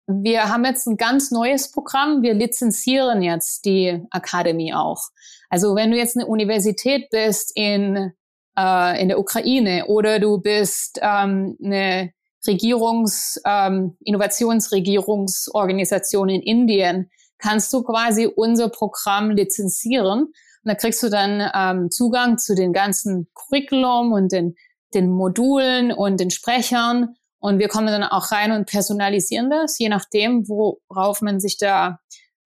wir 0.07 0.49
haben 0.49 0.65
jetzt 0.65 0.87
ein 0.87 0.97
ganz 0.97 1.31
neues 1.31 1.71
Programm. 1.71 2.23
Wir 2.23 2.35
lizenzieren 2.35 3.23
jetzt 3.23 3.65
die 3.65 4.03
Academy 4.13 4.75
auch. 4.75 5.03
Also 5.49 5.77
wenn 5.77 5.91
du 5.91 5.97
jetzt 5.97 6.17
eine 6.17 6.27
Universität 6.27 7.11
bist 7.11 7.53
in, 7.55 8.13
äh, 8.59 9.03
in 9.03 9.09
der 9.09 9.19
Ukraine 9.19 9.87
oder 9.87 10.19
du 10.19 10.39
bist 10.39 10.99
ähm, 11.03 11.57
eine 11.63 12.13
Regierungs, 12.47 13.41
ähm, 13.45 13.97
Innovationsregierungsorganisation 14.05 16.29
in 16.29 16.43
Indien, 16.43 17.11
kannst 17.39 17.73
du 17.73 17.83
quasi 17.83 18.27
unser 18.27 18.69
Programm 18.69 19.31
lizenzieren. 19.31 20.23
Und 20.23 20.35
da 20.65 20.75
kriegst 20.75 21.03
du 21.03 21.09
dann 21.09 21.51
ähm, 21.55 21.91
Zugang 21.91 22.39
zu 22.39 22.55
den 22.55 22.73
ganzen 22.73 23.29
Curriculum 23.35 24.13
und 24.13 24.33
den, 24.33 24.55
den 24.95 25.11
Modulen 25.11 25.93
und 25.93 26.21
den 26.21 26.31
Sprechern 26.31 27.17
Und 27.39 27.59
wir 27.59 27.69
kommen 27.69 27.87
dann 27.87 28.05
auch 28.05 28.31
rein 28.31 28.53
und 28.53 28.67
personalisieren 28.67 29.51
das, 29.51 29.79
je 29.79 29.89
nachdem, 29.89 30.47
worauf 30.49 31.23
man 31.23 31.41
sich 31.41 31.57
da 31.57 31.99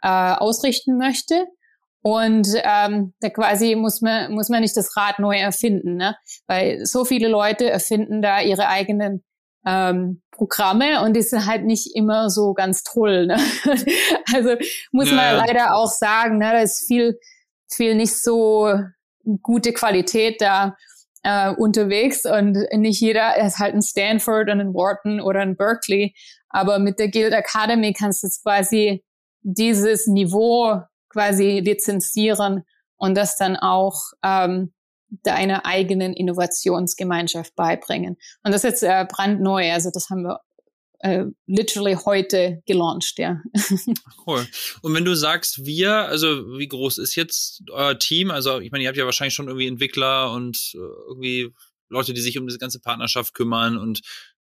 äh, 0.03 0.09
ausrichten 0.09 0.97
möchte. 0.97 1.47
Und 2.03 2.49
ähm, 2.63 3.15
da 3.21 3.31
quasi 3.31 3.77
muss 3.77 4.03
man, 4.03 4.33
muss 4.33 4.51
man 4.51 4.61
nicht 4.61 4.77
das 4.77 4.95
Rad 4.95 5.19
neu 5.19 5.39
erfinden, 5.39 5.97
ne? 5.97 6.17
weil 6.47 6.85
so 6.85 7.07
viele 7.07 7.29
Leute 7.29 7.71
erfinden 7.71 8.21
da 8.21 8.43
ihre 8.43 8.69
eigenen 8.69 9.25
ähm, 9.67 10.23
Programme 10.31 11.03
und 11.03 11.15
die 11.15 11.23
sind 11.23 11.47
halt 11.47 11.65
nicht 11.65 11.95
immer 11.95 12.29
so 12.31 12.55
ganz 12.55 12.83
toll. 12.83 13.27
Ne? 13.27 13.37
also 14.35 14.57
muss 14.93 15.11
ja, 15.11 15.17
man 15.17 15.37
leider 15.37 15.75
auch 15.77 15.91
sagen, 15.91 16.39
ne? 16.39 16.51
da 16.53 16.61
ist 16.61 16.87
viel, 16.87 17.19
viel 17.71 17.95
nicht 17.95 18.15
so 18.15 18.73
gute 19.43 19.73
Qualität 19.73 20.41
da 20.41 20.77
äh, 21.23 21.51
unterwegs 21.51 22.27
und 22.27 22.59
nicht 22.73 23.01
jeder 23.01 23.37
ist 23.39 23.59
halt 23.59 23.75
ein 23.75 23.83
Stanford 23.83 24.51
und 24.51 24.61
ein 24.61 24.75
Wharton 24.75 25.21
oder 25.21 25.41
ein 25.41 25.57
Berkeley, 25.57 26.15
aber 26.49 26.79
mit 26.79 26.99
der 26.99 27.11
Guild 27.11 27.33
Academy 27.33 27.93
kannst 27.93 28.23
du 28.23 28.27
jetzt 28.27 28.43
quasi 28.43 29.03
dieses 29.41 30.07
Niveau 30.07 30.83
quasi 31.09 31.61
lizenzieren 31.61 32.65
und 32.97 33.17
das 33.17 33.37
dann 33.37 33.57
auch 33.57 33.97
ähm, 34.23 34.73
deiner 35.23 35.67
eigenen 35.67 36.13
Innovationsgemeinschaft 36.13 37.55
beibringen. 37.55 38.17
Und 38.43 38.53
das 38.53 38.65
ist 38.65 38.71
jetzt 38.71 38.83
äh, 38.83 39.07
brandneu, 39.09 39.71
also 39.73 39.91
das 39.93 40.11
haben 40.11 40.23
wir 40.23 40.41
äh, 41.05 41.27
literally 41.47 41.97
heute 42.05 42.63
gelauncht, 42.67 43.19
ja. 43.19 43.43
Cool. 44.27 44.47
Und 44.81 44.95
wenn 44.95 45.05
du 45.05 45.15
sagst 45.15 45.67
wir, 45.67 46.09
also 46.09 46.59
wie 46.59 46.69
groß 46.69 46.99
ist 46.99 47.15
jetzt 47.15 47.63
euer 47.71 47.99
Team? 47.99 48.31
Also 48.31 48.61
ich 48.61 48.73
meine, 48.73 48.85
ihr 48.85 48.89
habt 48.89 48.97
ja 48.97 49.05
wahrscheinlich 49.05 49.35
schon 49.35 49.49
irgendwie 49.49 49.67
Entwickler 49.67 50.33
und 50.33 50.73
äh, 50.75 50.79
irgendwie 51.09 51.53
Leute, 51.91 52.15
die 52.15 52.23
sich 52.23 52.39
um 52.39 52.47
diese 52.47 52.59
ganze 52.59 52.81
Partnerschaft 52.81 53.35
kümmern 53.35 53.77
und 53.77 54.01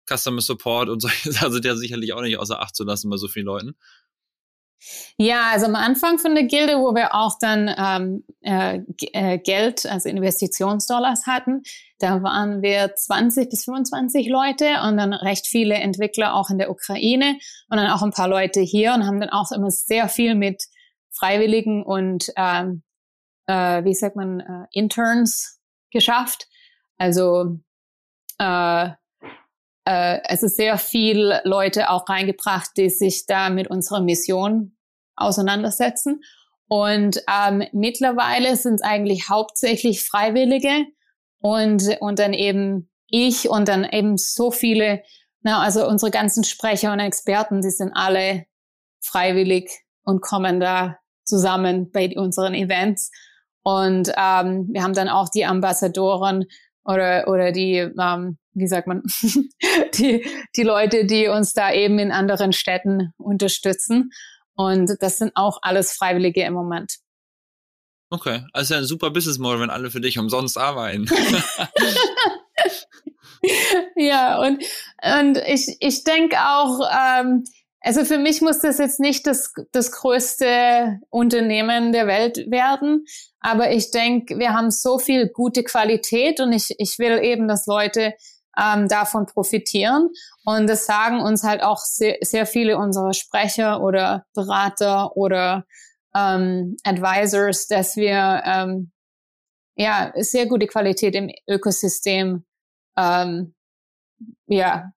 Customer 0.09 0.41
Support 0.41 0.89
und 0.89 1.01
solche 1.03 1.33
Sachen 1.33 1.53
sind 1.53 1.65
ja 1.65 1.75
sicherlich 1.75 2.13
auch 2.13 2.23
nicht 2.23 2.39
außer 2.39 2.61
Acht 2.61 2.77
zu 2.77 2.85
lassen 2.85 3.11
bei 3.11 3.17
so 3.17 3.29
vielen 3.29 3.47
Leuten. 3.47 3.75
Ja, 5.17 5.51
also 5.53 5.67
am 5.67 5.77
Anfang 5.77 6.19
von 6.19 6.35
der 6.35 6.45
Gilde, 6.45 6.79
wo 6.79 6.95
wir 6.95 7.15
auch 7.15 7.39
dann 7.41 7.71
ähm, 7.77 8.25
äh, 8.41 8.81
äh, 9.13 9.39
Geld, 9.39 9.87
also 9.87 10.09
Investitionsdollars 10.09 11.27
hatten, 11.27 11.63
da 11.99 12.23
waren 12.23 12.63
wir 12.63 12.95
20 12.95 13.49
bis 13.49 13.65
25 13.65 14.29
Leute 14.29 14.83
und 14.87 14.97
dann 14.97 15.13
recht 15.13 15.47
viele 15.47 15.75
Entwickler 15.75 16.35
auch 16.35 16.51
in 16.51 16.59
der 16.59 16.71
Ukraine 16.71 17.39
und 17.69 17.77
dann 17.77 17.91
auch 17.91 18.03
ein 18.03 18.11
paar 18.11 18.29
Leute 18.29 18.61
hier 18.61 18.95
und 18.95 19.07
haben 19.07 19.21
dann 19.21 19.31
auch 19.31 19.53
immer 19.53 19.71
sehr 19.71 20.09
viel 20.09 20.35
mit 20.35 20.65
Freiwilligen 21.11 21.85
und 21.85 22.33
ähm, 22.37 22.83
äh, 23.47 23.85
wie 23.85 23.95
sagt 23.95 24.17
man 24.17 24.41
äh, 24.41 24.67
Interns 24.73 25.61
geschafft. 25.91 26.49
Also 26.97 27.59
äh, 28.39 28.91
äh, 29.87 30.21
ist 30.33 30.57
sehr 30.57 30.79
viel 30.79 31.41
Leute 31.45 31.91
auch 31.91 32.09
reingebracht, 32.09 32.71
die 32.77 32.91
sich 32.91 33.27
da 33.27 33.51
mit 33.51 33.69
unserer 33.69 34.01
Mission 34.01 34.77
auseinandersetzen. 35.17 36.23
Und 36.69 37.23
ähm, 37.29 37.65
mittlerweile 37.73 38.57
sind 38.57 38.77
es 38.77 38.83
eigentlich 38.83 39.29
hauptsächlich 39.29 40.07
Freiwillige 40.07 40.87
und, 41.41 41.99
und 42.01 42.19
dann 42.19 42.33
eben 42.33 42.91
ich 43.09 43.49
und 43.51 43.69
dann 43.69 43.85
eben 43.85 44.17
so 44.17 44.51
viele, 44.51 45.03
na, 45.43 45.61
also 45.61 45.87
unsere 45.87 46.11
ganzen 46.11 46.45
Sprecher 46.45 46.93
und 46.93 47.01
Experten, 47.01 47.61
die 47.61 47.71
sind 47.71 47.93
alle 47.95 48.47
freiwillig 49.05 49.71
und 50.05 50.23
kommen 50.23 50.61
da 50.61 50.97
zusammen 51.25 51.91
bei 51.91 52.17
unseren 52.17 52.55
Events. 52.55 53.11
Und 53.63 54.09
ähm, 54.17 54.69
wir 54.73 54.83
haben 54.83 54.95
dann 54.95 55.09
auch 55.09 55.29
die 55.29 55.45
Ambassadoren 55.45 56.47
oder, 56.85 57.29
oder 57.29 57.53
die, 57.53 57.77
ähm, 57.77 58.39
wie 58.55 58.67
sagt 58.67 58.87
man, 58.87 59.03
die, 59.95 60.27
die 60.57 60.63
Leute, 60.63 61.07
die 61.07 61.29
uns 61.29 61.53
da 61.53 61.73
eben 61.73 61.99
in 61.99 62.13
anderen 62.13 62.53
Städten 62.53 63.13
unterstützen. 63.17 64.11
Und 64.55 64.97
das 65.01 65.19
sind 65.19 65.33
auch 65.35 65.59
alles 65.63 65.93
Freiwillige 65.93 66.45
im 66.45 66.55
Moment. 66.55 66.97
Okay, 68.11 68.45
also 68.53 68.75
ein 68.75 68.85
super 68.85 69.11
Business 69.11 69.39
Model, 69.39 69.61
wenn 69.61 69.71
alle 69.71 69.91
für 69.91 70.03
dich 70.03 70.19
umsonst 70.19 70.59
arbeiten. 70.59 71.07
ja, 73.97 74.39
und, 74.39 74.63
und 75.03 75.39
ich, 75.47 75.79
ich 75.81 76.05
denke 76.05 76.37
auch, 76.39 76.81
ähm, 76.95 77.45
also 77.81 78.05
für 78.05 78.19
mich 78.19 78.43
muss 78.43 78.61
das 78.61 78.77
jetzt 78.77 79.01
nicht 79.01 79.27
das, 79.27 79.55
das 79.73 79.93
größte 79.93 81.01
Unternehmen 81.09 81.93
der 81.93 82.07
Welt 82.07 82.51
werden, 82.51 83.07
aber 83.41 83.73
ich 83.73 83.91
denke, 83.91 84.39
wir 84.39 84.53
haben 84.53 84.71
so 84.71 84.99
viel 84.99 85.29
gute 85.29 85.65
Qualität 85.65 86.39
und 86.41 86.53
ich, 86.53 86.75
ich 86.79 86.99
will 86.99 87.19
eben, 87.25 87.49
dass 87.49 87.67
Leute 87.67 88.13
ähm, 88.59 88.89
davon 88.89 89.27
profitieren. 89.27 90.11
Und 90.45 90.67
das 90.69 90.87
sagen 90.87 91.21
uns 91.21 91.43
halt 91.43 91.63
auch 91.63 91.79
sehr, 91.79 92.17
sehr 92.21 92.47
viele 92.47 92.77
unserer 92.77 93.15
Sprecher 93.15 93.83
oder 93.83 94.25
Berater 94.35 95.17
oder 95.17 95.65
ähm, 96.15 96.77
Advisors, 96.85 97.67
dass 97.67 97.97
wir 97.97 98.43
ähm, 98.45 98.93
ja 99.77 100.13
sehr 100.17 100.47
gute 100.47 100.67
Qualität 100.67 101.15
im 101.15 101.31
Ökosystem 101.49 102.45
ähm, 102.97 103.55
ja 104.47 104.93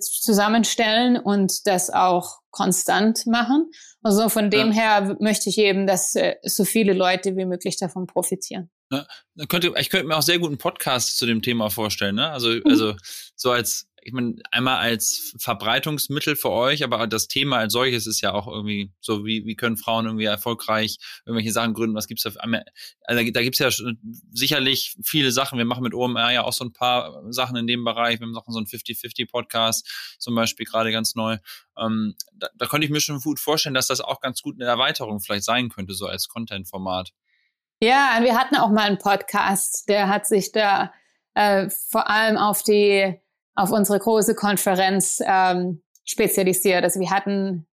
zusammenstellen 0.00 1.16
und 1.16 1.66
das 1.66 1.90
auch 1.90 2.38
konstant 2.50 3.26
machen. 3.26 3.70
Also 4.02 4.28
von 4.28 4.50
dem 4.50 4.68
ja. 4.68 4.74
her 4.74 5.16
möchte 5.20 5.48
ich 5.48 5.58
eben, 5.58 5.86
dass 5.86 6.14
äh, 6.14 6.36
so 6.42 6.64
viele 6.64 6.92
Leute 6.92 7.36
wie 7.36 7.46
möglich 7.46 7.78
davon 7.78 8.06
profitieren. 8.06 8.70
Ne? 8.92 9.06
Könnte, 9.48 9.72
ich 9.78 9.88
könnte 9.88 10.06
mir 10.06 10.16
auch 10.16 10.22
sehr 10.22 10.38
gut 10.38 10.50
einen 10.50 10.58
Podcast 10.58 11.16
zu 11.16 11.24
dem 11.24 11.40
Thema 11.40 11.70
vorstellen. 11.70 12.14
Ne? 12.14 12.28
Also, 12.28 12.50
mhm. 12.50 12.62
also 12.66 12.94
so 13.34 13.50
als, 13.50 13.88
ich 14.02 14.12
meine, 14.12 14.34
einmal 14.50 14.80
als 14.80 15.34
Verbreitungsmittel 15.38 16.36
für 16.36 16.50
euch, 16.50 16.84
aber 16.84 17.06
das 17.06 17.26
Thema 17.26 17.56
als 17.56 17.72
solches 17.72 18.06
ist 18.06 18.20
ja 18.20 18.34
auch 18.34 18.46
irgendwie 18.46 18.92
so, 19.00 19.24
wie, 19.24 19.46
wie 19.46 19.56
können 19.56 19.78
Frauen 19.78 20.04
irgendwie 20.04 20.26
erfolgreich 20.26 20.98
irgendwelche 21.24 21.52
Sachen 21.52 21.72
gründen? 21.72 21.96
Was 21.96 22.06
gibt's 22.06 22.24
da? 22.24 22.32
Für, 22.32 22.42
also 23.04 23.30
da 23.30 23.42
gibt's 23.42 23.60
ja 23.60 23.70
sicherlich 24.30 24.96
viele 25.02 25.32
Sachen. 25.32 25.56
Wir 25.56 25.64
machen 25.64 25.84
mit 25.84 25.94
OMR 25.94 26.30
ja 26.30 26.44
auch 26.44 26.52
so 26.52 26.66
ein 26.66 26.74
paar 26.74 27.22
Sachen 27.32 27.56
in 27.56 27.66
dem 27.66 27.84
Bereich. 27.84 28.20
Wir 28.20 28.26
machen 28.26 28.52
so 28.52 28.58
einen 28.58 28.66
50-50-Podcast 28.66 29.88
zum 30.18 30.34
Beispiel 30.34 30.66
gerade 30.66 30.92
ganz 30.92 31.14
neu. 31.14 31.38
Ähm, 31.78 32.14
da, 32.34 32.48
da 32.58 32.66
könnte 32.66 32.84
ich 32.84 32.90
mir 32.90 33.00
schon 33.00 33.20
gut 33.20 33.40
vorstellen, 33.40 33.74
dass 33.74 33.86
das 33.86 34.02
auch 34.02 34.20
ganz 34.20 34.42
gut 34.42 34.60
eine 34.60 34.68
Erweiterung 34.68 35.20
vielleicht 35.20 35.44
sein 35.44 35.70
könnte, 35.70 35.94
so 35.94 36.04
als 36.04 36.28
Content-Format. 36.28 37.12
Ja, 37.84 38.20
wir 38.20 38.38
hatten 38.38 38.54
auch 38.54 38.70
mal 38.70 38.86
einen 38.86 38.98
Podcast, 38.98 39.88
der 39.88 40.08
hat 40.08 40.24
sich 40.24 40.52
da 40.52 40.92
äh, 41.34 41.68
vor 41.68 42.08
allem 42.08 42.36
auf 42.36 42.62
die, 42.62 43.20
auf 43.56 43.72
unsere 43.72 43.98
große 43.98 44.36
Konferenz 44.36 45.20
ähm, 45.26 45.82
spezialisiert. 46.04 46.84
Also 46.84 47.00
wir 47.00 47.10
hatten, 47.10 47.66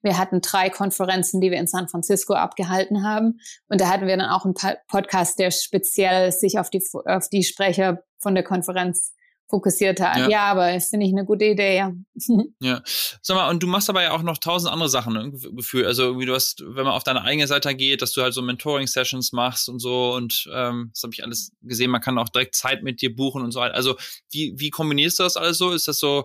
wir 0.00 0.16
hatten 0.16 0.42
drei 0.42 0.70
Konferenzen, 0.70 1.40
die 1.40 1.50
wir 1.50 1.58
in 1.58 1.66
San 1.66 1.88
Francisco 1.88 2.34
abgehalten 2.34 3.02
haben. 3.02 3.40
Und 3.66 3.80
da 3.80 3.88
hatten 3.88 4.06
wir 4.06 4.16
dann 4.16 4.30
auch 4.30 4.44
einen 4.44 4.54
Podcast, 4.86 5.40
der 5.40 5.50
speziell 5.50 6.30
sich 6.30 6.60
auf 6.60 6.70
die, 6.70 6.84
auf 7.04 7.28
die 7.28 7.42
Sprecher 7.42 8.04
von 8.20 8.36
der 8.36 8.44
Konferenz 8.44 9.12
fokussiert 9.52 10.00
hat. 10.00 10.16
Ja, 10.16 10.28
ja 10.30 10.44
aber 10.46 10.80
finde 10.80 11.04
ich 11.04 11.12
eine 11.12 11.26
gute 11.26 11.44
Idee, 11.44 11.76
ja. 11.76 11.92
ja. 12.60 12.82
Sag 13.20 13.36
mal, 13.36 13.50
und 13.50 13.62
du 13.62 13.66
machst 13.66 13.90
aber 13.90 14.02
ja 14.02 14.12
auch 14.12 14.22
noch 14.22 14.38
tausend 14.38 14.72
andere 14.72 14.88
Sachen, 14.88 15.12
ne? 15.12 15.30
Gefühl. 15.30 15.84
Also 15.84 16.04
irgendwie 16.04 16.24
du 16.24 16.34
hast, 16.34 16.62
wenn 16.62 16.84
man 16.84 16.94
auf 16.94 17.04
deine 17.04 17.22
eigene 17.22 17.46
Seite 17.46 17.74
geht, 17.74 18.00
dass 18.00 18.12
du 18.12 18.22
halt 18.22 18.32
so 18.32 18.40
Mentoring-Sessions 18.40 19.32
machst 19.32 19.68
und 19.68 19.78
so 19.78 20.14
und 20.14 20.48
ähm, 20.54 20.90
das 20.94 21.02
habe 21.02 21.12
ich 21.12 21.22
alles 21.22 21.52
gesehen, 21.60 21.90
man 21.90 22.00
kann 22.00 22.18
auch 22.18 22.30
direkt 22.30 22.54
Zeit 22.54 22.82
mit 22.82 23.02
dir 23.02 23.14
buchen 23.14 23.42
und 23.42 23.52
so 23.52 23.60
weiter. 23.60 23.74
Also 23.74 23.96
wie, 24.30 24.54
wie 24.56 24.70
kombinierst 24.70 25.18
du 25.18 25.24
das 25.24 25.36
alles 25.36 25.58
so? 25.58 25.70
Ist 25.70 25.86
das 25.86 25.98
so 25.98 26.24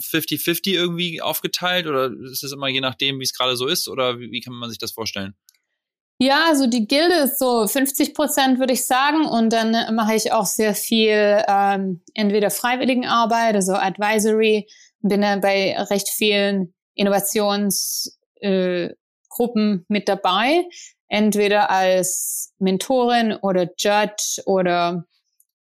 50-50 0.00 0.72
irgendwie 0.72 1.20
aufgeteilt 1.20 1.86
oder 1.86 2.10
ist 2.10 2.42
das 2.42 2.52
immer 2.52 2.68
je 2.68 2.80
nachdem, 2.80 3.20
wie 3.20 3.24
es 3.24 3.34
gerade 3.34 3.54
so 3.54 3.66
ist? 3.66 3.86
Oder 3.86 4.18
wie, 4.18 4.32
wie 4.32 4.40
kann 4.40 4.54
man 4.54 4.70
sich 4.70 4.78
das 4.78 4.92
vorstellen? 4.92 5.34
Ja, 6.18 6.46
also 6.48 6.66
die 6.68 6.86
Gilde 6.86 7.14
ist 7.24 7.38
so 7.38 7.66
50 7.66 8.14
Prozent, 8.14 8.58
würde 8.60 8.72
ich 8.72 8.86
sagen. 8.86 9.26
Und 9.26 9.52
dann 9.52 9.94
mache 9.94 10.14
ich 10.14 10.32
auch 10.32 10.46
sehr 10.46 10.74
viel 10.74 11.42
ähm, 11.48 12.02
entweder 12.14 12.50
Freiwilligenarbeit, 12.50 13.56
also 13.56 13.74
Advisory, 13.74 14.68
bin 15.00 15.22
dann 15.22 15.40
bei 15.40 15.76
recht 15.90 16.08
vielen 16.08 16.74
Innovationsgruppen 16.94 18.14
äh, 18.40 19.84
mit 19.88 20.08
dabei, 20.08 20.64
entweder 21.08 21.70
als 21.70 22.54
Mentorin 22.58 23.34
oder 23.34 23.68
Judge 23.76 24.42
oder, 24.46 25.04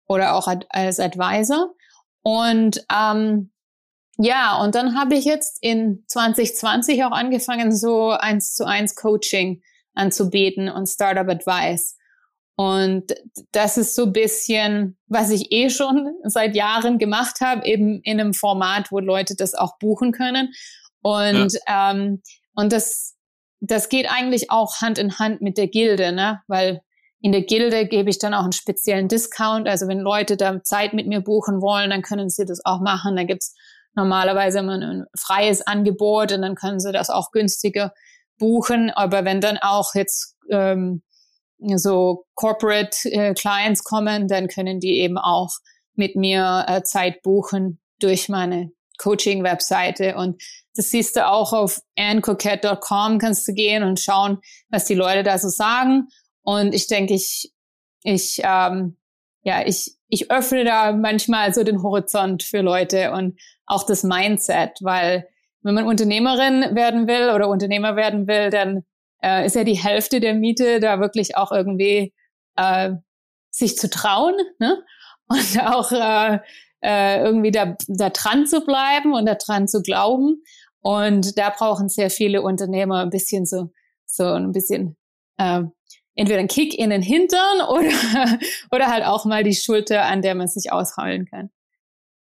oder 0.07 0.35
auch 0.35 0.47
ad 0.47 0.67
als 0.69 0.99
Advisor. 0.99 1.73
Und 2.21 2.85
ähm, 2.93 3.51
ja, 4.17 4.61
und 4.61 4.75
dann 4.75 4.95
habe 4.95 5.15
ich 5.15 5.25
jetzt 5.25 5.57
in 5.61 6.03
2020 6.07 7.03
auch 7.03 7.11
angefangen, 7.11 7.75
so 7.75 8.11
eins 8.11 8.53
zu 8.53 8.65
eins 8.65 8.95
Coaching 8.95 9.63
anzubieten 9.93 10.69
und 10.69 10.87
Startup 10.87 11.27
Advice. 11.27 11.97
Und 12.55 13.15
das 13.51 13.77
ist 13.77 13.95
so 13.95 14.11
bisschen, 14.11 14.97
was 15.07 15.31
ich 15.31 15.51
eh 15.51 15.69
schon 15.69 16.13
seit 16.23 16.55
Jahren 16.55 16.97
gemacht 16.97 17.41
habe, 17.41 17.65
eben 17.65 18.01
in 18.03 18.19
einem 18.19 18.33
Format, 18.33 18.91
wo 18.91 18.99
Leute 18.99 19.35
das 19.35 19.53
auch 19.53 19.77
buchen 19.79 20.11
können. 20.11 20.53
Und, 21.01 21.53
ja. 21.67 21.91
ähm, 21.91 22.21
und 22.53 22.71
das, 22.71 23.15
das 23.61 23.89
geht 23.89 24.07
eigentlich 24.11 24.51
auch 24.51 24.81
Hand 24.81 24.97
in 24.97 25.17
Hand 25.17 25.41
mit 25.41 25.57
der 25.57 25.67
Gilde, 25.67 26.11
ne? 26.11 26.41
Weil 26.47 26.81
in 27.21 27.31
der 27.31 27.43
Gilde 27.43 27.87
gebe 27.87 28.09
ich 28.09 28.19
dann 28.19 28.33
auch 28.33 28.43
einen 28.43 28.51
speziellen 28.51 29.07
Discount. 29.07 29.67
Also 29.67 29.87
wenn 29.87 29.99
Leute 29.99 30.37
da 30.37 30.63
Zeit 30.63 30.93
mit 30.93 31.07
mir 31.07 31.21
buchen 31.21 31.61
wollen, 31.61 31.91
dann 31.91 32.01
können 32.01 32.29
sie 32.29 32.45
das 32.45 32.65
auch 32.65 32.81
machen. 32.81 33.15
Da 33.15 33.23
gibt's 33.23 33.55
normalerweise 33.95 34.59
immer 34.59 34.73
ein 34.73 35.05
freies 35.17 35.61
Angebot 35.61 36.31
und 36.31 36.41
dann 36.41 36.55
können 36.55 36.79
sie 36.79 36.91
das 36.91 37.09
auch 37.09 37.31
günstiger 37.31 37.93
buchen. 38.41 38.89
Aber 38.89 39.23
wenn 39.23 39.39
dann 39.39 39.57
auch 39.59 39.93
jetzt 39.93 40.35
ähm, 40.49 41.03
so 41.75 42.25
Corporate 42.33 42.97
äh, 43.05 43.33
Clients 43.35 43.83
kommen, 43.83 44.27
dann 44.27 44.47
können 44.47 44.79
die 44.79 44.99
eben 44.99 45.17
auch 45.17 45.51
mit 45.93 46.15
mir 46.15 46.65
äh, 46.67 46.81
Zeit 46.81 47.21
buchen 47.21 47.79
durch 47.99 48.27
meine 48.27 48.71
Coaching-Webseite. 48.97 50.15
Und 50.15 50.41
das 50.75 50.89
siehst 50.89 51.15
du 51.15 51.27
auch 51.27 51.53
auf 51.53 51.79
annecoquette.com, 51.97 53.19
kannst 53.19 53.47
du 53.47 53.53
gehen 53.53 53.83
und 53.83 53.99
schauen, 53.99 54.39
was 54.69 54.85
die 54.85 54.95
Leute 54.95 55.23
da 55.23 55.37
so 55.37 55.49
sagen. 55.49 56.07
Und 56.41 56.73
ich 56.73 56.87
denke, 56.87 57.13
ich, 57.13 57.53
ich, 58.03 58.41
ähm, 58.43 58.97
ja, 59.43 59.63
ich, 59.65 59.95
ich 60.07 60.31
öffne 60.31 60.65
da 60.65 60.93
manchmal 60.93 61.53
so 61.53 61.63
den 61.63 61.83
Horizont 61.83 62.41
für 62.41 62.61
Leute 62.61 63.11
und 63.11 63.39
auch 63.67 63.85
das 63.85 64.03
Mindset, 64.03 64.71
weil 64.81 65.27
wenn 65.64 65.76
man 65.76 65.86
Unternehmerin 65.86 66.76
werden 66.76 67.07
will 67.07 67.32
oder 67.34 67.49
Unternehmer 67.49 67.95
werden 67.95 68.28
will, 68.28 68.49
dann 68.49 68.84
äh, 69.24 69.45
ist 69.45 69.55
ja 69.55 69.64
die 69.64 69.78
Hälfte 69.78 70.20
der 70.20 70.34
Miete 70.34 70.80
da 70.80 70.99
wirklich 70.99 71.38
auch 71.38 71.51
irgendwie 71.51 72.14
äh, 72.55 72.91
sich 73.51 73.78
zu 73.78 73.89
trauen 73.89 74.36
ne? 74.59 74.84
und 75.28 75.59
auch 75.64 75.91
äh, 75.91 76.39
äh, 76.84 77.24
irgendwie 77.24 77.51
da, 77.51 77.78
da 77.88 78.09
dran 78.09 78.47
zu 78.47 78.62
bleiben 78.62 79.14
und 79.14 79.26
da 79.26 79.36
dran 79.36 79.68
zu 79.68 79.82
glauben. 79.82 80.43
Und 80.82 81.38
da 81.38 81.51
brauchen 81.51 81.89
sehr 81.89 82.09
viele 82.09 82.41
Unternehmer 82.41 83.01
ein 83.01 83.12
bisschen 83.12 83.45
so, 83.45 83.72
so 84.05 84.26
ein 84.26 84.51
bisschen 84.51 84.97
äh, 85.38 85.62
entweder 86.16 86.39
ein 86.39 86.47
Kick 86.47 86.78
in 86.78 86.89
den 86.89 87.03
Hintern 87.03 87.62
oder, 87.70 88.39
oder 88.72 88.88
halt 88.88 89.05
auch 89.05 89.26
mal 89.26 89.43
die 89.43 89.55
Schulter, 89.55 90.05
an 90.05 90.22
der 90.22 90.36
man 90.36 90.47
sich 90.47 90.72
ausheulen 90.72 91.26
kann. 91.26 91.51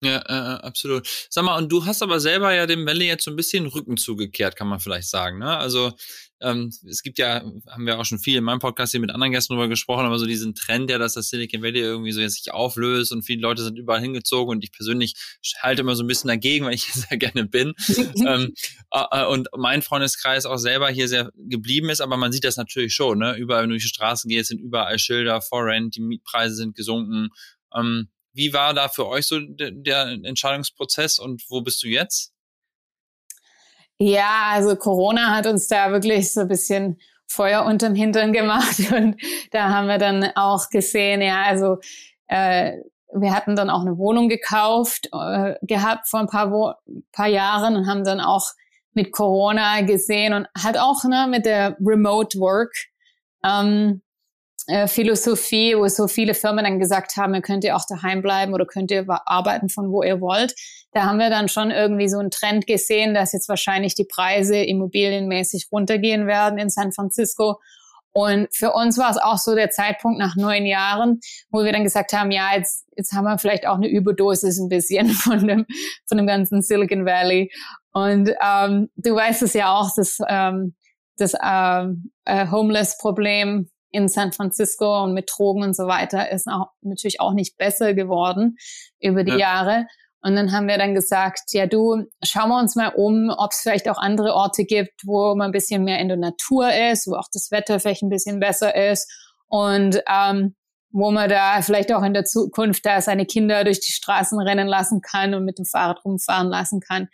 Ja, 0.04 0.18
äh, 0.18 0.62
absolut. 0.62 1.08
Sag 1.30 1.44
mal, 1.46 1.58
und 1.58 1.72
du 1.72 1.86
hast 1.86 2.02
aber 2.02 2.20
selber 2.20 2.52
ja 2.54 2.66
dem 2.66 2.88
Valley 2.88 3.06
jetzt 3.06 3.24
so 3.24 3.30
ein 3.30 3.36
bisschen 3.36 3.68
Rücken 3.68 3.98
zugekehrt, 3.98 4.56
kann 4.56 4.68
man 4.68 4.80
vielleicht 4.80 5.08
sagen. 5.08 5.38
Ne? 5.38 5.56
Also 5.56 5.94
ähm, 6.42 6.72
es 6.90 7.04
gibt 7.04 7.20
ja, 7.20 7.44
haben 7.70 7.86
wir 7.86 8.00
auch 8.00 8.06
schon 8.06 8.18
viel 8.18 8.36
in 8.36 8.44
meinem 8.44 8.58
Podcast 8.58 8.94
hier 8.94 9.00
mit 9.00 9.12
anderen 9.12 9.32
Gästen 9.32 9.54
drüber 9.54 9.68
gesprochen, 9.68 10.08
aber 10.08 10.18
so 10.18 10.26
diesen 10.26 10.56
Trend 10.56 10.90
ja, 10.90 10.98
dass 10.98 11.14
das 11.14 11.30
Silicon 11.30 11.62
Valley 11.62 11.82
irgendwie 11.82 12.12
so 12.14 12.20
jetzt 12.20 12.44
sich 12.44 12.52
auflöst 12.52 13.12
und 13.12 13.22
viele 13.22 13.42
Leute 13.42 13.64
sind 13.64 13.78
überall 13.78 14.02
hingezogen 14.02 14.50
und 14.50 14.64
ich 14.64 14.72
persönlich 14.72 15.14
halte 15.60 15.82
immer 15.82 15.96
so 15.96 16.04
ein 16.04 16.08
bisschen 16.08 16.30
dagegen, 16.30 16.66
weil 16.66 16.74
ich 16.74 16.84
hier 16.92 17.04
sehr 17.04 17.18
gerne 17.20 17.46
bin. 17.46 17.74
ähm, 18.26 18.54
äh, 18.92 19.26
und 19.26 19.50
mein 19.56 19.84
Freundeskreis 19.84 20.48
auch 20.48 20.58
selber 20.58 20.90
hier 20.90 21.08
sehr 21.08 21.30
geblieben 21.36 21.90
ist, 21.90 22.02
aber 22.02 22.18
man 22.18 22.32
sieht 22.32 22.44
das 22.44 22.58
natürlich 22.58 22.96
schon, 22.96 23.20
ne? 23.20 23.36
Überall, 23.36 23.62
wenn 23.62 23.70
du 23.70 23.76
durch 23.76 23.84
die 23.84 23.90
Straßen 23.90 24.28
gehst, 24.30 24.50
sind 24.50 24.60
überall 24.60 24.98
Schilder, 24.98 25.42
For 25.42 25.64
Rent, 25.64 25.96
die 25.96 26.02
Mietpreise 26.02 26.56
sind 26.56 26.76
gesunken. 26.76 27.30
Ähm, 27.76 28.10
wie 28.34 28.54
war 28.54 28.74
da 28.74 28.88
für 28.88 29.08
euch 29.08 29.28
so 29.28 29.40
der, 29.40 30.08
Entscheidungsprozess 30.24 31.20
und 31.20 31.44
wo 31.50 31.62
bist 31.62 31.84
du 31.84 31.88
jetzt? 31.88 32.34
Ja, 34.00 34.50
also 34.54 34.76
Corona 34.76 35.36
hat 35.36 35.46
uns 35.46 35.68
da 35.68 35.92
wirklich 35.92 36.34
so 36.34 36.42
ein 36.42 36.48
bisschen 36.48 37.00
Feuer 37.28 37.66
unterm 37.66 37.96
Hintern 37.96 38.34
gemacht 38.34 38.80
und 38.96 39.16
da 39.52 39.70
haben 39.70 39.88
wir 39.88 39.98
dann 39.98 40.32
auch 40.36 40.70
gesehen, 40.70 41.22
ja, 41.22 41.44
also 41.44 41.78
äh, 42.28 42.78
wir 43.14 43.36
hatten 43.36 43.56
dann 43.56 43.70
auch 43.70 43.82
eine 43.82 43.98
Wohnung 43.98 44.30
gekauft 44.30 45.10
äh, 45.12 45.56
gehabt 45.62 46.08
vor 46.08 46.22
ein 46.22 46.28
paar, 46.28 46.52
Wo 46.52 46.74
paar 47.12 47.28
Jahren 47.28 47.76
und 47.76 47.88
haben 47.88 48.04
dann 48.04 48.22
auch 48.22 48.46
mit 48.94 49.12
Corona 49.12 49.82
gesehen 49.82 50.34
und 50.34 50.48
hat 50.58 50.78
auch 50.78 51.04
ne, 51.04 51.28
mit 51.30 51.46
der 51.46 51.78
Remote 51.80 52.40
Work 52.40 52.74
ähm, 53.44 54.02
äh, 54.02 54.11
Philosophie, 54.88 55.76
wo 55.76 55.88
so 55.88 56.08
viele 56.08 56.34
Firmen 56.34 56.64
dann 56.64 56.80
gesagt 56.80 57.18
haben, 57.18 57.34
ihr 57.34 57.42
könnt 57.42 57.64
ihr 57.64 57.76
auch 57.76 57.86
daheim 57.88 58.22
bleiben 58.22 58.54
oder 58.54 58.66
könnt 58.66 58.92
ihr 58.92 59.06
arbeiten 59.26 59.70
von 59.70 59.92
wo 59.92 60.04
ihr 60.04 60.22
wollt. 60.22 60.54
Da 60.94 61.04
haben 61.04 61.20
wir 61.20 61.30
dann 61.30 61.48
schon 61.48 61.72
irgendwie 61.72 62.10
so 62.10 62.20
einen 62.20 62.32
Trend 62.32 62.68
gesehen, 62.68 63.14
dass 63.14 63.34
jetzt 63.34 63.50
wahrscheinlich 63.50 63.96
die 63.96 64.06
Preise 64.06 64.58
immobilienmäßig 64.58 65.70
runtergehen 65.72 66.28
werden 66.28 66.60
in 66.60 66.70
San 66.70 66.92
Francisco. 66.92 67.60
Und 68.14 68.54
für 68.54 68.74
uns 68.74 68.98
war 68.98 69.10
es 69.10 69.18
auch 69.18 69.38
so 69.38 69.56
der 69.56 69.70
Zeitpunkt 69.70 70.20
nach 70.20 70.36
neun 70.36 70.66
Jahren, 70.66 71.22
wo 71.50 71.64
wir 71.64 71.72
dann 71.72 71.86
gesagt 71.86 72.12
haben, 72.12 72.32
ja, 72.32 72.56
jetzt, 72.56 72.86
jetzt 72.98 73.14
haben 73.14 73.24
wir 73.24 73.38
vielleicht 73.38 73.66
auch 73.66 73.78
eine 73.78 73.88
Überdosis 73.88 74.60
ein 74.60 74.68
bisschen 74.68 75.10
von 75.10 75.48
dem, 75.48 75.66
von 76.08 76.18
dem 76.18 76.28
ganzen 76.28 76.62
Silicon 76.62 77.06
Valley. 77.06 77.52
Und 77.94 78.30
ähm, 78.42 78.90
du 78.96 79.16
weißt 79.16 79.44
es 79.44 79.54
ja 79.54 79.74
auch, 79.74 79.90
das, 79.96 80.18
ähm, 80.28 80.76
das 81.18 81.34
ähm, 81.42 82.12
äh, 82.26 82.48
Homeless-Problem 82.48 83.70
in 83.92 84.08
San 84.08 84.32
Francisco 84.32 85.04
und 85.04 85.14
mit 85.14 85.30
Drogen 85.32 85.64
und 85.64 85.76
so 85.76 85.88
weiter 85.88 86.32
ist 86.32 86.48
auch 86.48 86.68
natürlich 86.82 87.20
auch 87.20 87.34
nicht 87.34 87.58
besser 87.58 87.94
geworden 87.94 88.58
über 89.00 89.24
die 89.24 89.32
ja. 89.32 89.38
Jahre. 89.38 89.86
Und 90.24 90.36
dann 90.36 90.52
haben 90.52 90.68
wir 90.68 90.78
dann 90.78 90.94
gesagt, 90.94 91.52
ja 91.52 91.66
du, 91.66 92.06
schauen 92.24 92.50
wir 92.50 92.60
uns 92.60 92.76
mal 92.76 92.94
um, 92.96 93.34
ob 93.36 93.52
es 93.52 93.62
vielleicht 93.62 93.90
auch 93.90 93.98
andere 93.98 94.34
Orte 94.34 94.66
gibt, 94.66 95.02
wo 95.06 95.36
man 95.36 95.48
ein 95.48 95.52
bisschen 95.52 95.84
mehr 95.84 96.00
in 96.00 96.10
der 96.10 96.18
Natur 96.18 96.72
ist, 96.92 97.08
wo 97.08 97.16
auch 97.16 97.28
das 97.34 97.50
Wetter 97.52 97.80
vielleicht 97.80 98.04
ein 98.04 98.10
bisschen 98.10 98.40
besser 98.40 98.76
ist 98.76 99.12
und 99.48 100.02
ähm, 100.08 100.56
wo 100.92 101.10
man 101.10 101.30
da 101.30 101.62
vielleicht 101.62 101.92
auch 101.94 102.04
in 102.04 102.14
der 102.14 102.26
Zukunft 102.26 102.86
da 102.86 103.02
seine 103.02 103.26
Kinder 103.26 103.64
durch 103.64 103.80
die 103.80 103.94
Straßen 103.94 104.40
rennen 104.40 104.68
lassen 104.68 105.02
kann 105.02 105.34
und 105.34 105.46
mit 105.46 105.58
dem 105.58 105.66
Fahrrad 105.66 106.04
rumfahren 106.06 106.50
lassen 106.50 106.82
kann. 106.82 107.08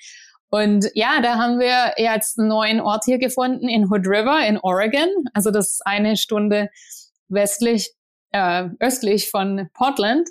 Und 0.49 0.89
ja, 0.93 1.21
da 1.21 1.35
haben 1.35 1.59
wir 1.59 1.93
jetzt 1.97 2.39
einen 2.39 2.47
neuen 2.47 2.79
Ort 2.79 3.03
hier 3.05 3.17
gefunden 3.17 3.67
in 3.67 3.91
Hood 3.91 4.07
River 4.07 4.45
in 4.47 4.57
Oregon. 4.57 5.09
Also 5.33 5.51
das 5.51 5.73
ist 5.73 5.81
eine 5.85 6.15
Stunde 6.15 6.69
westlich, 7.27 7.91
äh, 8.31 8.69
östlich 8.79 9.29
von 9.29 9.69
Portland. 9.73 10.29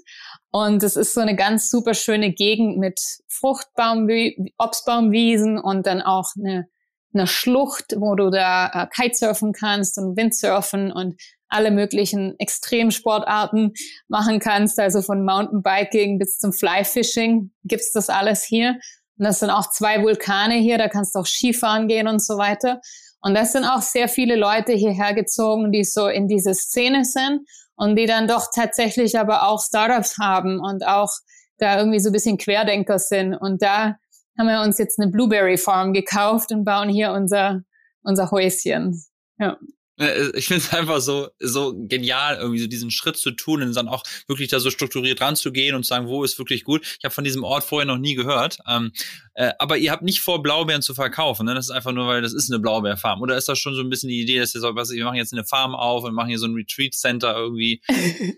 Und 0.50 0.82
es 0.82 0.96
ist 0.96 1.12
so 1.12 1.20
eine 1.20 1.36
ganz 1.36 1.70
super 1.70 1.92
schöne 1.92 2.32
Gegend 2.32 2.78
mit 2.78 2.98
Fruchtbaum, 3.28 4.08
Obstbaumwiesen 4.56 5.58
und 5.58 5.86
dann 5.86 6.00
auch 6.00 6.30
eine, 6.38 6.66
eine 7.12 7.26
Schlucht, 7.26 7.94
wo 7.98 8.14
du 8.14 8.30
da 8.30 8.70
äh, 8.72 8.86
Kitesurfen 8.86 9.52
kannst 9.52 9.98
und 9.98 10.16
Windsurfen 10.16 10.92
und 10.92 11.20
alle 11.48 11.70
möglichen 11.70 12.34
Extremsportarten 12.38 13.74
machen 14.08 14.40
kannst, 14.40 14.80
also 14.80 15.02
von 15.02 15.24
Mountainbiking 15.24 16.18
bis 16.18 16.38
zum 16.38 16.52
Flyfishing 16.52 17.52
gibt's 17.64 17.92
das 17.92 18.08
alles 18.08 18.42
hier. 18.42 18.78
Und 19.18 19.24
das 19.24 19.40
sind 19.40 19.50
auch 19.50 19.70
zwei 19.70 20.02
Vulkane 20.02 20.54
hier, 20.54 20.78
da 20.78 20.88
kannst 20.88 21.14
du 21.14 21.20
auch 21.20 21.26
Skifahren 21.26 21.88
gehen 21.88 22.08
und 22.08 22.22
so 22.22 22.36
weiter. 22.36 22.80
Und 23.20 23.34
das 23.34 23.52
sind 23.52 23.64
auch 23.64 23.82
sehr 23.82 24.08
viele 24.08 24.36
Leute 24.36 24.72
hierher 24.72 25.14
gezogen, 25.14 25.72
die 25.72 25.84
so 25.84 26.06
in 26.06 26.28
diese 26.28 26.54
Szene 26.54 27.04
sind 27.04 27.40
und 27.74 27.96
die 27.96 28.06
dann 28.06 28.28
doch 28.28 28.48
tatsächlich 28.54 29.18
aber 29.18 29.48
auch 29.48 29.60
Startups 29.60 30.18
haben 30.18 30.60
und 30.60 30.86
auch 30.86 31.10
da 31.58 31.78
irgendwie 31.78 32.00
so 32.00 32.10
ein 32.10 32.12
bisschen 32.12 32.38
Querdenker 32.38 32.98
sind. 32.98 33.34
Und 33.34 33.62
da 33.62 33.96
haben 34.38 34.48
wir 34.48 34.60
uns 34.60 34.78
jetzt 34.78 35.00
eine 35.00 35.10
Blueberry 35.10 35.56
Farm 35.56 35.92
gekauft 35.92 36.52
und 36.52 36.64
bauen 36.64 36.88
hier 36.88 37.12
unser, 37.12 37.62
unser 38.02 38.30
Häuschen. 38.30 39.02
Ja. 39.38 39.56
Ich 39.98 40.46
finde 40.46 40.62
es 40.62 40.72
einfach 40.74 41.00
so, 41.00 41.28
so 41.40 41.74
genial, 41.74 42.36
irgendwie 42.36 42.60
so 42.60 42.66
diesen 42.66 42.90
Schritt 42.90 43.16
zu 43.16 43.30
tun 43.30 43.62
und 43.62 43.74
dann 43.74 43.88
auch 43.88 44.02
wirklich 44.26 44.48
da 44.48 44.60
so 44.60 44.70
strukturiert 44.70 45.20
ranzugehen 45.20 45.74
und 45.74 45.84
zu 45.84 45.88
sagen, 45.88 46.08
wo 46.08 46.22
ist 46.22 46.38
wirklich 46.38 46.64
gut. 46.64 46.82
Ich 46.98 47.04
habe 47.04 47.14
von 47.14 47.24
diesem 47.24 47.44
Ort 47.44 47.64
vorher 47.64 47.86
noch 47.86 47.98
nie 47.98 48.14
gehört. 48.14 48.58
Ähm, 48.68 48.92
äh, 49.34 49.52
aber 49.58 49.78
ihr 49.78 49.90
habt 49.90 50.02
nicht 50.02 50.20
vor, 50.20 50.42
Blaubeeren 50.42 50.82
zu 50.82 50.94
verkaufen. 50.94 51.46
Ne? 51.46 51.54
Das 51.54 51.66
ist 51.66 51.70
einfach 51.70 51.92
nur, 51.92 52.06
weil 52.06 52.22
das 52.22 52.34
ist 52.34 52.50
eine 52.50 52.60
Blaubeerfarm. 52.60 53.22
Oder 53.22 53.36
ist 53.36 53.48
das 53.48 53.58
schon 53.58 53.74
so 53.74 53.80
ein 53.80 53.88
bisschen 53.88 54.08
die 54.08 54.20
Idee, 54.20 54.38
dass 54.38 54.54
ihr 54.54 54.60
so, 54.60 54.74
was, 54.74 54.90
wir 54.90 55.04
machen 55.04 55.16
jetzt 55.16 55.32
eine 55.32 55.44
Farm 55.44 55.74
auf 55.74 56.04
und 56.04 56.14
machen 56.14 56.28
hier 56.28 56.38
so 56.38 56.46
ein 56.46 56.54
Retreat 56.54 56.94
Center 56.94 57.34
irgendwie? 57.34 57.80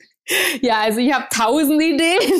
Ja, 0.61 0.81
also 0.83 0.99
ich 0.99 1.13
habe 1.13 1.27
tausend 1.35 1.83
Ideen. 1.83 2.33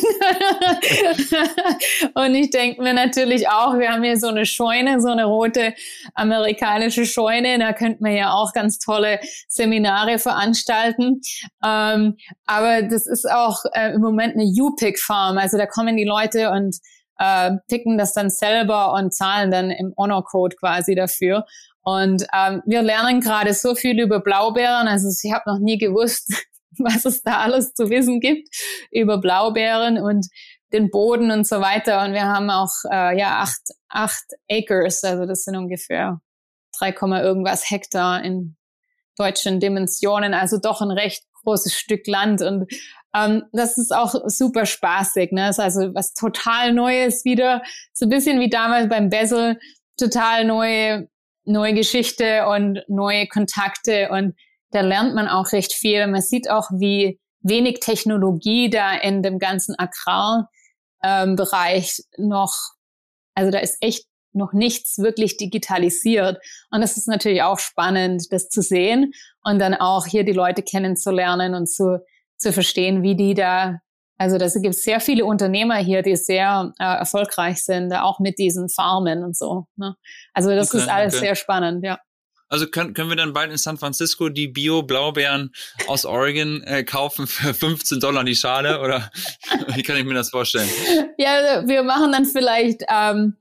und 2.15 2.35
ich 2.35 2.51
denke 2.51 2.83
mir 2.83 2.93
natürlich 2.93 3.49
auch, 3.49 3.79
wir 3.79 3.91
haben 3.91 4.03
hier 4.03 4.19
so 4.19 4.29
eine 4.29 4.45
Scheune, 4.45 5.01
so 5.01 5.09
eine 5.09 5.25
rote 5.25 5.75
amerikanische 6.15 7.07
Scheune. 7.07 7.59
Da 7.59 7.73
könnte 7.73 8.03
man 8.03 8.15
ja 8.15 8.33
auch 8.33 8.53
ganz 8.53 8.79
tolle 8.79 9.21
Seminare 9.49 10.19
veranstalten. 10.19 11.21
Ähm, 11.65 12.17
aber 12.47 12.83
das 12.83 13.07
ist 13.07 13.31
auch 13.31 13.65
äh, 13.73 13.95
im 13.95 14.01
Moment 14.01 14.35
eine 14.35 14.45
U-Pick-Farm. 14.45 15.39
Also 15.39 15.57
da 15.57 15.67
kommen 15.67 15.97
die 15.97 16.05
Leute 16.05 16.51
und 16.51 16.77
äh, 17.19 17.53
picken 17.69 17.99
das 17.99 18.13
dann 18.13 18.31
selber 18.31 18.93
und 18.93 19.15
zahlen 19.15 19.51
dann 19.51 19.71
im 19.71 19.95
Honor-Code 19.97 20.57
quasi 20.57 20.95
dafür. 20.95 21.47
Und 21.83 22.27
ähm, 22.35 22.63
wir 22.67 22.83
lernen 22.83 23.21
gerade 23.21 23.55
so 23.55 23.75
viel 23.75 23.99
über 23.99 24.21
Blaubeeren. 24.21 24.89
Also 24.89 25.09
ich 25.09 25.33
habe 25.33 25.51
noch 25.51 25.59
nie 25.59 25.79
gewusst, 25.79 26.47
was 26.85 27.05
es 27.05 27.23
da 27.23 27.39
alles 27.39 27.75
zu 27.75 27.91
wissen 27.91 28.21
gibt 28.21 28.49
über 28.91 29.19
Blaubeeren 29.19 29.99
und 29.99 30.27
den 30.73 30.91
Boden 30.91 31.31
und 31.31 31.47
so 31.47 31.61
weiter. 31.61 32.05
Und 32.05 32.13
wir 32.13 32.25
haben 32.25 32.51
auch 32.51 32.73
äh, 32.91 33.19
ja 33.19 33.41
acht, 33.41 33.63
acht 33.89 34.25
Acres, 34.51 35.03
also 35.05 35.27
das 35.27 35.45
sind 35.45 35.57
ungefähr 35.57 36.21
3, 36.79 36.91
irgendwas 37.21 37.71
Hektar 37.71 38.23
in 38.23 38.57
deutschen 39.17 39.61
Dimensionen, 39.61 40.35
also 40.35 40.59
doch 40.59 40.81
ein 40.81 40.91
recht 40.91 41.25
großes 41.43 41.75
Stück 41.75 42.07
Land. 42.07 42.43
Und 42.43 42.71
ähm, 43.15 43.45
das 43.53 43.79
ist 43.79 43.95
auch 43.95 44.15
super 44.27 44.67
spaßig. 44.67 45.33
Ne? 45.33 45.47
Das 45.47 45.59
ist 45.59 45.65
also 45.65 45.95
was 45.95 46.13
total 46.13 46.73
Neues 46.73 47.25
wieder, 47.25 47.63
so 47.93 48.07
ein 48.07 48.11
bisschen 48.11 48.41
wie 48.41 48.51
damals 48.51 48.89
beim 48.89 49.09
Bessel, 49.09 49.59
total 49.99 50.45
neue, 50.45 51.09
neue 51.45 51.75
Geschichte 51.75 52.47
und 52.47 52.83
neue 52.89 53.27
Kontakte 53.27 54.11
und 54.11 54.35
da 54.71 54.81
lernt 54.81 55.15
man 55.15 55.29
auch 55.29 55.53
recht 55.53 55.73
viel. 55.73 56.07
Man 56.07 56.23
sieht 56.23 56.51
auch, 56.51 56.71
wie 56.71 57.21
wenig 57.41 57.81
Technologie 57.81 58.71
da 58.71 58.95
in 58.95 59.23
dem 59.23 59.39
ganzen 59.39 59.77
Agrarbereich 59.79 62.01
ähm, 62.19 62.29
noch 62.29 62.53
Also 63.35 63.51
da 63.51 63.59
ist 63.59 63.77
echt 63.81 64.07
noch 64.33 64.53
nichts 64.53 64.99
wirklich 64.99 65.37
digitalisiert. 65.37 66.39
Und 66.71 66.81
das 66.81 66.97
ist 66.97 67.09
natürlich 67.09 67.43
auch 67.43 67.59
spannend, 67.59 68.27
das 68.31 68.49
zu 68.49 68.63
sehen 68.63 69.13
und 69.43 69.59
dann 69.59 69.75
auch 69.75 70.07
hier 70.07 70.25
die 70.25 70.33
Leute 70.33 70.63
kennenzulernen 70.63 71.55
und 71.55 71.67
zu, 71.67 72.01
zu 72.37 72.53
verstehen, 72.53 73.03
wie 73.03 73.17
die 73.17 73.35
da, 73.35 73.81
also 74.19 74.39
das 74.39 74.61
gibt 74.61 74.75
sehr 74.75 75.01
viele 75.01 75.25
Unternehmer 75.25 75.77
hier, 75.77 76.03
die 76.03 76.17
sehr 76.17 76.73
äh, 76.79 76.85
erfolgreich 76.85 77.65
sind, 77.65 77.93
auch 77.93 78.21
mit 78.21 78.39
diesen 78.39 78.69
Farmen 78.69 79.25
und 79.25 79.37
so. 79.37 79.67
Ne? 79.77 79.97
Also 80.35 80.51
das 80.51 80.69
okay, 80.69 80.79
ist 80.79 80.89
alles 80.89 81.15
okay. 81.15 81.27
sehr 81.27 81.35
spannend, 81.35 81.85
ja. 81.85 81.99
Also 82.49 82.67
können, 82.67 82.95
können 82.95 83.11
wir 83.11 83.17
dann 83.17 83.33
bald 83.33 83.51
in 83.51 83.59
San 83.59 83.77
Francisco 83.77 84.29
die 84.29 84.49
Bio-Blaubeeren 84.49 85.53
aus 85.87 86.05
Oregon 86.05 86.63
äh, 86.63 86.85
kaufen 86.85 87.27
für 87.27 87.55
15 87.55 88.01
Dollar 88.01 88.25
die 88.25 88.37
Schale? 88.37 88.81
Oder 88.81 89.11
wie 89.75 89.83
kann 89.83 89.97
ich 89.97 90.05
mir 90.05 90.15
das 90.15 90.31
vorstellen? 90.31 90.69
Ja, 91.19 91.67
wir 91.67 91.83
machen 91.83 92.13
dann 92.13 92.25
vielleicht 92.25 92.83
ähm, 92.89 93.37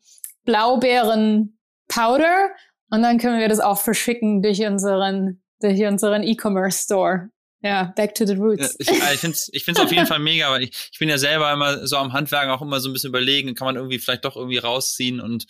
Blaubeeren-Powder 0.46 2.50
und 2.90 3.02
dann 3.02 3.18
können 3.18 3.40
wir 3.40 3.50
das 3.50 3.60
auch 3.60 3.80
verschicken 3.80 4.42
durch 4.42 4.62
unseren, 4.62 5.42
durch 5.62 5.82
unseren 5.82 6.24
E-Commerce-Store. 6.24 7.30
Ja, 7.64 7.92
back 7.96 8.14
to 8.14 8.26
the 8.26 8.36
roots. 8.36 8.78
Ja, 8.80 8.94
ich 8.94 9.00
äh, 9.02 9.14
ich 9.14 9.20
finde 9.20 9.36
es 9.36 9.50
ich 9.52 9.66
find's 9.66 9.82
auf 9.82 9.92
jeden 9.92 10.06
Fall 10.06 10.20
mega, 10.20 10.52
weil 10.52 10.64
ich, 10.64 10.90
ich 10.92 11.00
bin 11.00 11.10
ja 11.10 11.18
selber 11.18 11.52
immer 11.52 11.88
so 11.88 11.98
am 11.98 12.14
Handwerken 12.14 12.52
auch 12.52 12.62
immer 12.62 12.80
so 12.80 12.90
ein 12.90 12.94
bisschen 12.94 13.10
überlegen, 13.10 13.56
kann 13.56 13.66
man 13.66 13.76
irgendwie 13.76 13.98
vielleicht 13.98 14.26
doch 14.26 14.36
irgendwie 14.36 14.60
rausziehen 14.60 15.20
und 15.20 15.48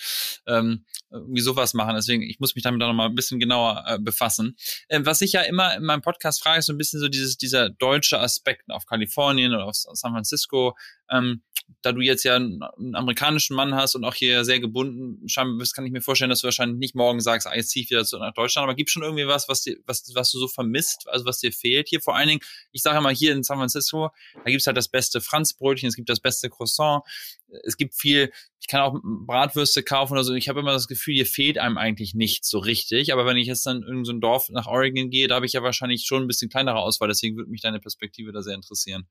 ähm, 0.47 0.85
irgendwie 1.11 1.41
sowas 1.41 1.73
machen. 1.73 1.95
Deswegen, 1.95 2.21
ich 2.23 2.39
muss 2.39 2.55
mich 2.55 2.63
damit 2.63 2.81
auch 2.81 2.87
noch 2.87 2.93
mal 2.93 3.05
ein 3.05 3.15
bisschen 3.15 3.39
genauer 3.39 3.83
äh, 3.87 3.99
befassen. 3.99 4.57
Ähm, 4.89 5.05
was 5.05 5.21
ich 5.21 5.33
ja 5.33 5.41
immer 5.41 5.75
in 5.75 5.83
meinem 5.83 6.01
Podcast 6.01 6.41
frage, 6.41 6.59
ist 6.59 6.65
so 6.65 6.73
ein 6.73 6.77
bisschen 6.77 6.99
so 6.99 7.07
dieses, 7.07 7.37
dieser 7.37 7.69
deutsche 7.69 8.19
Aspekt 8.19 8.69
auf 8.69 8.85
Kalifornien 8.85 9.53
oder 9.53 9.65
auf 9.65 9.75
San 9.75 10.11
Francisco. 10.11 10.75
Ähm, 11.09 11.41
da 11.81 11.91
du 11.91 12.01
jetzt 12.01 12.23
ja 12.23 12.35
einen, 12.35 12.61
amerikanischen 12.95 13.55
Mann 13.55 13.75
hast 13.75 13.95
und 13.95 14.03
auch 14.03 14.13
hier 14.13 14.45
sehr 14.45 14.59
gebunden 14.59 15.27
scheinbar 15.27 15.57
bist, 15.57 15.73
kann 15.73 15.85
ich 15.85 15.91
mir 15.91 16.01
vorstellen, 16.01 16.29
dass 16.29 16.41
du 16.41 16.45
wahrscheinlich 16.45 16.77
nicht 16.77 16.95
morgen 16.95 17.19
sagst, 17.19 17.47
ah, 17.47 17.55
jetzt 17.55 17.69
zieh 17.69 17.81
ich 17.81 17.89
wieder 17.89 18.03
nach 18.19 18.33
Deutschland, 18.33 18.63
aber 18.63 18.75
gibt 18.75 18.89
schon 18.89 19.03
irgendwie 19.03 19.27
was, 19.27 19.47
was 19.49 19.61
dir, 19.61 19.77
was, 19.85 20.09
was 20.13 20.31
du 20.31 20.39
so 20.39 20.47
vermisst, 20.47 21.07
also 21.07 21.25
was 21.25 21.39
dir 21.39 21.51
fehlt 21.51 21.89
hier? 21.89 22.01
Vor 22.01 22.15
allen 22.15 22.27
Dingen, 22.27 22.41
ich 22.71 22.81
sage 22.81 22.99
mal, 23.01 23.13
hier 23.13 23.33
in 23.33 23.43
San 23.43 23.57
Francisco, 23.57 24.11
da 24.43 24.49
gibt's 24.49 24.67
halt 24.67 24.77
das 24.77 24.89
beste 24.89 25.21
Franzbrötchen, 25.21 25.87
es 25.87 25.95
gibt 25.95 26.09
das 26.09 26.19
beste 26.19 26.49
Croissant, 26.49 27.03
es 27.63 27.77
gibt 27.77 27.95
viel, 27.95 28.31
ich 28.59 28.67
kann 28.67 28.81
auch 28.81 28.99
Bratwürste 29.03 29.83
kaufen 29.83 30.13
oder 30.13 30.23
so. 30.23 30.33
Ich 30.33 30.49
habe 30.49 30.59
immer 30.59 30.71
das 30.71 30.87
Gefühl, 30.87 31.13
hier 31.13 31.25
fehlt 31.25 31.57
einem 31.57 31.77
eigentlich 31.77 32.15
nichts 32.15 32.49
so 32.49 32.59
richtig. 32.59 33.13
Aber 33.13 33.25
wenn 33.25 33.37
ich 33.37 33.47
jetzt 33.47 33.65
dann 33.65 33.83
in 33.83 34.03
so 34.03 34.13
Dorf 34.13 34.49
nach 34.49 34.67
Oregon 34.67 35.09
gehe, 35.09 35.27
da 35.27 35.35
habe 35.35 35.45
ich 35.45 35.53
ja 35.53 35.63
wahrscheinlich 35.63 36.05
schon 36.05 36.23
ein 36.23 36.27
bisschen 36.27 36.49
kleinere 36.49 36.77
Auswahl. 36.77 37.07
Deswegen 37.07 37.37
würde 37.37 37.51
mich 37.51 37.61
deine 37.61 37.79
Perspektive 37.79 38.31
da 38.31 38.41
sehr 38.41 38.55
interessieren. 38.55 39.07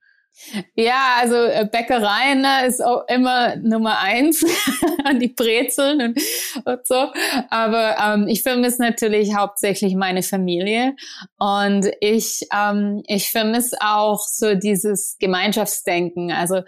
Ja, 0.75 1.17
also 1.19 1.35
äh, 1.37 1.67
Bäckereien 1.71 2.43
ne, 2.43 2.67
ist 2.67 2.85
auch 2.85 3.05
immer 3.09 3.57
Nummer 3.57 4.01
eins, 4.01 4.45
die 5.21 5.29
Brezeln 5.29 6.03
und, 6.03 6.21
und 6.67 6.87
so. 6.87 7.11
Aber 7.49 7.97
ähm, 7.99 8.29
ich 8.29 8.43
vermisse 8.43 8.83
natürlich 8.83 9.35
hauptsächlich 9.35 9.95
meine 9.95 10.23
Familie 10.23 10.95
und 11.39 11.89
ich 12.01 12.43
ähm, 12.55 13.03
ich 13.07 13.31
vermisse 13.31 13.79
auch 13.81 14.21
so 14.21 14.55
dieses 14.55 15.17
Gemeinschaftsdenken. 15.19 16.31
Also 16.31 16.61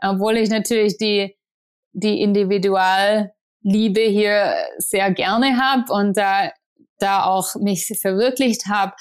obwohl 0.00 0.36
ich 0.36 0.48
natürlich 0.48 0.96
die 0.96 1.34
die 1.96 2.20
Individualliebe 2.20 4.00
hier 4.00 4.54
sehr 4.78 5.10
gerne 5.12 5.58
habe 5.58 5.92
und 5.92 6.16
da 6.16 6.50
da 6.98 7.24
auch 7.24 7.54
mich 7.56 7.92
verwirklicht 8.00 8.66
habe, 8.68 8.94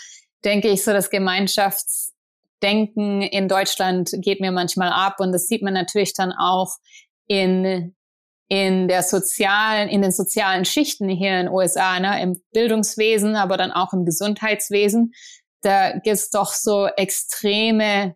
denke 0.43 0.68
ich 0.70 0.84
so 0.84 0.91
das 0.91 1.10
Gemeinschafts 1.10 2.12
Denken 2.64 3.22
in 3.22 3.48
Deutschland 3.48 4.12
geht 4.22 4.39
mir 4.39 4.52
manchmal 4.52 4.89
ab 4.89 5.20
und 5.20 5.34
das 5.34 5.48
sieht 5.48 5.62
man 5.62 5.74
natürlich 5.74 6.14
dann 6.14 6.32
auch 6.32 6.78
in 7.28 7.93
in 8.48 8.88
der 8.88 9.04
sozialen, 9.04 9.89
in 9.89 10.02
den 10.02 10.12
sozialen 10.12 10.66
Schichten 10.66 11.10
hier 11.10 11.32
in 11.32 11.46
den 11.48 11.54
USA, 11.54 12.00
ne, 12.00 12.22
im 12.22 12.41
Bildungswesen, 12.54 13.36
aber 13.36 13.58
dann 13.58 13.72
auch 13.72 13.91
im 13.91 14.06
Gesundheitswesen. 14.06 15.14
Da 15.62 15.98
gibt's 15.98 16.30
doch 16.30 16.54
so 16.54 16.86
extreme 16.86 18.16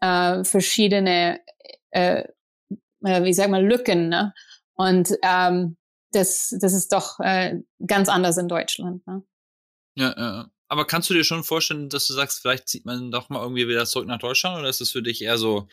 äh, 0.00 0.44
verschiedene, 0.44 1.40
äh, 1.90 2.24
äh 3.04 3.24
wie 3.24 3.32
sag 3.32 3.50
mal, 3.50 3.64
Lücken. 3.64 4.08
Ne? 4.08 4.32
Und 4.74 5.10
ähm, 5.22 5.76
das, 6.12 6.54
das 6.60 6.72
ist 6.72 6.92
doch 6.92 7.20
äh, 7.20 7.58
ganz 7.86 8.08
anders 8.08 8.36
in 8.36 8.48
Deutschland. 8.48 9.06
Ne? 9.06 9.22
Ja, 9.94 10.14
ja. 10.16 10.50
Aber 10.68 10.86
kannst 10.86 11.10
du 11.10 11.14
dir 11.14 11.24
schon 11.24 11.42
vorstellen, 11.42 11.88
dass 11.88 12.06
du 12.06 12.14
sagst, 12.14 12.40
vielleicht 12.40 12.68
zieht 12.68 12.84
man 12.84 13.10
doch 13.10 13.28
mal 13.28 13.42
irgendwie 13.42 13.66
wieder 13.66 13.86
zurück 13.86 14.06
nach 14.06 14.20
Deutschland 14.20 14.56
oder 14.56 14.68
ist 14.68 14.80
das 14.80 14.90
für 14.90 15.02
dich 15.02 15.20
eher 15.22 15.36
so? 15.36 15.66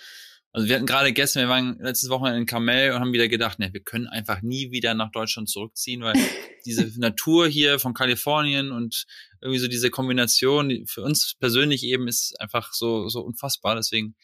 Also 0.54 0.68
wir 0.68 0.76
hatten 0.76 0.88
gerade 0.88 1.14
gestern, 1.14 1.44
wir 1.44 1.50
waren 1.50 1.78
letztes 1.80 2.10
Wochenende 2.10 2.40
in 2.40 2.48
Kamel 2.48 2.92
und 2.92 3.00
haben 3.00 3.14
wieder 3.14 3.28
gedacht, 3.28 3.60
ne, 3.60 3.72
wir 3.74 3.82
können 3.82 4.08
einfach 4.08 4.42
nie 4.42 4.72
wieder 4.72 4.96
nach 4.96 5.12
Deutschland 5.12 5.50
zurückziehen, 5.50 6.02
weil 6.02 6.16
diese 6.66 7.00
Natur 7.00 7.48
hier 7.48 7.78
von 7.78 7.94
Kalifornien 7.94 8.72
und 8.72 9.06
irgendwie 9.40 9.60
so 9.60 9.68
diese 9.68 9.92
Kombination 9.92 10.70
die 10.70 10.86
für 10.88 11.04
uns 11.04 11.36
persönlich 11.40 11.84
eben 11.84 12.08
ist 12.08 12.36
einfach 12.42 12.74
so 12.74 13.08
so 13.08 13.22
unfassbar. 13.22 13.76
Deswegen 13.76 14.16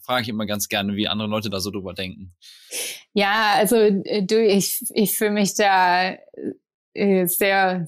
frage 0.00 0.22
ich 0.22 0.28
immer 0.28 0.46
ganz 0.46 0.68
gerne, 0.68 0.96
wie 0.96 1.08
andere 1.08 1.28
Leute 1.28 1.50
da 1.50 1.60
so 1.60 1.70
drüber 1.70 1.94
denken. 1.94 2.34
Ja, 3.14 3.54
also 3.56 3.76
äh, 3.76 4.24
du, 4.24 4.42
ich 4.42 4.84
ich 4.94 5.16
fühle 5.16 5.32
mich 5.32 5.54
da 5.54 6.16
äh, 6.94 7.26
sehr 7.26 7.86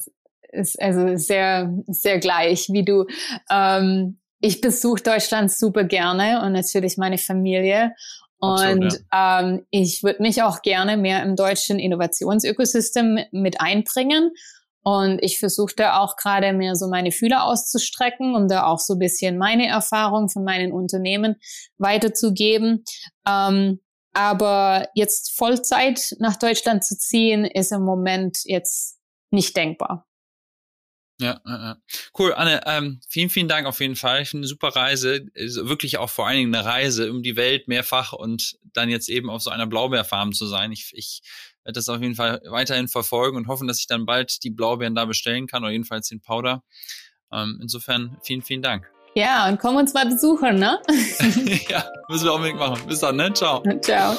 also 0.79 1.17
sehr, 1.17 1.73
sehr 1.87 2.19
gleich 2.19 2.69
wie 2.71 2.85
du. 2.85 3.07
Ähm, 3.51 4.19
ich 4.41 4.61
besuche 4.61 5.03
Deutschland 5.03 5.53
super 5.53 5.85
gerne 5.85 6.43
und 6.45 6.53
natürlich 6.53 6.97
meine 6.97 7.19
Familie. 7.19 7.93
Und 8.39 8.85
Absolut, 8.85 9.01
ja. 9.13 9.41
ähm, 9.41 9.67
ich 9.71 10.03
würde 10.03 10.23
mich 10.23 10.43
auch 10.43 10.63
gerne 10.63 10.97
mehr 10.97 11.23
im 11.23 11.37
deutschen 11.37 11.79
Innovationsökosystem 11.79 13.19
mit 13.33 13.61
einbringen. 13.61 14.33
Und 14.83 15.19
ich 15.23 15.39
versuche 15.39 15.75
da 15.77 15.99
auch 15.99 16.17
gerade 16.17 16.53
mehr 16.53 16.75
so 16.75 16.89
meine 16.89 17.13
Fühler 17.13 17.45
auszustrecken, 17.45 18.35
um 18.35 18.49
da 18.49 18.65
auch 18.65 18.79
so 18.79 18.95
ein 18.95 18.99
bisschen 18.99 19.37
meine 19.37 19.67
Erfahrung 19.67 20.29
von 20.31 20.43
meinen 20.43 20.73
Unternehmen 20.73 21.37
weiterzugeben. 21.79 22.85
Ähm, 23.29 23.81
aber 24.13 24.89
jetzt 24.95 25.37
Vollzeit 25.37 26.17
nach 26.19 26.37
Deutschland 26.37 26.85
zu 26.85 26.97
ziehen, 26.97 27.45
ist 27.45 27.73
im 27.73 27.83
Moment 27.83 28.39
jetzt 28.45 28.99
nicht 29.31 29.57
denkbar. 29.57 30.07
Ja, 31.21 31.77
cool. 32.19 32.33
Anne, 32.33 32.63
ähm, 32.65 33.01
vielen, 33.07 33.29
vielen 33.29 33.49
Dank 33.49 33.67
auf 33.67 33.81
jeden 33.81 33.95
Fall. 33.95 34.23
Ich 34.23 34.33
eine 34.33 34.47
super 34.47 34.69
Reise. 34.69 35.27
Ist 35.35 35.57
wirklich 35.57 35.99
auch 35.99 36.09
vor 36.09 36.27
allen 36.27 36.39
Dingen 36.39 36.55
eine 36.55 36.65
Reise 36.65 37.11
um 37.11 37.23
die 37.23 37.37
Welt 37.37 37.69
mehrfach 37.69 38.15
und 38.15 38.59
dann 38.73 38.89
jetzt 38.89 39.11
eben 39.11 39.29
auf 39.29 39.43
so 39.43 39.51
einer 39.51 39.67
Blaubeerfarm 39.67 40.33
zu 40.33 40.47
sein. 40.47 40.73
Ich, 40.73 40.93
ich 40.95 41.21
werde 41.65 41.79
das 41.79 41.89
auf 41.89 42.01
jeden 42.01 42.15
Fall 42.15 42.41
weiterhin 42.49 42.89
verfolgen 42.89 43.37
und 43.37 43.49
hoffen, 43.49 43.69
dass 43.69 43.79
ich 43.79 43.87
dann 43.87 44.07
bald 44.07 44.43
die 44.43 44.51
Blaubeeren 44.51 44.95
da 44.95 45.05
bestellen 45.05 45.47
kann 45.47 45.63
oder 45.63 45.73
jedenfalls 45.73 46.09
den 46.09 46.21
Powder. 46.21 46.63
Ähm, 47.33 47.59
insofern 47.63 48.19
vielen, 48.23 48.43
vielen 48.43 48.63
Dank. 48.63 48.91
Ja, 49.15 49.49
und 49.49 49.59
komm 49.59 49.77
uns 49.77 49.93
mal 49.93 50.07
besuchen, 50.07 50.59
ne? 50.59 50.81
ja, 51.69 51.85
müssen 52.09 52.25
wir 52.25 52.35
unbedingt 52.35 52.59
machen. 52.59 52.81
Bis 52.87 53.01
dann, 53.01 53.17
ne? 53.17 53.33
Ciao. 53.33 53.63
Ciao. 53.81 54.15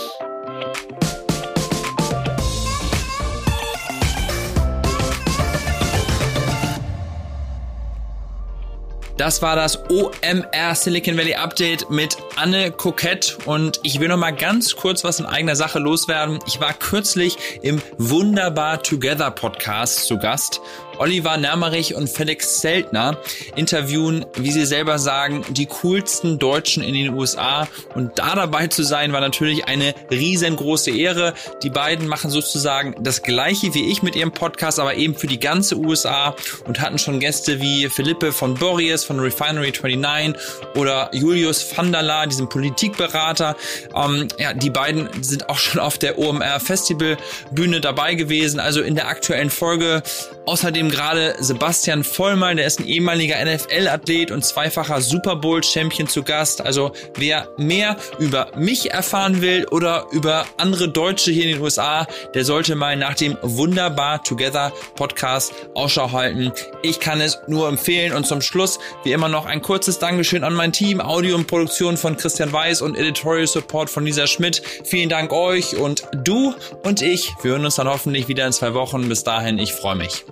Das 9.18 9.40
war 9.42 9.56
das 9.56 9.78
OMR 9.90 10.74
Silicon 10.74 11.16
Valley 11.16 11.36
Update 11.36 11.92
mit 11.92 12.18
Anne 12.42 12.72
Kokett 12.72 13.38
und 13.46 13.80
ich 13.84 14.00
will 14.00 14.08
noch 14.08 14.18
mal 14.18 14.32
ganz 14.32 14.76
kurz 14.76 15.04
was 15.04 15.20
in 15.20 15.28
eigener 15.28 15.56
Sache 15.56 15.78
loswerden. 15.78 16.40
Ich 16.48 16.60
war 16.60 16.74
kürzlich 16.74 17.38
im 17.62 17.80
Wunderbar 18.00 18.82
Together 18.82 19.30
Podcast 19.30 20.08
zu 20.08 20.18
Gast 20.18 20.60
Oliver 21.02 21.36
Nermerich 21.36 21.96
und 21.96 22.10
Felix 22.10 22.62
Seltner 22.62 23.18
interviewen, 23.56 24.24
wie 24.36 24.52
sie 24.52 24.68
selber 24.68 25.00
sagen, 25.00 25.44
die 25.50 25.66
coolsten 25.66 26.38
Deutschen 26.38 26.84
in 26.84 26.94
den 26.94 27.16
USA. 27.16 27.68
Und 27.96 28.20
da 28.20 28.36
dabei 28.36 28.68
zu 28.68 28.84
sein, 28.84 29.12
war 29.12 29.20
natürlich 29.20 29.66
eine 29.66 29.96
riesengroße 30.12 30.92
Ehre. 30.92 31.34
Die 31.64 31.72
beiden 31.72 32.08
machen 32.08 32.30
sozusagen 32.30 32.96
das 33.02 33.24
gleiche 33.24 33.74
wie 33.74 33.90
ich 33.90 34.04
mit 34.04 34.16
ihrem 34.16 34.32
Podcast, 34.32 34.80
aber 34.80 34.94
eben 34.94 35.16
für 35.16 35.26
die 35.26 35.40
ganze 35.40 35.76
USA 35.76 36.36
und 36.68 36.80
hatten 36.82 37.00
schon 37.00 37.20
Gäste 37.20 37.60
wie 37.60 37.90
Philippe 37.90 38.32
von 38.32 38.54
Bories 38.54 39.04
von 39.04 39.20
Refinery 39.20 39.72
29 39.72 40.36
oder 40.76 41.10
Julius 41.14 41.66
van 41.76 41.92
diesem 42.32 42.50
Politikberater. 42.50 43.56
Ähm, 43.96 44.28
ja, 44.38 44.54
die 44.54 44.70
beiden 44.70 45.10
sind 45.22 45.50
auch 45.50 45.58
schon 45.58 45.80
auf 45.80 45.98
der 45.98 46.18
OMR 46.18 46.60
Festival 46.60 47.18
Bühne 47.52 47.82
dabei 47.82 48.16
gewesen, 48.16 48.60
also 48.60 48.82
in 48.82 48.96
der 48.96 49.08
aktuellen 49.08 49.50
Folge. 49.50 50.02
Außerdem 50.46 50.90
gerade 50.90 51.36
Sebastian 51.40 52.04
Vollmer, 52.04 52.56
der 52.56 52.66
ist 52.66 52.80
ein 52.80 52.88
ehemaliger 52.88 53.36
NFL-Athlet 53.44 54.32
und 54.32 54.44
zweifacher 54.44 55.02
Super 55.02 55.36
Bowl-Champion 55.36 56.08
zu 56.08 56.24
Gast. 56.24 56.62
Also 56.66 56.94
wer 57.16 57.48
mehr 57.58 57.96
über 58.18 58.48
mich 58.58 58.92
erfahren 58.92 59.42
will 59.42 59.66
oder 59.70 60.08
über 60.12 60.46
andere 60.58 60.90
Deutsche 60.90 61.32
hier 61.32 61.44
in 61.44 61.56
den 61.56 61.62
USA, 61.62 62.08
der 62.34 62.44
sollte 62.44 62.76
mal 62.76 62.96
nach 62.96 63.14
dem 63.14 63.38
Wunderbar 63.42 64.24
Together 64.24 64.72
Podcast 64.96 65.54
Ausschau 65.76 66.12
halten. 66.12 66.52
Ich 66.82 67.00
kann 67.00 67.22
es 67.22 67.40
nur 67.48 67.68
empfehlen 67.68 68.14
und 68.14 68.26
zum 68.26 68.42
Schluss 68.42 68.80
wie 69.04 69.12
immer 69.12 69.30
noch 69.30 69.46
ein 69.46 69.62
kurzes 69.62 70.00
Dankeschön 70.00 70.44
an 70.44 70.54
mein 70.54 70.72
Team, 70.72 71.02
Audio 71.02 71.36
und 71.36 71.48
Produktion 71.48 71.98
von 71.98 72.18
Christian 72.22 72.54
Weiß 72.54 72.82
und 72.82 72.98
Editorial 72.98 73.48
Support 73.48 73.90
von 73.90 74.06
Lisa 74.06 74.28
Schmidt. 74.28 74.62
Vielen 74.84 75.10
Dank 75.10 75.34
euch 75.34 75.76
und 75.76 76.08
du 76.24 76.54
und 76.84 77.02
ich, 77.02 77.34
wir 77.42 77.52
hören 77.52 77.66
uns 77.66 77.76
dann 77.76 77.88
hoffentlich 77.88 78.28
wieder 78.28 78.46
in 78.46 78.54
zwei 78.54 78.74
Wochen. 78.74 79.10
Bis 79.10 79.24
dahin, 79.24 79.58
ich 79.58 79.74
freue 79.74 79.96
mich. 79.96 80.26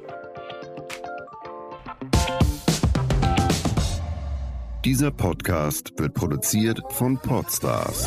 Dieser 4.86 5.12
Podcast 5.12 5.92
wird 5.98 6.14
produziert 6.14 6.80
von 6.90 7.18
Podstars 7.18 8.06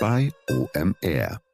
bei 0.00 0.30
OMR. 0.48 1.49